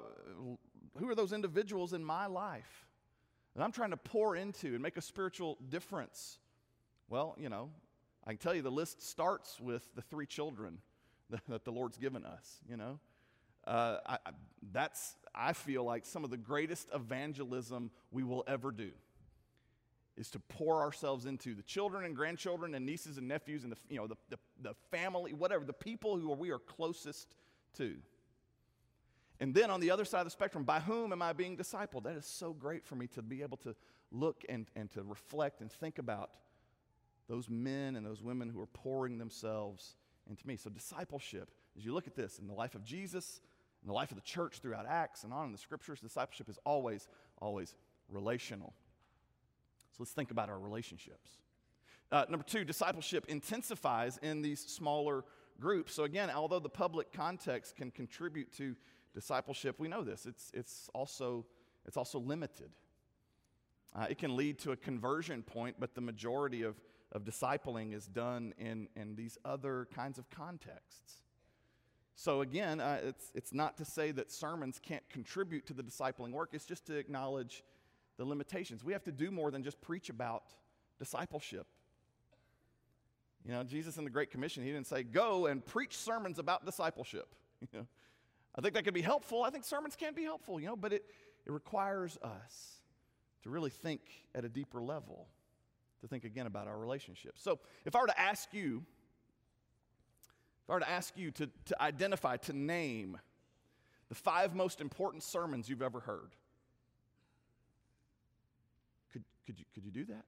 who 0.98 1.10
are 1.10 1.14
those 1.14 1.34
individuals 1.34 1.92
in 1.92 2.06
my 2.06 2.26
life 2.26 2.88
that 3.54 3.62
I'm 3.62 3.74
trying 3.74 3.90
to 3.92 3.98
pour 3.98 4.38
into 4.38 4.68
and 4.68 4.80
make 4.80 4.96
a 4.96 5.02
spiritual 5.02 5.58
difference? 5.68 6.40
Well, 7.10 7.36
you 7.38 7.50
know, 7.50 7.70
I 8.26 8.30
can 8.30 8.38
tell 8.38 8.56
you 8.56 8.62
the 8.62 8.72
list 8.72 9.02
starts 9.02 9.60
with 9.60 9.94
the 9.94 10.02
three 10.02 10.26
children 10.26 10.80
that, 11.30 11.42
that 11.50 11.66
the 11.66 11.72
Lord's 11.74 11.98
given 11.98 12.26
us. 12.26 12.60
You 12.68 12.78
know, 12.78 13.00
uh, 13.68 13.98
I, 14.06 14.14
I, 14.26 14.32
that's 14.72 15.16
I 15.36 15.54
feel 15.54 15.84
like 15.84 16.06
some 16.06 16.24
of 16.24 16.30
the 16.30 16.38
greatest 16.38 16.88
evangelism 16.94 17.92
we 18.12 18.24
will 18.24 18.44
ever 18.48 18.72
do 18.72 18.90
is 20.18 20.32
to 20.32 20.40
pour 20.40 20.82
ourselves 20.82 21.26
into 21.26 21.54
the 21.54 21.62
children 21.62 22.04
and 22.04 22.16
grandchildren 22.16 22.74
and 22.74 22.86
nieces 22.86 23.18
and 23.18 23.28
nephews 23.28 23.64
and 23.64 23.72
the, 23.72 23.78
you 23.88 23.98
know, 23.98 24.08
the, 24.08 24.16
the, 24.30 24.38
the 24.62 24.74
family, 24.90 25.32
whatever, 25.32 25.64
the 25.64 25.74
people 25.74 26.18
who 26.18 26.32
are, 26.32 26.36
we 26.36 26.50
are 26.50 26.58
closest 26.58 27.36
to. 27.76 27.96
And 29.40 29.54
then 29.54 29.70
on 29.70 29.80
the 29.80 29.92
other 29.92 30.06
side 30.06 30.22
of 30.22 30.26
the 30.26 30.32
spectrum, 30.32 30.64
by 30.64 30.80
whom 30.80 31.12
am 31.12 31.22
I 31.22 31.34
being 31.34 31.56
discipled? 31.56 32.04
That 32.04 32.16
is 32.16 32.26
so 32.26 32.52
great 32.54 32.84
for 32.84 32.96
me 32.96 33.06
to 33.08 33.22
be 33.22 33.44
able 33.44 33.58
to 33.58 33.76
look 34.12 34.44
and, 34.50 34.66
and 34.76 34.90
to 34.92 35.04
reflect 35.04 35.62
and 35.62 35.72
think 35.72 36.00
about 36.00 36.32
those 37.30 37.48
men 37.48 37.96
and 37.96 38.04
those 38.04 38.24
women 38.24 38.50
who 38.50 38.60
are 38.60 38.68
pouring 38.68 39.20
themselves 39.20 39.96
into 40.28 40.48
me. 40.48 40.56
So, 40.56 40.72
discipleship, 40.72 41.52
as 41.78 41.86
you 41.86 41.94
look 41.94 42.08
at 42.08 42.16
this 42.16 42.40
in 42.40 42.48
the 42.48 42.54
life 42.54 42.74
of 42.74 42.84
Jesus, 42.84 43.42
in 43.88 43.90
the 43.90 43.96
life 43.96 44.12
of 44.12 44.18
the 44.18 44.22
church 44.22 44.60
throughout 44.60 44.86
Acts 44.86 45.24
and 45.24 45.32
on 45.32 45.46
in 45.46 45.54
the 45.54 45.58
scriptures, 45.58 46.02
discipleship 46.02 46.50
is 46.50 46.60
always, 46.66 47.08
always 47.42 47.74
relational. 48.10 48.74
So 49.92 50.00
let's 50.00 50.12
think 50.12 50.30
about 50.30 50.50
our 50.50 50.60
relationships. 50.60 51.38
Uh, 52.12 52.26
number 52.30 52.44
two, 52.44 52.66
discipleship 52.66 53.24
intensifies 53.30 54.20
in 54.22 54.42
these 54.42 54.60
smaller 54.60 55.24
groups. 55.62 55.94
So, 55.94 56.04
again, 56.04 56.30
although 56.30 56.60
the 56.60 56.68
public 56.68 57.14
context 57.14 57.78
can 57.78 57.90
contribute 57.92 58.52
to 58.58 58.76
discipleship, 59.16 59.80
we 59.80 59.88
know 59.88 60.04
this. 60.04 60.26
It's, 60.26 60.52
it's, 60.54 60.90
also, 60.94 61.46
it's 61.86 61.96
also 61.96 62.20
limited. 62.20 62.72
Uh, 63.96 64.08
it 64.10 64.18
can 64.18 64.36
lead 64.36 64.60
to 64.60 64.74
a 64.74 64.76
conversion 64.76 65.44
point, 65.44 65.78
but 65.80 65.96
the 65.96 66.02
majority 66.02 66.64
of, 66.64 66.76
of 67.14 67.24
discipling 67.24 67.96
is 67.96 68.06
done 68.06 68.54
in, 68.58 68.90
in 68.98 69.16
these 69.16 69.38
other 69.46 69.88
kinds 69.96 70.18
of 70.18 70.30
contexts. 70.30 71.22
So, 72.20 72.42
again, 72.42 72.82
uh, 72.82 72.98
it's, 73.04 73.32
it's 73.36 73.54
not 73.54 73.78
to 73.78 73.86
say 73.86 74.10
that 74.10 74.32
sermons 74.32 74.80
can't 74.82 75.08
contribute 75.08 75.68
to 75.68 75.74
the 75.74 75.84
discipling 75.84 76.32
work, 76.32 76.50
it's 76.54 76.66
just 76.66 76.88
to 76.88 76.98
acknowledge 76.98 77.64
the 78.18 78.26
limitations. 78.26 78.84
We 78.84 78.92
have 78.94 79.04
to 79.04 79.12
do 79.12 79.30
more 79.30 79.52
than 79.52 79.64
just 79.64 79.80
preach 79.82 80.10
about 80.10 80.44
discipleship. 80.98 81.68
You 83.46 83.52
know, 83.52 83.64
Jesus 83.64 83.98
in 84.00 84.04
the 84.04 84.10
Great 84.10 84.32
Commission, 84.32 84.64
he 84.64 84.72
didn't 84.72 84.88
say, 84.88 85.04
go 85.04 85.46
and 85.46 85.64
preach 85.64 85.96
sermons 85.96 86.40
about 86.40 86.66
discipleship. 86.66 87.34
You 87.72 87.80
know, 87.80 87.88
I 88.56 88.62
think 88.62 88.76
that 88.76 88.84
could 88.84 88.94
be 88.94 89.02
helpful. 89.02 89.42
I 89.42 89.50
think 89.50 89.64
sermons 89.64 89.96
can 89.96 90.14
be 90.14 90.24
helpful, 90.24 90.60
you 90.60 90.68
know, 90.68 90.76
but 90.76 90.94
it, 90.94 91.04
it 91.46 91.52
requires 91.52 92.20
us 92.22 92.82
to 93.42 93.50
really 93.50 93.72
think 93.72 94.02
at 94.36 94.46
a 94.46 94.50
deeper 94.50 94.80
level, 94.80 95.28
to 96.02 96.08
think 96.08 96.24
again 96.24 96.46
about 96.46 96.68
our 96.68 96.78
relationships. 96.78 97.42
So 97.42 97.60
if 97.84 97.96
I 97.96 98.02
were 98.02 98.08
to 98.08 98.20
ask 98.20 98.54
you, 98.54 98.84
if 100.68 100.72
I 100.72 100.74
were 100.74 100.80
to 100.82 100.90
ask 100.90 101.14
you 101.16 101.32
to, 101.32 101.50
to 101.68 101.82
identify, 101.82 102.36
to 102.36 102.52
name 102.52 103.18
the 104.10 104.16
five 104.16 104.54
most 104.54 104.82
important 104.82 105.24
sermons 105.24 105.70
you've 105.70 105.82
ever 105.82 106.02
heard, 106.02 106.36
could 109.14 109.24
could, 109.46 109.60
you, 109.60 109.66
could 109.74 109.86
you 109.86 109.92
do 109.92 110.04
that? 110.06 110.26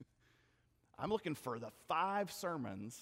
I'm 0.98 1.10
looking 1.10 1.36
for 1.36 1.60
the 1.60 1.70
five 1.86 2.32
sermons 2.32 3.00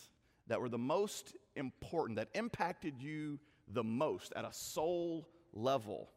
that 0.49 0.61
were 0.61 0.69
the 0.69 0.77
most 0.77 1.35
important, 1.57 2.19
that 2.19 2.29
impacted 2.35 3.01
you 3.01 3.39
the 3.67 3.83
most 3.83 4.35
at 4.37 4.45
a 4.45 4.53
soul 4.53 5.27
level. 5.55 6.11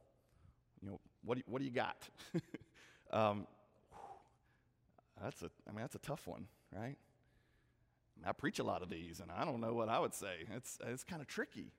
You 0.82 0.90
know, 0.90 1.00
what 1.24 1.36
do 1.36 1.40
you, 1.40 1.44
what 1.48 1.60
do 1.60 1.66
you 1.66 1.72
got? 1.72 2.10
um, 3.14 3.48
that's 5.22 5.42
a, 5.44 5.50
I 5.66 5.72
mean, 5.72 5.80
that's 5.80 5.96
a 5.96 6.00
tough 6.00 6.28
one, 6.28 6.48
right? 6.76 6.98
I 8.26 8.32
preach 8.34 8.60
a 8.60 8.64
lot 8.64 8.82
of 8.82 8.90
these, 8.90 9.20
and 9.20 9.32
I 9.32 9.46
don't 9.46 9.62
know 9.62 9.74
what 9.74 9.90
I 9.90 10.00
would 10.00 10.14
say. 10.14 10.46
It's, 10.56 10.78
it's 10.86 11.04
kind 11.04 11.22
of 11.22 11.28
tricky. 11.28 11.72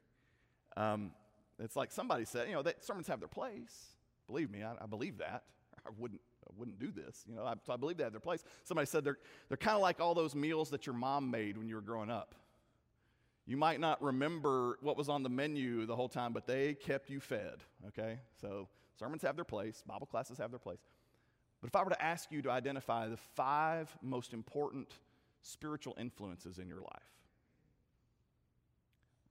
Um, 0.77 1.13
it's 1.59 1.77
like 1.77 1.93
somebody 1.93 2.25
said, 2.25 2.49
you 2.49 2.55
know, 2.55 2.63
that 2.63 2.85
sermons 2.85 3.07
have 3.07 3.21
their 3.21 3.29
place. 3.29 3.91
Believe 4.27 4.51
me, 4.51 4.63
I, 4.63 4.73
I 4.81 4.87
believe 4.87 5.19
that. 5.19 5.45
I 5.87 5.91
wouldn't 5.99 6.21
wouldn't 6.57 6.79
do 6.79 6.91
this. 6.91 7.25
You 7.29 7.37
know, 7.37 7.45
I, 7.45 7.55
so 7.65 7.73
I 7.73 7.77
believe 7.77 7.97
they 7.97 8.05
have 8.05 8.13
their 8.13 8.21
place. 8.21 8.45
Somebody 8.65 8.87
said 8.87 9.05
they're, 9.05 9.19
they're 9.49 9.57
kind 9.57 9.75
of 9.75 9.83
like 9.83 10.01
all 10.01 10.15
those 10.15 10.35
meals 10.35 10.71
that 10.71 10.87
your 10.87 10.95
mom 10.95 11.31
made 11.31 11.57
when 11.57 11.69
you 11.69 11.75
were 11.75 11.81
growing 11.81 12.11
up. 12.11 12.35
You 13.47 13.57
might 13.57 13.81
not 13.81 14.03
remember 14.03 14.79
what 14.83 14.97
was 14.97 15.09
on 15.09 15.23
the 15.23 15.29
menu 15.29 15.85
the 15.85 15.97
whole 15.97 16.09
time, 16.09 16.33
but 16.33 16.47
they 16.47 16.75
kept 16.75 17.11
you 17.11 17.19
fed, 17.19 17.57
okay? 17.89 18.21
So 18.41 18.69
sermons 18.99 19.23
have 19.23 19.35
their 19.35 19.45
place, 19.45 19.83
Bible 19.87 20.07
classes 20.07 20.39
have 20.39 20.51
their 20.51 20.61
place. 20.61 20.79
But 21.61 21.69
if 21.69 21.77
I 21.77 21.83
were 21.83 21.91
to 21.91 22.03
ask 22.03 22.31
you 22.31 22.43
to 22.43 22.51
identify 22.51 23.09
the 23.09 23.17
five 23.17 23.97
most 24.01 24.33
important 24.33 24.95
spiritual 25.43 25.97
influences 25.99 26.59
in 26.59 26.69
your 26.69 26.81
life, 26.81 27.13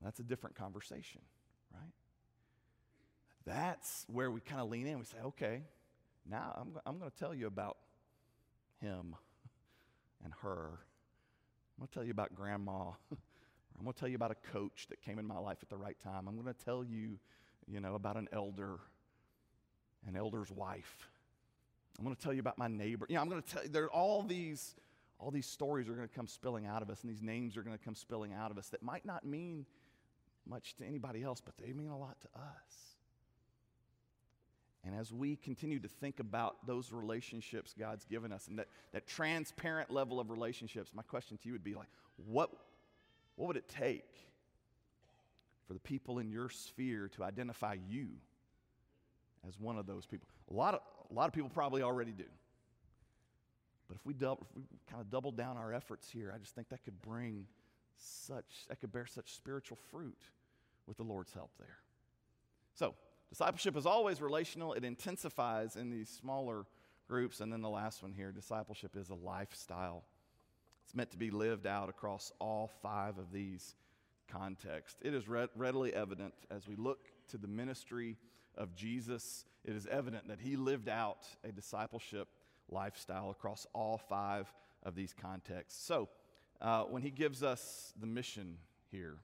that's 0.02 0.20
a 0.20 0.24
different 0.24 0.56
conversation, 0.56 1.20
right? 1.72 1.92
That's 3.46 4.04
where 4.08 4.30
we 4.30 4.40
kind 4.40 4.60
of 4.60 4.68
lean 4.68 4.86
in. 4.86 4.98
We 4.98 5.04
say, 5.04 5.18
okay, 5.24 5.62
now 6.28 6.56
I'm, 6.60 6.80
I'm 6.86 6.98
going 6.98 7.10
to 7.10 7.16
tell 7.16 7.34
you 7.34 7.46
about 7.46 7.76
him 8.80 9.14
and 10.24 10.32
her. 10.42 10.70
I'm 11.76 11.80
going 11.80 11.88
to 11.88 11.94
tell 11.94 12.04
you 12.04 12.10
about 12.10 12.34
grandma. 12.34 12.90
I'm 13.78 13.84
going 13.84 13.94
to 13.94 13.98
tell 13.98 14.08
you 14.08 14.16
about 14.16 14.30
a 14.30 14.52
coach 14.52 14.86
that 14.90 15.00
came 15.02 15.18
in 15.18 15.26
my 15.26 15.38
life 15.38 15.58
at 15.62 15.68
the 15.68 15.76
right 15.76 15.96
time. 16.00 16.28
I'm 16.28 16.40
going 16.40 16.52
to 16.52 16.64
tell 16.64 16.84
you, 16.84 17.18
you 17.66 17.80
know, 17.80 17.94
about 17.94 18.16
an 18.16 18.28
elder, 18.32 18.78
an 20.06 20.16
elder's 20.16 20.50
wife. 20.50 21.08
I'm 21.98 22.04
going 22.04 22.14
to 22.14 22.22
tell 22.22 22.32
you 22.32 22.40
about 22.40 22.58
my 22.58 22.68
neighbor. 22.68 23.06
You 23.08 23.16
know, 23.16 23.22
I'm 23.22 23.28
going 23.28 23.42
to 23.42 23.48
tell 23.48 23.62
you, 23.64 23.68
there 23.68 23.84
are 23.84 23.90
all 23.90 24.22
these, 24.22 24.74
all 25.22 25.30
these 25.30 25.46
stories 25.46 25.88
are 25.88 25.94
going 25.94 26.08
to 26.08 26.14
come 26.14 26.26
spilling 26.26 26.66
out 26.66 26.82
of 26.82 26.90
us, 26.90 27.02
and 27.02 27.10
these 27.10 27.22
names 27.22 27.56
are 27.56 27.62
going 27.62 27.78
to 27.78 27.84
come 27.84 27.94
spilling 27.94 28.32
out 28.32 28.50
of 28.50 28.58
us 28.58 28.68
that 28.70 28.82
might 28.82 29.06
not 29.06 29.24
mean 29.24 29.64
much 30.46 30.74
to 30.76 30.84
anybody 30.84 31.22
else, 31.22 31.40
but 31.40 31.56
they 31.56 31.72
mean 31.72 31.90
a 31.90 31.98
lot 31.98 32.20
to 32.20 32.28
us. 32.34 32.96
And 34.84 34.98
as 34.98 35.12
we 35.12 35.36
continue 35.36 35.78
to 35.78 35.86
think 35.86 36.18
about 36.18 36.66
those 36.66 36.90
relationships 36.92 37.72
God's 37.78 38.04
given 38.04 38.32
us 38.32 38.48
and 38.48 38.58
that, 38.58 38.66
that 38.92 39.06
transparent 39.06 39.92
level 39.92 40.18
of 40.18 40.28
relationships, 40.28 40.90
my 40.92 41.02
question 41.02 41.36
to 41.36 41.46
you 41.46 41.52
would 41.52 41.62
be 41.62 41.74
like, 41.74 41.86
what, 42.26 42.50
what 43.36 43.46
would 43.46 43.56
it 43.56 43.68
take 43.68 44.10
for 45.68 45.74
the 45.74 45.80
people 45.80 46.18
in 46.18 46.32
your 46.32 46.50
sphere 46.50 47.08
to 47.14 47.22
identify 47.22 47.76
you 47.88 48.08
as 49.46 49.60
one 49.60 49.78
of 49.78 49.86
those 49.86 50.04
people? 50.04 50.26
A 50.50 50.54
lot 50.54 50.74
of, 50.74 50.80
a 51.12 51.14
lot 51.14 51.28
of 51.28 51.32
people 51.32 51.48
probably 51.48 51.82
already 51.82 52.10
do. 52.10 52.24
But 53.92 53.98
if 54.00 54.06
we, 54.06 54.14
if 54.14 54.56
we 54.56 54.62
kind 54.90 55.00
of 55.00 55.10
double 55.10 55.32
down 55.32 55.56
our 55.56 55.72
efforts 55.72 56.10
here, 56.10 56.32
I 56.34 56.38
just 56.38 56.54
think 56.54 56.68
that 56.70 56.84
could 56.84 57.00
bring 57.02 57.46
such, 57.98 58.66
that 58.68 58.80
could 58.80 58.92
bear 58.92 59.06
such 59.06 59.34
spiritual 59.34 59.78
fruit 59.90 60.18
with 60.86 60.96
the 60.96 61.02
Lord's 61.02 61.32
help 61.32 61.50
there. 61.58 61.78
So, 62.74 62.94
Discipleship 63.32 63.78
is 63.78 63.86
always 63.86 64.20
relational, 64.20 64.74
it 64.74 64.84
intensifies 64.84 65.76
in 65.76 65.88
these 65.88 66.10
smaller 66.10 66.66
groups. 67.08 67.40
And 67.40 67.50
then 67.50 67.62
the 67.62 67.70
last 67.70 68.02
one 68.02 68.12
here 68.12 68.30
discipleship 68.30 68.94
is 68.94 69.08
a 69.08 69.14
lifestyle. 69.14 70.04
It's 70.84 70.94
meant 70.94 71.12
to 71.12 71.16
be 71.16 71.30
lived 71.30 71.66
out 71.66 71.88
across 71.88 72.30
all 72.38 72.70
five 72.82 73.16
of 73.16 73.32
these 73.32 73.74
contexts. 74.30 75.00
It 75.00 75.14
is 75.14 75.24
readily 75.28 75.94
evident 75.94 76.34
as 76.50 76.68
we 76.68 76.76
look 76.76 77.06
to 77.30 77.38
the 77.38 77.48
ministry 77.48 78.18
of 78.54 78.74
Jesus, 78.74 79.46
it 79.64 79.74
is 79.74 79.86
evident 79.86 80.28
that 80.28 80.40
he 80.40 80.56
lived 80.56 80.90
out 80.90 81.26
a 81.42 81.52
discipleship 81.52 82.28
lifestyle 82.72 83.30
across 83.30 83.66
all 83.74 83.98
five 83.98 84.52
of 84.82 84.94
these 84.94 85.12
contexts. 85.12 85.84
So, 85.84 86.08
uh, 86.60 86.84
when 86.84 87.02
he 87.02 87.10
gives 87.10 87.42
us 87.42 87.92
the 88.00 88.06
mission 88.06 88.56
here 88.90 89.16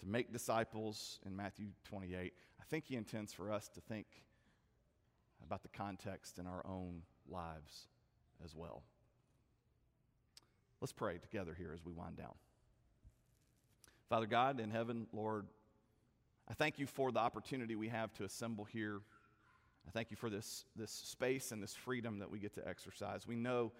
to 0.00 0.06
make 0.06 0.32
disciples 0.32 1.18
in 1.24 1.34
Matthew 1.34 1.66
28, 1.84 2.32
I 2.60 2.64
think 2.64 2.84
he 2.86 2.96
intends 2.96 3.32
for 3.32 3.50
us 3.50 3.68
to 3.68 3.80
think 3.80 4.06
about 5.44 5.62
the 5.62 5.68
context 5.68 6.38
in 6.38 6.46
our 6.46 6.64
own 6.66 7.02
lives 7.28 7.86
as 8.44 8.54
well. 8.54 8.82
Let's 10.80 10.92
pray 10.92 11.18
together 11.18 11.54
here 11.56 11.72
as 11.72 11.84
we 11.84 11.92
wind 11.92 12.16
down. 12.16 12.34
Father 14.08 14.26
God 14.26 14.60
in 14.60 14.70
heaven, 14.70 15.06
Lord, 15.12 15.46
I 16.48 16.54
thank 16.54 16.78
you 16.78 16.86
for 16.86 17.12
the 17.12 17.20
opportunity 17.20 17.76
we 17.76 17.88
have 17.88 18.12
to 18.14 18.24
assemble 18.24 18.64
here. 18.64 19.00
I 19.86 19.90
thank 19.90 20.10
you 20.10 20.16
for 20.16 20.30
this, 20.30 20.64
this 20.76 20.90
space 20.90 21.52
and 21.52 21.62
this 21.62 21.74
freedom 21.74 22.18
that 22.20 22.30
we 22.30 22.38
get 22.38 22.54
to 22.54 22.66
exercise. 22.66 23.26
We 23.26 23.36
know 23.36 23.72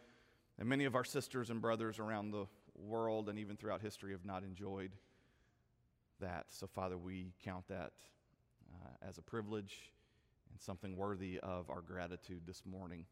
that 0.59 0.65
many 0.65 0.85
of 0.85 0.95
our 0.95 1.05
sisters 1.05 1.51
and 1.51 1.61
brothers 1.61 1.99
around 1.99 2.31
the 2.31 2.47
world 2.77 3.29
and 3.29 3.39
even 3.39 3.57
throughout 3.57 3.81
history 3.81 4.13
have 4.13 4.25
not 4.25 4.43
enjoyed 4.43 4.93
that. 6.21 6.47
So, 6.49 6.67
Father, 6.67 6.99
we 6.99 7.33
count 7.45 7.69
that 7.69 7.93
uh, 8.75 9.09
as 9.09 9.19
a 9.19 9.23
privilege 9.23 9.93
and 10.51 10.61
something 10.61 10.97
worthy 10.97 11.39
of 11.41 11.71
our 11.71 11.81
gratitude 11.81 12.43
this 12.47 12.63
morning. 12.67 13.05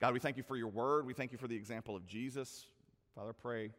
God, 0.00 0.12
we 0.12 0.20
thank 0.20 0.36
you 0.36 0.42
for 0.42 0.56
your 0.56 0.68
word. 0.68 1.06
We 1.06 1.14
thank 1.14 1.32
you 1.32 1.38
for 1.38 1.48
the 1.48 1.56
example 1.56 1.96
of 1.96 2.06
Jesus. 2.06 2.66
Father, 3.14 3.32
pray 3.32 3.70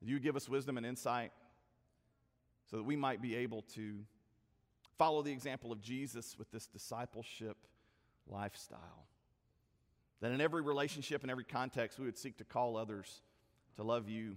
you 0.00 0.20
give 0.20 0.36
us 0.36 0.48
wisdom 0.48 0.76
and 0.76 0.86
insight 0.86 1.32
so 2.70 2.76
that 2.76 2.84
we 2.84 2.96
might 2.96 3.20
be 3.20 3.34
able 3.36 3.62
to 3.74 4.00
follow 4.98 5.22
the 5.22 5.32
example 5.32 5.72
of 5.72 5.80
Jesus 5.80 6.36
with 6.38 6.50
this 6.50 6.66
discipleship 6.66 7.56
lifestyle. 8.26 9.06
That 10.20 10.32
in 10.32 10.40
every 10.40 10.62
relationship 10.62 11.22
and 11.22 11.30
every 11.30 11.44
context, 11.44 11.98
we 11.98 12.06
would 12.06 12.18
seek 12.18 12.38
to 12.38 12.44
call 12.44 12.76
others 12.76 13.22
to 13.76 13.84
love 13.84 14.08
you, 14.08 14.36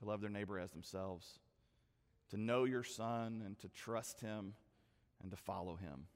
to 0.00 0.04
love 0.04 0.20
their 0.20 0.30
neighbor 0.30 0.58
as 0.58 0.72
themselves, 0.72 1.38
to 2.30 2.36
know 2.36 2.64
your 2.64 2.82
Son 2.82 3.42
and 3.46 3.58
to 3.60 3.68
trust 3.68 4.20
him 4.20 4.54
and 5.22 5.30
to 5.30 5.36
follow 5.36 5.76
him. 5.76 6.06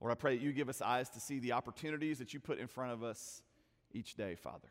Lord, 0.00 0.12
I 0.12 0.14
pray 0.14 0.36
that 0.36 0.42
you 0.42 0.52
give 0.52 0.68
us 0.68 0.80
eyes 0.80 1.08
to 1.10 1.20
see 1.20 1.40
the 1.40 1.52
opportunities 1.52 2.18
that 2.20 2.32
you 2.32 2.40
put 2.40 2.58
in 2.58 2.68
front 2.68 2.92
of 2.92 3.02
us 3.02 3.42
each 3.92 4.14
day, 4.14 4.36
Father, 4.36 4.68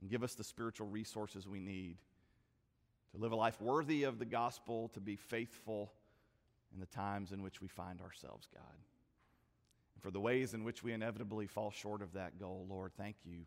and 0.00 0.10
give 0.10 0.22
us 0.22 0.34
the 0.34 0.42
spiritual 0.42 0.88
resources 0.88 1.46
we 1.46 1.60
need 1.60 1.98
to 3.12 3.20
live 3.20 3.32
a 3.32 3.36
life 3.36 3.60
worthy 3.60 4.04
of 4.04 4.18
the 4.18 4.24
gospel, 4.24 4.88
to 4.94 5.00
be 5.00 5.16
faithful 5.16 5.92
in 6.72 6.80
the 6.80 6.86
times 6.86 7.32
in 7.32 7.42
which 7.42 7.60
we 7.60 7.68
find 7.68 8.00
ourselves, 8.00 8.46
God. 8.52 8.78
And 9.94 10.02
for 10.02 10.10
the 10.10 10.20
ways 10.20 10.54
in 10.54 10.64
which 10.64 10.82
we 10.82 10.92
inevitably 10.92 11.46
fall 11.46 11.70
short 11.70 12.02
of 12.02 12.12
that 12.12 12.38
goal, 12.38 12.66
Lord, 12.68 12.92
thank 12.96 13.16
you 13.24 13.40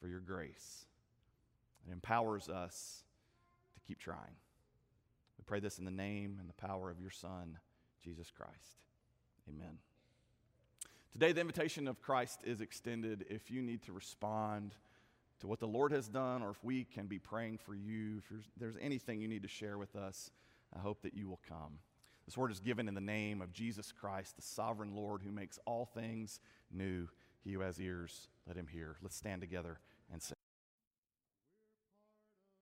for 0.00 0.08
your 0.08 0.20
grace. 0.20 0.86
It 1.86 1.92
empowers 1.92 2.48
us 2.48 3.04
to 3.74 3.80
keep 3.80 3.98
trying. 3.98 4.36
We 5.38 5.44
pray 5.46 5.60
this 5.60 5.78
in 5.78 5.84
the 5.84 5.90
name 5.90 6.38
and 6.40 6.48
the 6.48 6.54
power 6.54 6.90
of 6.90 7.00
your 7.00 7.10
Son, 7.10 7.58
Jesus 8.02 8.30
Christ. 8.30 8.78
Amen. 9.48 9.78
Today, 11.12 11.32
the 11.32 11.40
invitation 11.40 11.88
of 11.88 12.00
Christ 12.00 12.40
is 12.44 12.60
extended 12.60 13.26
if 13.28 13.50
you 13.50 13.62
need 13.62 13.82
to 13.82 13.92
respond 13.92 14.74
to 15.40 15.46
what 15.46 15.58
the 15.58 15.66
Lord 15.66 15.92
has 15.92 16.08
done, 16.08 16.42
or 16.42 16.50
if 16.50 16.62
we 16.62 16.84
can 16.84 17.06
be 17.06 17.18
praying 17.18 17.58
for 17.58 17.74
you, 17.74 18.18
if 18.18 18.44
there's 18.58 18.76
anything 18.80 19.20
you 19.20 19.28
need 19.28 19.42
to 19.42 19.48
share 19.48 19.78
with 19.78 19.96
us, 19.96 20.30
I 20.74 20.78
hope 20.78 21.02
that 21.02 21.14
you 21.14 21.28
will 21.28 21.40
come. 21.48 21.78
This 22.26 22.36
word 22.36 22.52
is 22.52 22.60
given 22.60 22.88
in 22.88 22.94
the 22.94 23.00
name 23.00 23.42
of 23.42 23.52
Jesus 23.52 23.92
Christ, 23.92 24.36
the 24.36 24.42
sovereign 24.42 24.94
Lord 24.94 25.22
who 25.24 25.32
makes 25.32 25.58
all 25.66 25.84
things 25.84 26.40
new. 26.70 27.08
He 27.42 27.52
who 27.52 27.60
has 27.60 27.80
ears, 27.80 28.28
let 28.46 28.56
him 28.56 28.66
hear. 28.66 28.96
Let's 29.02 29.16
stand 29.16 29.40
together 29.40 29.80
and 30.12 30.22
sing. 30.22 30.36